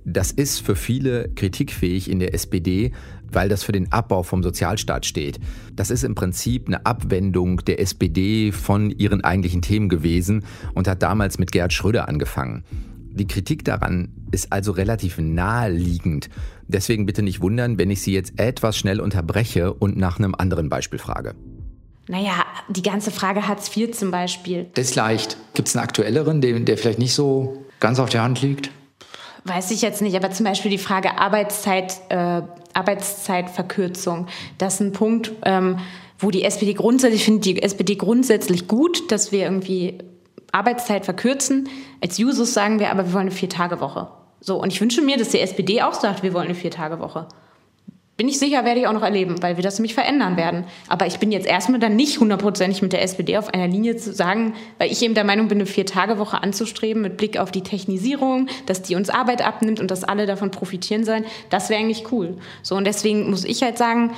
Das 0.05 0.31
ist 0.31 0.59
für 0.59 0.75
viele 0.75 1.29
kritikfähig 1.29 2.09
in 2.09 2.19
der 2.19 2.33
SPD, 2.33 2.91
weil 3.31 3.49
das 3.49 3.63
für 3.63 3.71
den 3.71 3.91
Abbau 3.91 4.23
vom 4.23 4.43
Sozialstaat 4.43 5.05
steht. 5.05 5.39
Das 5.75 5.89
ist 5.89 6.03
im 6.03 6.15
Prinzip 6.15 6.67
eine 6.67 6.85
Abwendung 6.85 7.57
der 7.65 7.79
SPD 7.79 8.51
von 8.51 8.91
ihren 8.91 9.23
eigentlichen 9.23 9.61
Themen 9.61 9.89
gewesen 9.89 10.43
und 10.73 10.87
hat 10.87 11.01
damals 11.01 11.39
mit 11.39 11.51
Gerhard 11.51 11.73
Schröder 11.73 12.07
angefangen. 12.07 12.63
Die 13.11 13.27
Kritik 13.27 13.63
daran 13.63 14.09
ist 14.31 14.51
also 14.51 14.71
relativ 14.71 15.19
naheliegend. 15.19 16.29
Deswegen 16.67 17.05
bitte 17.05 17.21
nicht 17.21 17.41
wundern, 17.41 17.77
wenn 17.77 17.91
ich 17.91 18.01
Sie 18.01 18.13
jetzt 18.13 18.39
etwas 18.39 18.75
schnell 18.77 18.99
unterbreche 18.99 19.73
und 19.73 19.97
nach 19.97 20.17
einem 20.17 20.33
anderen 20.35 20.69
Beispiel 20.69 20.99
frage. 20.99 21.35
Naja, 22.07 22.45
die 22.67 22.81
ganze 22.81 23.11
Frage 23.11 23.47
Hartz 23.47 23.75
IV 23.75 23.91
zum 23.91 24.11
Beispiel. 24.11 24.67
Das 24.73 24.89
ist 24.89 24.95
leicht. 24.95 25.37
Gibt 25.53 25.69
es 25.69 25.75
einen 25.75 25.83
aktuelleren, 25.83 26.41
der, 26.41 26.59
der 26.59 26.77
vielleicht 26.77 26.99
nicht 26.99 27.13
so 27.13 27.65
ganz 27.79 27.99
auf 27.99 28.09
der 28.09 28.23
Hand 28.23 28.41
liegt? 28.41 28.71
Weiß 29.45 29.71
ich 29.71 29.81
jetzt 29.81 30.01
nicht, 30.01 30.15
aber 30.15 30.31
zum 30.31 30.45
Beispiel 30.45 30.71
die 30.71 30.77
Frage 30.77 31.17
Arbeitszeit, 31.17 31.99
äh, 32.09 32.41
Arbeitszeitverkürzung. 32.73 34.27
Das 34.57 34.75
ist 34.75 34.79
ein 34.81 34.91
Punkt, 34.93 35.31
ähm, 35.45 35.79
wo 36.19 36.31
die 36.31 36.43
SPD 36.43 36.73
grundsätzlich, 36.73 37.25
findet 37.25 37.45
die 37.45 37.61
SPD 37.61 37.95
grundsätzlich 37.95 38.67
gut, 38.67 39.11
dass 39.11 39.31
wir 39.31 39.43
irgendwie 39.43 39.97
Arbeitszeit 40.51 41.05
verkürzen. 41.05 41.67
Als 42.01 42.17
Jusos 42.17 42.53
sagen 42.53 42.79
wir 42.79 42.91
aber, 42.91 43.05
wir 43.05 43.13
wollen 43.13 43.27
eine 43.27 43.31
Vier-Tage-Woche. 43.31 44.09
So, 44.39 44.61
und 44.61 44.71
ich 44.71 44.79
wünsche 44.79 45.01
mir, 45.01 45.17
dass 45.17 45.29
die 45.29 45.39
SPD 45.39 45.81
auch 45.81 45.93
sagt, 45.93 46.23
wir 46.23 46.33
wollen 46.33 46.45
eine 46.45 46.55
Vier-Tage-Woche 46.55 47.27
bin 48.15 48.27
ich 48.27 48.37
sicher, 48.37 48.63
werde 48.63 48.79
ich 48.79 48.87
auch 48.87 48.93
noch 48.93 49.01
erleben, 49.01 49.41
weil 49.41 49.57
wir 49.57 49.63
das 49.63 49.79
nämlich 49.79 49.95
verändern 49.95 50.37
werden. 50.37 50.65
Aber 50.87 51.07
ich 51.07 51.17
bin 51.17 51.31
jetzt 51.31 51.47
erstmal 51.47 51.79
dann 51.79 51.95
nicht 51.95 52.19
hundertprozentig 52.19 52.83
mit 52.83 52.93
der 52.93 53.01
SPD 53.01 53.37
auf 53.37 53.51
einer 53.51 53.67
Linie 53.67 53.97
zu 53.97 54.13
sagen, 54.13 54.53
weil 54.77 54.91
ich 54.91 55.01
eben 55.01 55.15
der 55.15 55.23
Meinung 55.23 55.47
bin, 55.47 55.57
eine 55.57 55.65
Vier-Tage-Woche 55.65 56.43
anzustreben 56.43 57.01
mit 57.01 57.17
Blick 57.17 57.39
auf 57.39 57.51
die 57.51 57.63
Technisierung, 57.63 58.49
dass 58.67 58.83
die 58.83 58.95
uns 58.95 59.09
Arbeit 59.09 59.43
abnimmt 59.43 59.79
und 59.79 59.89
dass 59.89 60.03
alle 60.03 60.27
davon 60.27 60.51
profitieren 60.51 61.05
sollen. 61.05 61.25
Das 61.49 61.69
wäre 61.69 61.79
eigentlich 61.79 62.11
cool. 62.11 62.37
So, 62.61 62.75
und 62.75 62.85
deswegen 62.85 63.31
muss 63.31 63.45
ich 63.45 63.63
halt 63.63 63.79
sagen, 63.79 64.11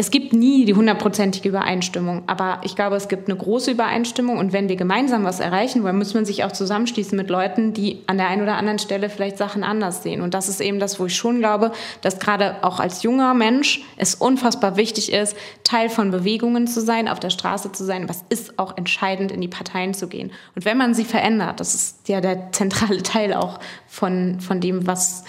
es 0.00 0.10
gibt 0.10 0.32
nie 0.32 0.64
die 0.64 0.72
hundertprozentige 0.72 1.50
Übereinstimmung, 1.50 2.22
aber 2.26 2.62
ich 2.64 2.74
glaube, 2.74 2.96
es 2.96 3.08
gibt 3.08 3.28
eine 3.28 3.36
große 3.36 3.72
Übereinstimmung 3.72 4.38
und 4.38 4.54
wenn 4.54 4.70
wir 4.70 4.76
gemeinsam 4.76 5.24
was 5.24 5.40
erreichen 5.40 5.82
wollen, 5.82 5.98
muss 5.98 6.14
man 6.14 6.24
sich 6.24 6.42
auch 6.42 6.52
zusammenschließen 6.52 7.14
mit 7.14 7.28
Leuten, 7.28 7.74
die 7.74 7.98
an 8.06 8.16
der 8.16 8.28
einen 8.28 8.40
oder 8.40 8.56
anderen 8.56 8.78
Stelle 8.78 9.10
vielleicht 9.10 9.36
Sachen 9.36 9.62
anders 9.62 10.02
sehen. 10.02 10.22
Und 10.22 10.32
das 10.32 10.48
ist 10.48 10.62
eben 10.62 10.80
das, 10.80 10.98
wo 10.98 11.04
ich 11.04 11.14
schon 11.14 11.40
glaube, 11.40 11.72
dass 12.00 12.18
gerade 12.18 12.64
auch 12.64 12.80
als 12.80 13.02
junger 13.02 13.34
Mensch 13.34 13.82
es 13.98 14.14
unfassbar 14.14 14.78
wichtig 14.78 15.12
ist, 15.12 15.36
Teil 15.64 15.90
von 15.90 16.10
Bewegungen 16.10 16.66
zu 16.66 16.80
sein, 16.80 17.06
auf 17.06 17.20
der 17.20 17.28
Straße 17.28 17.70
zu 17.72 17.84
sein. 17.84 18.08
Was 18.08 18.24
ist 18.30 18.58
auch 18.58 18.78
entscheidend, 18.78 19.30
in 19.30 19.42
die 19.42 19.48
Parteien 19.48 19.92
zu 19.92 20.08
gehen. 20.08 20.32
Und 20.56 20.64
wenn 20.64 20.78
man 20.78 20.94
sie 20.94 21.04
verändert, 21.04 21.60
das 21.60 21.74
ist 21.74 22.08
ja 22.08 22.22
der 22.22 22.52
zentrale 22.52 23.02
Teil 23.02 23.34
auch 23.34 23.60
von, 23.86 24.40
von 24.40 24.62
dem, 24.62 24.86
was 24.86 25.24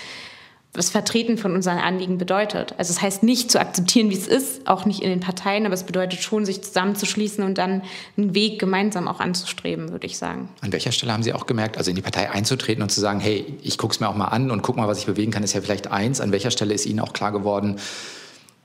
was 0.74 0.90
Vertreten 0.90 1.38
von 1.38 1.54
unseren 1.54 1.80
Anliegen 1.80 2.18
bedeutet. 2.18 2.74
Also 2.78 2.92
es 2.92 2.96
das 2.96 3.02
heißt 3.02 3.24
nicht 3.24 3.52
zu 3.52 3.60
akzeptieren, 3.60 4.10
wie 4.10 4.16
es 4.16 4.28
ist, 4.28 4.68
auch 4.68 4.86
nicht 4.86 5.02
in 5.02 5.10
den 5.10 5.20
Parteien, 5.20 5.66
aber 5.66 5.74
es 5.74 5.84
bedeutet 5.84 6.22
schon, 6.22 6.46
sich 6.46 6.62
zusammenzuschließen 6.62 7.44
und 7.44 7.58
dann 7.58 7.82
einen 8.18 8.34
Weg 8.36 8.58
gemeinsam 8.58 9.10
auch 9.10 9.20
anzustreben, 9.20 9.92
würde 9.92 10.06
ich 10.06 10.18
sagen. 10.18 10.48
An 10.62 10.72
welcher 10.72 10.94
Stelle 10.94 11.12
haben 11.12 11.24
Sie 11.24 11.34
auch 11.34 11.46
gemerkt, 11.46 11.78
also 11.78 11.90
in 11.90 11.96
die 11.96 12.02
Partei 12.02 12.32
einzutreten 12.32 12.82
und 12.82 12.90
zu 12.90 13.02
sagen, 13.02 13.20
hey, 13.20 13.58
ich 13.62 13.78
gucke 13.78 13.94
es 13.94 14.00
mir 14.00 14.08
auch 14.08 14.16
mal 14.16 14.26
an 14.26 14.50
und 14.50 14.62
guck 14.62 14.78
mal, 14.78 14.88
was 14.88 15.00
ich 15.00 15.06
bewegen 15.06 15.32
kann, 15.32 15.44
ist 15.44 15.54
ja 15.54 15.62
vielleicht 15.62 15.92
eins. 15.92 16.22
An 16.22 16.32
welcher 16.32 16.52
Stelle 16.52 16.74
ist 16.74 16.86
Ihnen 16.86 17.02
auch 17.02 17.12
klar 17.12 17.34
geworden, 17.34 17.78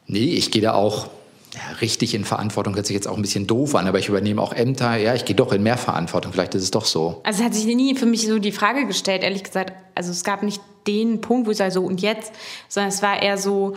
nee, 0.06 0.34
ich 0.34 0.52
gehe 0.52 0.62
da 0.62 0.74
auch 0.74 1.08
ja, 1.54 1.76
richtig 1.80 2.14
in 2.14 2.24
Verantwortung 2.24 2.74
hört 2.74 2.86
sich 2.86 2.94
jetzt 2.94 3.08
auch 3.08 3.16
ein 3.16 3.22
bisschen 3.22 3.46
doof 3.46 3.74
an, 3.74 3.88
aber 3.88 3.98
ich 3.98 4.08
übernehme 4.08 4.42
auch 4.42 4.52
Ämter. 4.52 4.96
Ja, 4.96 5.14
ich 5.14 5.24
gehe 5.24 5.34
doch 5.34 5.52
in 5.52 5.62
mehr 5.62 5.78
Verantwortung. 5.78 6.32
Vielleicht 6.32 6.54
ist 6.54 6.62
es 6.62 6.70
doch 6.70 6.84
so. 6.84 7.20
Also 7.24 7.40
es 7.40 7.44
hat 7.44 7.54
sich 7.54 7.64
nie 7.64 7.96
für 7.96 8.06
mich 8.06 8.26
so 8.26 8.38
die 8.38 8.52
Frage 8.52 8.86
gestellt, 8.86 9.22
ehrlich 9.22 9.42
gesagt. 9.42 9.72
Also 9.94 10.10
es 10.10 10.22
gab 10.22 10.42
nicht 10.42 10.60
den 10.86 11.20
Punkt, 11.20 11.46
wo 11.46 11.50
ich 11.50 11.56
sage, 11.56 11.70
so 11.72 11.82
und 11.84 12.00
jetzt, 12.00 12.32
sondern 12.68 12.88
es 12.88 13.02
war 13.02 13.22
eher 13.22 13.38
so, 13.38 13.76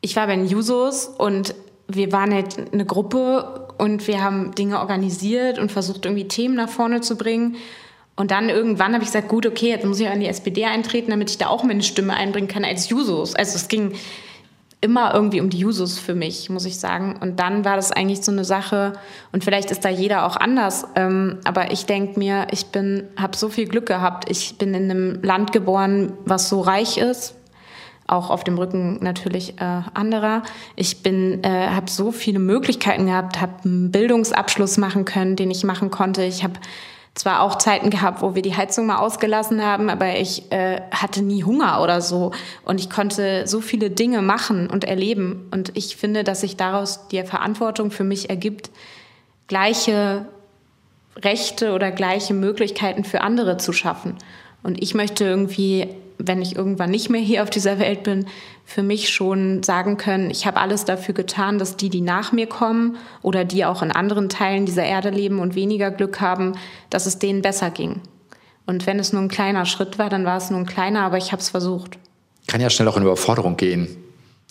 ich 0.00 0.16
war 0.16 0.26
bei 0.26 0.36
den 0.36 0.46
Jusos 0.46 1.06
und 1.06 1.54
wir 1.88 2.12
waren 2.12 2.32
halt 2.32 2.72
eine 2.72 2.84
Gruppe 2.84 3.68
und 3.78 4.06
wir 4.06 4.22
haben 4.22 4.54
Dinge 4.54 4.78
organisiert 4.80 5.58
und 5.58 5.72
versucht, 5.72 6.04
irgendwie 6.04 6.28
Themen 6.28 6.54
nach 6.54 6.68
vorne 6.68 7.00
zu 7.00 7.16
bringen. 7.16 7.56
Und 8.14 8.30
dann 8.30 8.48
irgendwann 8.48 8.92
habe 8.92 9.02
ich 9.02 9.10
gesagt, 9.10 9.28
gut, 9.28 9.46
okay, 9.46 9.70
jetzt 9.70 9.84
muss 9.84 9.98
ich 9.98 10.08
an 10.08 10.20
die 10.20 10.26
SPD 10.26 10.66
eintreten, 10.66 11.10
damit 11.10 11.30
ich 11.30 11.38
da 11.38 11.48
auch 11.48 11.64
meine 11.64 11.82
Stimme 11.82 12.14
einbringen 12.14 12.48
kann 12.48 12.64
als 12.64 12.88
Jusos. 12.88 13.34
Also 13.34 13.56
es 13.56 13.68
ging 13.68 13.94
immer 14.82 15.14
irgendwie 15.14 15.40
um 15.40 15.48
die 15.48 15.58
Jusos 15.58 15.98
für 15.98 16.14
mich, 16.14 16.50
muss 16.50 16.66
ich 16.66 16.78
sagen. 16.78 17.16
Und 17.20 17.38
dann 17.38 17.64
war 17.64 17.76
das 17.76 17.92
eigentlich 17.92 18.22
so 18.22 18.32
eine 18.32 18.44
Sache, 18.44 18.94
und 19.30 19.44
vielleicht 19.44 19.70
ist 19.70 19.84
da 19.84 19.88
jeder 19.88 20.26
auch 20.26 20.36
anders, 20.36 20.86
ähm, 20.96 21.38
aber 21.44 21.70
ich 21.70 21.86
denke 21.86 22.18
mir, 22.18 22.48
ich 22.50 22.66
bin, 22.66 23.04
habe 23.16 23.36
so 23.36 23.48
viel 23.48 23.66
Glück 23.66 23.86
gehabt. 23.86 24.28
Ich 24.28 24.58
bin 24.58 24.74
in 24.74 24.90
einem 24.90 25.22
Land 25.22 25.52
geboren, 25.52 26.12
was 26.24 26.48
so 26.48 26.60
reich 26.60 26.98
ist, 26.98 27.36
auch 28.08 28.28
auf 28.28 28.42
dem 28.42 28.58
Rücken 28.58 28.98
natürlich 29.00 29.60
äh, 29.60 29.82
anderer. 29.94 30.42
Ich 30.74 31.02
bin, 31.04 31.44
äh, 31.44 31.68
habe 31.68 31.88
so 31.88 32.10
viele 32.10 32.40
Möglichkeiten 32.40 33.06
gehabt, 33.06 33.40
habe 33.40 33.52
einen 33.64 33.92
Bildungsabschluss 33.92 34.78
machen 34.78 35.04
können, 35.04 35.36
den 35.36 35.52
ich 35.52 35.62
machen 35.62 35.92
konnte. 35.92 36.24
Ich 36.24 36.42
habe 36.42 36.54
zwar 37.14 37.42
auch 37.42 37.58
Zeiten 37.58 37.90
gehabt, 37.90 38.22
wo 38.22 38.34
wir 38.34 38.42
die 38.42 38.56
Heizung 38.56 38.86
mal 38.86 38.98
ausgelassen 38.98 39.62
haben, 39.62 39.90
aber 39.90 40.16
ich 40.16 40.50
äh, 40.50 40.80
hatte 40.90 41.22
nie 41.22 41.44
Hunger 41.44 41.82
oder 41.82 42.00
so 42.00 42.32
und 42.64 42.80
ich 42.80 42.88
konnte 42.88 43.46
so 43.46 43.60
viele 43.60 43.90
Dinge 43.90 44.22
machen 44.22 44.70
und 44.70 44.84
erleben 44.84 45.48
und 45.50 45.76
ich 45.76 45.96
finde, 45.96 46.24
dass 46.24 46.40
sich 46.40 46.56
daraus 46.56 47.08
die 47.08 47.22
Verantwortung 47.22 47.90
für 47.90 48.04
mich 48.04 48.30
ergibt, 48.30 48.70
gleiche 49.46 50.26
Rechte 51.16 51.74
oder 51.74 51.90
gleiche 51.90 52.32
Möglichkeiten 52.32 53.04
für 53.04 53.20
andere 53.20 53.58
zu 53.58 53.74
schaffen. 53.74 54.16
Und 54.62 54.82
ich 54.82 54.94
möchte 54.94 55.24
irgendwie 55.24 55.88
wenn 56.26 56.42
ich 56.42 56.56
irgendwann 56.56 56.90
nicht 56.90 57.10
mehr 57.10 57.20
hier 57.20 57.42
auf 57.42 57.50
dieser 57.50 57.78
Welt 57.78 58.02
bin, 58.02 58.26
für 58.64 58.82
mich 58.82 59.10
schon 59.10 59.62
sagen 59.62 59.96
können, 59.96 60.30
ich 60.30 60.46
habe 60.46 60.60
alles 60.60 60.84
dafür 60.84 61.14
getan, 61.14 61.58
dass 61.58 61.76
die, 61.76 61.90
die 61.90 62.00
nach 62.00 62.32
mir 62.32 62.46
kommen 62.46 62.96
oder 63.20 63.44
die 63.44 63.64
auch 63.64 63.82
in 63.82 63.90
anderen 63.90 64.28
Teilen 64.28 64.66
dieser 64.66 64.84
Erde 64.84 65.10
leben 65.10 65.40
und 65.40 65.54
weniger 65.54 65.90
Glück 65.90 66.20
haben, 66.20 66.52
dass 66.88 67.06
es 67.06 67.18
denen 67.18 67.42
besser 67.42 67.70
ging. 67.70 68.00
Und 68.64 68.86
wenn 68.86 68.98
es 68.98 69.12
nur 69.12 69.20
ein 69.20 69.28
kleiner 69.28 69.66
Schritt 69.66 69.98
war, 69.98 70.08
dann 70.08 70.24
war 70.24 70.36
es 70.36 70.50
nur 70.50 70.60
ein 70.60 70.66
kleiner, 70.66 71.02
aber 71.02 71.18
ich 71.18 71.32
habe 71.32 71.42
es 71.42 71.48
versucht. 71.48 71.98
Kann 72.46 72.60
ja 72.60 72.70
schnell 72.70 72.88
auch 72.88 72.96
in 72.96 73.02
Überforderung 73.02 73.56
gehen. 73.56 73.96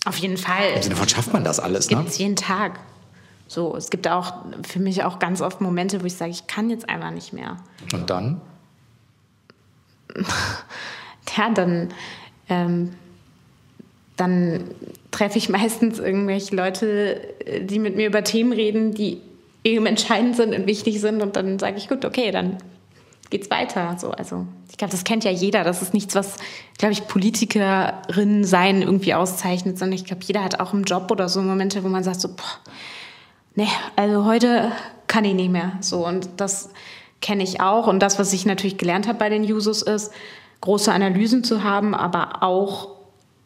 Auf 0.04 0.16
jeden 0.16 0.36
Fall. 0.36 0.70
Im 0.76 0.82
Sinne 0.82 0.96
von 0.96 1.08
schafft 1.08 1.32
man 1.32 1.44
das 1.44 1.60
alles, 1.60 1.90
ne? 1.90 1.98
Gibt 1.98 2.10
es 2.10 2.18
jeden 2.18 2.36
Tag. 2.36 2.80
So, 3.46 3.76
es 3.76 3.90
gibt 3.90 4.08
auch 4.08 4.34
für 4.66 4.80
mich 4.80 5.04
auch 5.04 5.18
ganz 5.18 5.40
oft 5.40 5.60
Momente, 5.60 6.02
wo 6.02 6.06
ich 6.06 6.16
sage, 6.16 6.30
ich 6.30 6.46
kann 6.46 6.70
jetzt 6.70 6.88
einfach 6.88 7.10
nicht 7.10 7.32
mehr. 7.32 7.58
Und 7.92 8.08
dann? 8.08 8.40
ja, 11.36 11.50
dann, 11.50 11.88
ähm, 12.48 12.94
dann 14.22 14.64
treffe 15.10 15.38
ich 15.38 15.48
meistens 15.48 15.98
irgendwelche 15.98 16.54
Leute, 16.54 17.20
die 17.60 17.78
mit 17.78 17.96
mir 17.96 18.06
über 18.06 18.24
Themen 18.24 18.52
reden, 18.52 18.94
die 18.94 19.20
eben 19.64 19.86
entscheidend 19.86 20.36
sind 20.36 20.54
und 20.54 20.66
wichtig 20.66 21.00
sind. 21.00 21.22
Und 21.22 21.36
dann 21.36 21.58
sage 21.58 21.76
ich, 21.76 21.88
gut, 21.88 22.04
okay, 22.04 22.30
dann 22.30 22.58
geht's 23.30 23.50
weiter. 23.50 23.96
So, 23.98 24.10
also 24.10 24.46
ich 24.70 24.76
glaube, 24.76 24.92
das 24.92 25.04
kennt 25.04 25.24
ja 25.24 25.30
jeder. 25.30 25.64
Das 25.64 25.82
ist 25.82 25.94
nichts, 25.94 26.14
was, 26.14 26.36
glaube 26.78 26.92
ich, 26.92 27.06
Politikerin 27.06 28.44
sein 28.44 28.82
irgendwie 28.82 29.14
auszeichnet, 29.14 29.78
sondern 29.78 29.94
ich 29.94 30.04
glaube, 30.04 30.22
jeder 30.24 30.44
hat 30.44 30.60
auch 30.60 30.72
im 30.72 30.84
Job 30.84 31.10
oder 31.10 31.28
so 31.28 31.40
Momente, 31.42 31.82
wo 31.84 31.88
man 31.88 32.04
sagt 32.04 32.20
so, 32.20 32.28
boah, 32.28 32.72
nee, 33.54 33.68
also 33.96 34.24
heute 34.24 34.72
kann 35.06 35.24
ich 35.24 35.34
nicht 35.34 35.50
mehr. 35.50 35.72
So 35.80 36.06
und 36.06 36.28
das 36.36 36.70
kenne 37.20 37.42
ich 37.42 37.60
auch. 37.60 37.86
Und 37.86 38.00
das, 38.00 38.18
was 38.18 38.32
ich 38.32 38.46
natürlich 38.46 38.78
gelernt 38.78 39.06
habe 39.06 39.18
bei 39.18 39.28
den 39.28 39.44
Jusos 39.44 39.82
ist, 39.82 40.12
große 40.60 40.92
Analysen 40.92 41.44
zu 41.44 41.62
haben, 41.62 41.94
aber 41.94 42.42
auch 42.42 42.88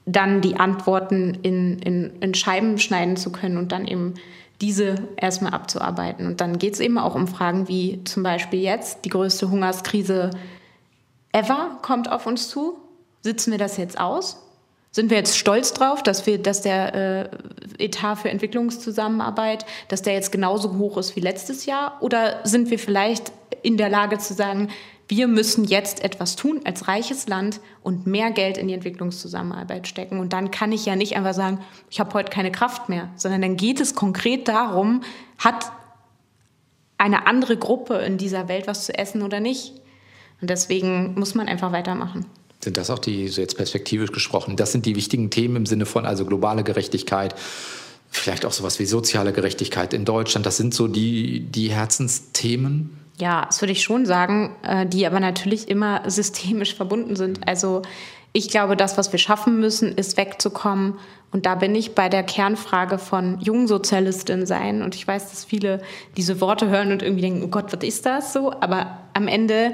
dann 0.06 0.40
die 0.40 0.56
Antworten 0.56 1.38
in, 1.42 1.80
in, 1.80 2.12
in 2.20 2.34
Scheiben 2.34 2.78
schneiden 2.78 3.16
zu 3.16 3.30
können 3.30 3.58
und 3.58 3.72
dann 3.72 3.86
eben 3.86 4.14
diese 4.60 4.94
erstmal 5.16 5.52
abzuarbeiten. 5.52 6.26
Und 6.26 6.40
dann 6.40 6.58
geht 6.58 6.74
es 6.74 6.80
eben 6.80 6.96
auch 6.96 7.14
um 7.14 7.28
Fragen 7.28 7.68
wie 7.68 8.02
zum 8.04 8.22
Beispiel 8.22 8.60
jetzt, 8.60 9.04
die 9.04 9.10
größte 9.10 9.50
Hungerskrise 9.50 10.30
ever 11.32 11.78
kommt 11.82 12.10
auf 12.10 12.26
uns 12.26 12.48
zu. 12.48 12.78
Sitzen 13.22 13.50
wir 13.50 13.58
das 13.58 13.76
jetzt 13.76 14.00
aus? 14.00 14.42
Sind 14.92 15.10
wir 15.10 15.18
jetzt 15.18 15.36
stolz 15.36 15.74
drauf, 15.74 16.02
dass, 16.02 16.24
wir, 16.24 16.38
dass 16.38 16.62
der 16.62 16.94
äh, 16.94 17.84
Etat 17.84 18.16
für 18.16 18.30
Entwicklungszusammenarbeit, 18.30 19.66
dass 19.88 20.00
der 20.00 20.14
jetzt 20.14 20.32
genauso 20.32 20.78
hoch 20.78 20.96
ist 20.96 21.16
wie 21.16 21.20
letztes 21.20 21.66
Jahr? 21.66 21.98
Oder 22.00 22.40
sind 22.44 22.70
wir 22.70 22.78
vielleicht 22.78 23.32
in 23.62 23.76
der 23.76 23.90
Lage 23.90 24.16
zu 24.16 24.32
sagen, 24.32 24.68
wir 25.08 25.28
müssen 25.28 25.64
jetzt 25.64 26.02
etwas 26.02 26.34
tun 26.34 26.60
als 26.64 26.88
reiches 26.88 27.28
Land 27.28 27.60
und 27.82 28.06
mehr 28.06 28.32
Geld 28.32 28.58
in 28.58 28.66
die 28.66 28.74
Entwicklungszusammenarbeit 28.74 29.86
stecken. 29.86 30.18
Und 30.18 30.32
dann 30.32 30.50
kann 30.50 30.72
ich 30.72 30.84
ja 30.84 30.96
nicht 30.96 31.16
einfach 31.16 31.34
sagen, 31.34 31.60
ich 31.90 32.00
habe 32.00 32.12
heute 32.14 32.30
keine 32.30 32.50
Kraft 32.50 32.88
mehr, 32.88 33.10
sondern 33.16 33.42
dann 33.42 33.56
geht 33.56 33.80
es 33.80 33.94
konkret 33.94 34.48
darum, 34.48 35.02
hat 35.38 35.70
eine 36.98 37.26
andere 37.26 37.56
Gruppe 37.56 37.94
in 37.98 38.18
dieser 38.18 38.48
Welt 38.48 38.66
was 38.66 38.86
zu 38.86 38.98
essen 38.98 39.22
oder 39.22 39.38
nicht. 39.38 39.74
Und 40.40 40.50
deswegen 40.50 41.14
muss 41.14 41.34
man 41.34 41.48
einfach 41.48 41.72
weitermachen. 41.72 42.26
Sind 42.60 42.76
das 42.76 42.90
auch 42.90 42.98
die, 42.98 43.28
so 43.28 43.40
jetzt 43.40 43.56
perspektivisch 43.56 44.10
gesprochen, 44.10 44.56
das 44.56 44.72
sind 44.72 44.86
die 44.86 44.96
wichtigen 44.96 45.30
Themen 45.30 45.56
im 45.56 45.66
Sinne 45.66 45.86
von 45.86 46.04
also 46.04 46.24
globale 46.24 46.64
Gerechtigkeit, 46.64 47.34
vielleicht 48.10 48.44
auch 48.44 48.52
sowas 48.52 48.78
wie 48.80 48.86
soziale 48.86 49.32
Gerechtigkeit 49.32 49.92
in 49.92 50.04
Deutschland, 50.04 50.46
das 50.46 50.56
sind 50.56 50.74
so 50.74 50.88
die, 50.88 51.40
die 51.40 51.70
Herzensthemen? 51.70 53.05
Ja, 53.18 53.46
das 53.46 53.62
würde 53.62 53.72
ich 53.72 53.82
schon 53.82 54.04
sagen, 54.04 54.54
äh, 54.62 54.86
die 54.86 55.06
aber 55.06 55.20
natürlich 55.20 55.68
immer 55.68 56.02
systemisch 56.06 56.74
verbunden 56.74 57.16
sind. 57.16 57.46
Also 57.48 57.82
ich 58.32 58.50
glaube, 58.50 58.76
das, 58.76 58.98
was 58.98 59.12
wir 59.12 59.18
schaffen 59.18 59.58
müssen, 59.58 59.96
ist 59.96 60.16
wegzukommen. 60.18 60.98
Und 61.32 61.46
da 61.46 61.54
bin 61.54 61.74
ich 61.74 61.94
bei 61.94 62.08
der 62.08 62.22
Kernfrage 62.22 62.98
von 62.98 63.40
Jungsozialistin 63.40 64.46
sein. 64.46 64.82
Und 64.82 64.94
ich 64.94 65.08
weiß, 65.08 65.30
dass 65.30 65.44
viele 65.44 65.80
diese 66.16 66.40
Worte 66.40 66.68
hören 66.68 66.92
und 66.92 67.02
irgendwie 67.02 67.22
denken, 67.22 67.42
oh 67.42 67.48
Gott, 67.48 67.72
was 67.72 67.82
ist 67.82 68.04
das 68.04 68.32
so? 68.32 68.52
Aber 68.60 68.98
am 69.14 69.26
Ende 69.26 69.72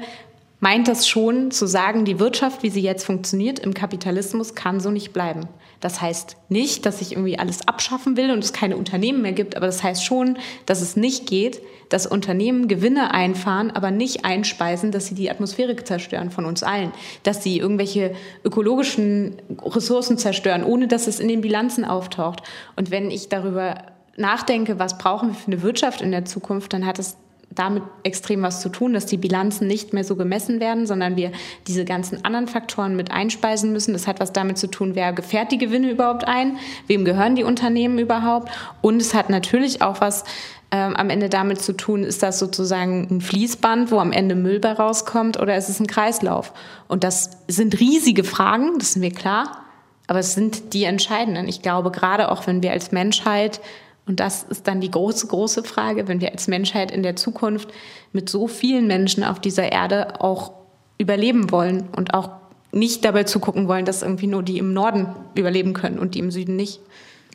meint 0.61 0.87
das 0.87 1.07
schon 1.07 1.51
zu 1.51 1.67
sagen, 1.67 2.05
die 2.05 2.19
Wirtschaft, 2.19 2.63
wie 2.63 2.69
sie 2.69 2.81
jetzt 2.81 3.03
funktioniert 3.05 3.59
im 3.59 3.73
Kapitalismus, 3.73 4.55
kann 4.55 4.79
so 4.79 4.91
nicht 4.91 5.11
bleiben. 5.11 5.47
Das 5.83 5.99
heißt 5.99 6.37
nicht, 6.47 6.85
dass 6.85 7.01
ich 7.01 7.11
irgendwie 7.11 7.37
alles 7.37 7.67
abschaffen 7.67 8.15
will 8.15 8.31
und 8.31 8.41
es 8.41 8.53
keine 8.53 8.77
Unternehmen 8.77 9.21
mehr 9.21 9.33
gibt, 9.33 9.57
aber 9.57 9.65
das 9.65 9.83
heißt 9.83 10.05
schon, 10.05 10.37
dass 10.65 10.79
es 10.79 10.95
nicht 10.95 11.27
geht, 11.27 11.61
dass 11.89 12.07
Unternehmen 12.07 12.69
Gewinne 12.69 13.13
einfahren, 13.13 13.69
aber 13.69 13.91
nicht 13.91 14.23
einspeisen, 14.23 14.91
dass 14.91 15.07
sie 15.07 15.13
die 15.13 15.29
Atmosphäre 15.29 15.75
zerstören 15.75 16.31
von 16.31 16.45
uns 16.45 16.63
allen, 16.63 16.93
dass 17.23 17.43
sie 17.43 17.59
irgendwelche 17.59 18.15
ökologischen 18.45 19.35
Ressourcen 19.61 20.17
zerstören, 20.17 20.63
ohne 20.63 20.87
dass 20.87 21.07
es 21.07 21.19
in 21.19 21.27
den 21.27 21.41
Bilanzen 21.41 21.83
auftaucht. 21.83 22.43
Und 22.77 22.89
wenn 22.89 23.11
ich 23.11 23.27
darüber 23.27 23.83
nachdenke, 24.15 24.79
was 24.79 24.97
brauchen 24.97 25.31
wir 25.31 25.35
für 25.35 25.47
eine 25.47 25.63
Wirtschaft 25.63 25.99
in 25.99 26.11
der 26.11 26.23
Zukunft, 26.23 26.71
dann 26.71 26.85
hat 26.85 26.97
es 26.97 27.17
damit 27.55 27.83
extrem 28.03 28.41
was 28.41 28.61
zu 28.61 28.69
tun, 28.69 28.93
dass 28.93 29.05
die 29.05 29.17
Bilanzen 29.17 29.67
nicht 29.67 29.93
mehr 29.93 30.03
so 30.03 30.15
gemessen 30.15 30.59
werden, 30.59 30.85
sondern 30.85 31.15
wir 31.15 31.31
diese 31.67 31.85
ganzen 31.85 32.23
anderen 32.25 32.47
Faktoren 32.47 32.95
mit 32.95 33.11
einspeisen 33.11 33.71
müssen. 33.71 33.93
Das 33.93 34.07
hat 34.07 34.19
was 34.19 34.33
damit 34.33 34.57
zu 34.57 34.67
tun, 34.67 34.95
wer 34.95 35.13
gefährt 35.13 35.51
die 35.51 35.57
Gewinne 35.57 35.91
überhaupt 35.91 36.27
ein, 36.27 36.57
wem 36.87 37.05
gehören 37.05 37.35
die 37.35 37.43
Unternehmen 37.43 37.99
überhaupt. 37.99 38.49
Und 38.81 39.01
es 39.01 39.13
hat 39.13 39.29
natürlich 39.29 39.81
auch 39.81 40.01
was 40.01 40.23
ähm, 40.71 40.95
am 40.95 41.11
Ende 41.11 41.29
damit 41.29 41.61
zu 41.61 41.73
tun, 41.73 42.03
ist 42.03 42.23
das 42.23 42.39
sozusagen 42.39 43.07
ein 43.11 43.21
Fließband, 43.21 43.91
wo 43.91 43.99
am 43.99 44.11
Ende 44.11 44.33
Müll 44.33 44.59
bei 44.59 44.71
rauskommt, 44.71 45.39
oder 45.39 45.55
ist 45.55 45.69
es 45.69 45.79
ein 45.79 45.87
Kreislauf? 45.87 46.51
Und 46.87 47.03
das 47.03 47.37
sind 47.47 47.79
riesige 47.79 48.23
Fragen, 48.23 48.79
das 48.79 48.89
ist 48.89 48.97
mir 48.97 49.11
klar. 49.11 49.59
Aber 50.07 50.19
es 50.19 50.33
sind 50.33 50.73
die 50.73 50.83
entscheidenden. 50.83 51.47
Ich 51.47 51.61
glaube, 51.61 51.91
gerade 51.91 52.29
auch 52.29 52.45
wenn 52.45 52.61
wir 52.61 52.71
als 52.71 52.91
Menschheit 52.91 53.61
und 54.05 54.19
das 54.19 54.43
ist 54.43 54.67
dann 54.67 54.81
die 54.81 54.91
große, 54.91 55.27
große 55.27 55.63
Frage, 55.63 56.07
wenn 56.07 56.19
wir 56.19 56.31
als 56.31 56.47
Menschheit 56.47 56.91
in 56.91 57.03
der 57.03 57.15
Zukunft 57.15 57.69
mit 58.11 58.29
so 58.29 58.47
vielen 58.47 58.87
Menschen 58.87 59.23
auf 59.23 59.39
dieser 59.39 59.71
Erde 59.71 60.19
auch 60.21 60.51
überleben 60.97 61.51
wollen 61.51 61.87
und 61.95 62.13
auch 62.13 62.29
nicht 62.71 63.05
dabei 63.05 63.23
zugucken 63.23 63.67
wollen, 63.67 63.85
dass 63.85 64.01
irgendwie 64.01 64.27
nur 64.27 64.43
die 64.43 64.57
im 64.57 64.73
Norden 64.73 65.07
überleben 65.35 65.73
können 65.73 65.99
und 65.99 66.15
die 66.15 66.19
im 66.19 66.31
Süden 66.31 66.55
nicht. 66.55 66.79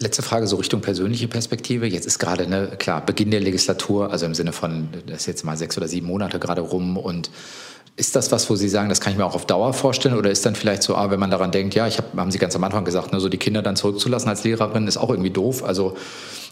Letzte 0.01 0.23
Frage, 0.23 0.47
so 0.47 0.57
Richtung 0.57 0.81
persönliche 0.81 1.27
Perspektive. 1.27 1.87
Jetzt 1.87 2.07
ist 2.07 2.19
gerade, 2.19 2.47
ne, 2.47 2.73
klar, 2.79 3.05
Beginn 3.05 3.31
der 3.31 3.41
Legislatur, 3.41 4.13
also 4.13 4.27
im 4.27 4.35
Sinne 4.35 4.53
von, 4.53 4.89
das 5.07 5.23
ist 5.23 5.27
jetzt 5.27 5.45
mal 5.45 5.57
sechs 5.57 5.77
oder 5.77 5.89
sieben 5.89 6.07
Monate 6.07 6.39
gerade 6.39 6.61
rum 6.61 6.97
und 6.97 7.31
ist 7.99 8.15
das 8.15 8.31
was, 8.31 8.49
wo 8.49 8.55
Sie 8.55 8.69
sagen, 8.69 8.89
das 8.89 9.01
kann 9.01 9.13
ich 9.13 9.19
mir 9.19 9.27
auch 9.27 9.35
auf 9.35 9.45
Dauer 9.45 9.73
vorstellen? 9.73 10.17
Oder 10.17 10.31
ist 10.31 10.47
dann 10.47 10.55
vielleicht 10.55 10.85
so, 10.85 10.95
ah, 10.95 11.11
wenn 11.11 11.19
man 11.19 11.31
daran 11.31 11.51
denkt, 11.51 11.75
ja, 11.75 11.87
ich 11.89 11.99
hab, 11.99 12.17
haben 12.17 12.31
Sie 12.31 12.39
ganz 12.39 12.55
am 12.55 12.63
Anfang 12.63 12.85
gesagt, 12.85 13.13
ne, 13.13 13.19
so 13.19 13.29
die 13.29 13.39
Kinder 13.39 13.61
dann 13.61 13.75
zurückzulassen 13.75 14.29
als 14.29 14.45
Lehrerin, 14.45 14.87
ist 14.87 14.97
auch 14.97 15.11
irgendwie 15.11 15.31
doof. 15.31 15.65
Also, 15.65 15.97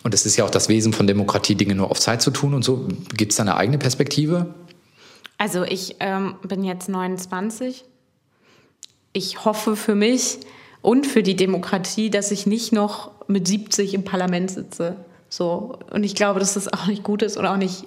und 0.03 0.13
es 0.13 0.27
ist 0.27 0.37
ja 0.37 0.45
auch 0.45 0.51
das 0.51 0.69
Wesen 0.69 0.93
von 0.93 1.07
Demokratie, 1.07 1.55
Dinge 1.55 1.77
nur 1.77 1.91
auf 1.91 2.01
Zeit 2.01 2.21
zu 2.21 2.33
tun 2.33 2.53
und 2.53 2.65
so. 2.65 2.89
Gibt 3.17 3.31
es 3.31 3.37
da 3.37 3.45
eine 3.45 3.57
eigene 3.57 3.79
Perspektive? 3.79 4.55
Also 5.39 5.63
ich 5.63 5.97
ähm, 6.01 6.35
bin 6.43 6.65
jetzt 6.65 6.89
29. 6.89 7.85
Ich 9.13 9.45
hoffe 9.45 9.77
für 9.77 9.95
mich 9.95 10.41
und 10.83 11.07
für 11.07 11.23
die 11.23 11.37
Demokratie, 11.37 12.11
dass 12.11 12.33
ich 12.33 12.47
nicht 12.47 12.73
noch 12.73 13.13
mit 13.29 13.47
70 13.47 13.95
im 13.95 14.05
Parlament 14.05 14.51
sitze. 14.51 14.97
So. 15.29 15.79
Und 15.91 16.03
ich 16.03 16.15
glaube, 16.17 16.41
dass 16.41 16.55
das 16.55 16.73
auch 16.73 16.87
nicht 16.87 17.05
gut 17.05 17.23
ist 17.23 17.37
und 17.37 17.47
auch 17.47 17.57
nicht 17.57 17.85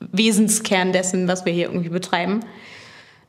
Wesenskern 0.00 0.92
dessen, 0.92 1.28
was 1.28 1.44
wir 1.44 1.52
hier 1.52 1.66
irgendwie 1.66 1.90
betreiben. 1.90 2.40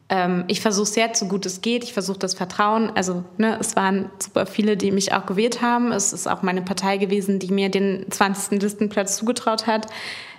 Ähm, 0.07 0.43
ich 0.47 0.61
versuche 0.61 0.85
sehr, 0.85 1.09
so 1.15 1.27
gut 1.27 1.45
es 1.45 1.61
geht. 1.61 1.83
Ich 1.83 1.93
versuche 1.93 2.19
das 2.19 2.33
Vertrauen. 2.33 2.91
Also 2.95 3.23
ne, 3.37 3.57
es 3.59 3.75
waren 3.75 4.09
super 4.19 4.45
viele, 4.45 4.77
die 4.77 4.91
mich 4.91 5.13
auch 5.13 5.25
gewählt 5.25 5.61
haben. 5.61 5.91
Es 5.91 6.13
ist 6.13 6.27
auch 6.27 6.41
meine 6.41 6.61
Partei 6.61 6.97
gewesen, 6.97 7.39
die 7.39 7.51
mir 7.51 7.69
den 7.69 8.05
20. 8.09 8.61
Listenplatz 8.61 9.17
zugetraut 9.17 9.67
hat. 9.67 9.87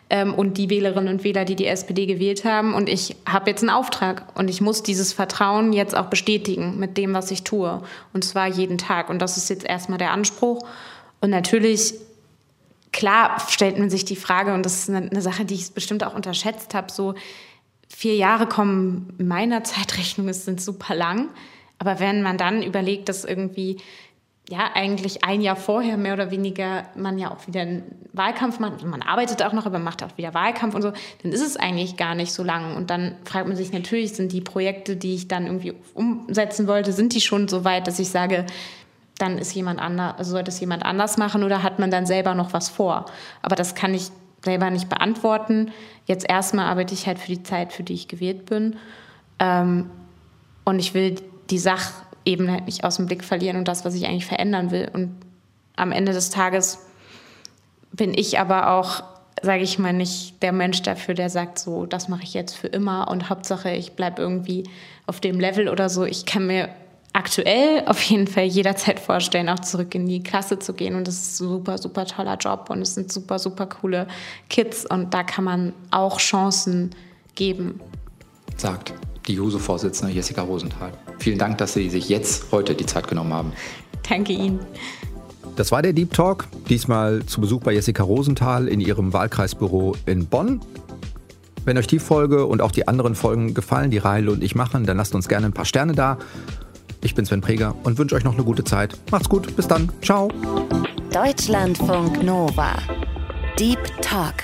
ähm, 0.08 0.34
und 0.34 0.56
die 0.56 0.70
Wählerinnen 0.70 1.12
und 1.12 1.24
Wähler, 1.24 1.44
die 1.44 1.56
die 1.56 1.66
SPD 1.66 2.06
gewählt 2.06 2.44
haben. 2.44 2.74
Und 2.74 2.88
ich 2.88 3.16
habe 3.26 3.50
jetzt 3.50 3.62
einen 3.62 3.70
Auftrag 3.70 4.26
und 4.36 4.48
ich 4.48 4.60
muss 4.60 4.82
dieses 4.82 5.12
Vertrauen 5.12 5.72
jetzt 5.72 5.96
auch 5.96 6.06
bestätigen 6.06 6.78
mit 6.78 6.96
dem, 6.96 7.12
was 7.14 7.30
ich 7.30 7.42
tue. 7.42 7.82
Und 8.12 8.24
zwar 8.24 8.46
jeden 8.46 8.78
Tag. 8.78 9.10
Und 9.10 9.20
das 9.20 9.36
ist 9.36 9.50
jetzt 9.50 9.64
erstmal 9.64 9.98
der 9.98 10.12
Anspruch. 10.12 10.64
Und 11.20 11.30
natürlich, 11.30 11.94
klar, 12.92 13.38
stellt 13.48 13.78
man 13.78 13.90
sich 13.90 14.04
die 14.04 14.16
Frage, 14.16 14.54
und 14.54 14.64
das 14.64 14.74
ist 14.74 14.90
eine, 14.90 15.10
eine 15.10 15.22
Sache, 15.22 15.44
die 15.44 15.54
ich 15.54 15.72
bestimmt 15.72 16.04
auch 16.04 16.14
unterschätzt 16.14 16.74
habe, 16.74 16.92
so 16.92 17.14
vier 17.88 18.16
Jahre 18.16 18.46
kommen 18.46 19.14
in 19.18 19.28
meiner 19.28 19.64
Zeitrechnung, 19.64 20.28
es 20.28 20.44
sind 20.44 20.60
super 20.60 20.94
lang. 20.94 21.28
Aber 21.78 22.00
wenn 22.00 22.22
man 22.22 22.38
dann 22.38 22.62
überlegt, 22.62 23.08
dass 23.08 23.24
irgendwie 23.24 23.78
ja 24.48 24.70
eigentlich 24.74 25.24
ein 25.24 25.40
Jahr 25.40 25.56
vorher 25.56 25.96
mehr 25.96 26.14
oder 26.14 26.30
weniger 26.30 26.84
man 26.94 27.18
ja 27.18 27.32
auch 27.32 27.46
wieder 27.46 27.62
einen 27.62 27.82
Wahlkampf 28.12 28.60
macht, 28.60 28.84
man 28.84 29.02
arbeitet 29.02 29.42
auch 29.42 29.52
noch, 29.52 29.66
aber 29.66 29.78
macht 29.78 30.02
auch 30.04 30.16
wieder 30.16 30.34
Wahlkampf 30.34 30.74
und 30.74 30.82
so, 30.82 30.92
dann 31.22 31.32
ist 31.32 31.44
es 31.44 31.56
eigentlich 31.56 31.96
gar 31.96 32.14
nicht 32.14 32.32
so 32.32 32.44
lang. 32.44 32.76
Und 32.76 32.90
dann 32.90 33.16
fragt 33.24 33.48
man 33.48 33.56
sich 33.56 33.72
natürlich, 33.72 34.12
sind 34.12 34.32
die 34.32 34.40
Projekte, 34.40 34.96
die 34.96 35.14
ich 35.14 35.28
dann 35.28 35.46
irgendwie 35.46 35.74
umsetzen 35.94 36.68
wollte, 36.68 36.92
sind 36.92 37.14
die 37.14 37.20
schon 37.20 37.48
so 37.48 37.64
weit, 37.64 37.86
dass 37.86 37.98
ich 37.98 38.08
sage, 38.08 38.46
dann 39.18 39.38
ist 39.38 39.54
jemand 39.54 39.80
anders, 39.80 40.16
also 40.18 40.32
sollte 40.32 40.50
es 40.50 40.60
jemand 40.60 40.84
anders 40.84 41.16
machen 41.16 41.42
oder 41.42 41.62
hat 41.62 41.78
man 41.78 41.90
dann 41.90 42.06
selber 42.06 42.34
noch 42.34 42.52
was 42.52 42.68
vor? 42.68 43.06
Aber 43.42 43.56
das 43.56 43.74
kann 43.74 43.94
ich 43.94 44.10
selber 44.46 44.70
nicht 44.70 44.88
beantworten. 44.88 45.72
Jetzt 46.06 46.26
erstmal 46.26 46.66
arbeite 46.66 46.94
ich 46.94 47.06
halt 47.06 47.18
für 47.18 47.28
die 47.28 47.42
Zeit, 47.42 47.74
für 47.74 47.82
die 47.82 47.92
ich 47.92 48.08
gewählt 48.08 48.46
bin. 48.46 48.76
Ähm, 49.38 49.90
und 50.64 50.78
ich 50.78 50.94
will 50.94 51.16
die 51.50 51.58
Sachebene 51.58 52.52
halt 52.52 52.64
nicht 52.64 52.84
aus 52.84 52.96
dem 52.96 53.06
Blick 53.06 53.22
verlieren 53.22 53.58
und 53.58 53.68
das, 53.68 53.84
was 53.84 53.94
ich 53.94 54.06
eigentlich 54.06 54.24
verändern 54.24 54.70
will. 54.70 54.90
Und 54.92 55.14
am 55.76 55.92
Ende 55.92 56.12
des 56.12 56.30
Tages 56.30 56.78
bin 57.92 58.14
ich 58.14 58.38
aber 58.38 58.70
auch, 58.70 59.02
sage 59.42 59.62
ich 59.62 59.78
mal, 59.78 59.92
nicht 59.92 60.42
der 60.42 60.52
Mensch 60.52 60.80
dafür, 60.82 61.14
der 61.14 61.28
sagt, 61.28 61.58
so, 61.58 61.84
das 61.84 62.08
mache 62.08 62.22
ich 62.22 62.32
jetzt 62.32 62.56
für 62.56 62.68
immer 62.68 63.08
und 63.08 63.28
Hauptsache, 63.28 63.70
ich 63.70 63.92
bleibe 63.92 64.22
irgendwie 64.22 64.64
auf 65.06 65.20
dem 65.20 65.38
Level 65.38 65.68
oder 65.68 65.88
so. 65.88 66.04
Ich 66.04 66.24
kann 66.24 66.46
mir 66.46 66.68
aktuell 67.16 67.82
auf 67.86 68.02
jeden 68.02 68.26
Fall 68.26 68.44
jederzeit 68.44 69.00
vorstellen, 69.00 69.48
auch 69.48 69.60
zurück 69.60 69.94
in 69.94 70.06
die 70.06 70.22
Klasse 70.22 70.58
zu 70.58 70.74
gehen. 70.74 70.94
Und 70.94 71.08
das 71.08 71.14
ist 71.14 71.40
ein 71.40 71.48
super, 71.48 71.78
super 71.78 72.04
toller 72.04 72.36
Job 72.36 72.68
und 72.68 72.82
es 72.82 72.94
sind 72.94 73.10
super, 73.10 73.38
super 73.38 73.66
coole 73.66 74.06
Kids 74.50 74.84
und 74.84 75.14
da 75.14 75.22
kann 75.24 75.44
man 75.44 75.72
auch 75.90 76.18
Chancen 76.18 76.90
geben. 77.34 77.80
Sagt 78.58 78.92
die 79.26 79.34
JUSO-Vorsitzende 79.34 80.12
Jessica 80.12 80.42
Rosenthal. 80.42 80.92
Vielen 81.18 81.38
Dank, 81.38 81.56
dass 81.58 81.72
Sie 81.72 81.88
sich 81.88 82.08
jetzt 82.10 82.52
heute 82.52 82.74
die 82.74 82.86
Zeit 82.86 83.08
genommen 83.08 83.32
haben. 83.32 83.52
Danke 84.08 84.34
Ihnen. 84.34 84.60
Das 85.56 85.72
war 85.72 85.80
der 85.80 85.94
Deep 85.94 86.12
Talk, 86.12 86.46
diesmal 86.68 87.24
zu 87.24 87.40
Besuch 87.40 87.60
bei 87.60 87.72
Jessica 87.72 88.02
Rosenthal 88.02 88.68
in 88.68 88.78
ihrem 88.78 89.14
Wahlkreisbüro 89.14 89.96
in 90.04 90.26
Bonn. 90.26 90.60
Wenn 91.64 91.78
euch 91.78 91.86
die 91.86 91.98
Folge 91.98 92.46
und 92.46 92.60
auch 92.60 92.70
die 92.70 92.86
anderen 92.86 93.14
Folgen 93.14 93.54
gefallen, 93.54 93.90
die 93.90 93.98
Rahel 93.98 94.28
und 94.28 94.44
ich 94.44 94.54
machen, 94.54 94.84
dann 94.84 94.98
lasst 94.98 95.14
uns 95.14 95.28
gerne 95.28 95.46
ein 95.46 95.52
paar 95.52 95.64
Sterne 95.64 95.94
da. 95.94 96.18
Ich 97.06 97.14
bin 97.14 97.24
Sven 97.24 97.40
Preger 97.40 97.76
und 97.84 97.98
wünsche 97.98 98.16
euch 98.16 98.24
noch 98.24 98.34
eine 98.34 98.42
gute 98.42 98.64
Zeit. 98.64 98.98
Macht's 99.12 99.28
gut, 99.28 99.54
bis 99.54 99.68
dann. 99.68 99.88
Ciao. 100.02 100.28
Deutschlandfunk 101.12 102.20
Nova. 102.24 102.72
Deep 103.60 103.78
Talk. 104.02 104.34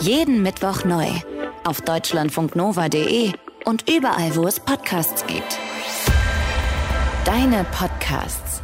Jeden 0.00 0.42
Mittwoch 0.42 0.86
neu. 0.86 1.06
Auf 1.64 1.82
deutschlandfunknova.de 1.82 3.32
und 3.66 3.90
überall, 3.90 4.34
wo 4.34 4.46
es 4.46 4.58
Podcasts 4.58 5.26
gibt. 5.26 5.58
Deine 7.26 7.66
Podcasts. 7.72 8.61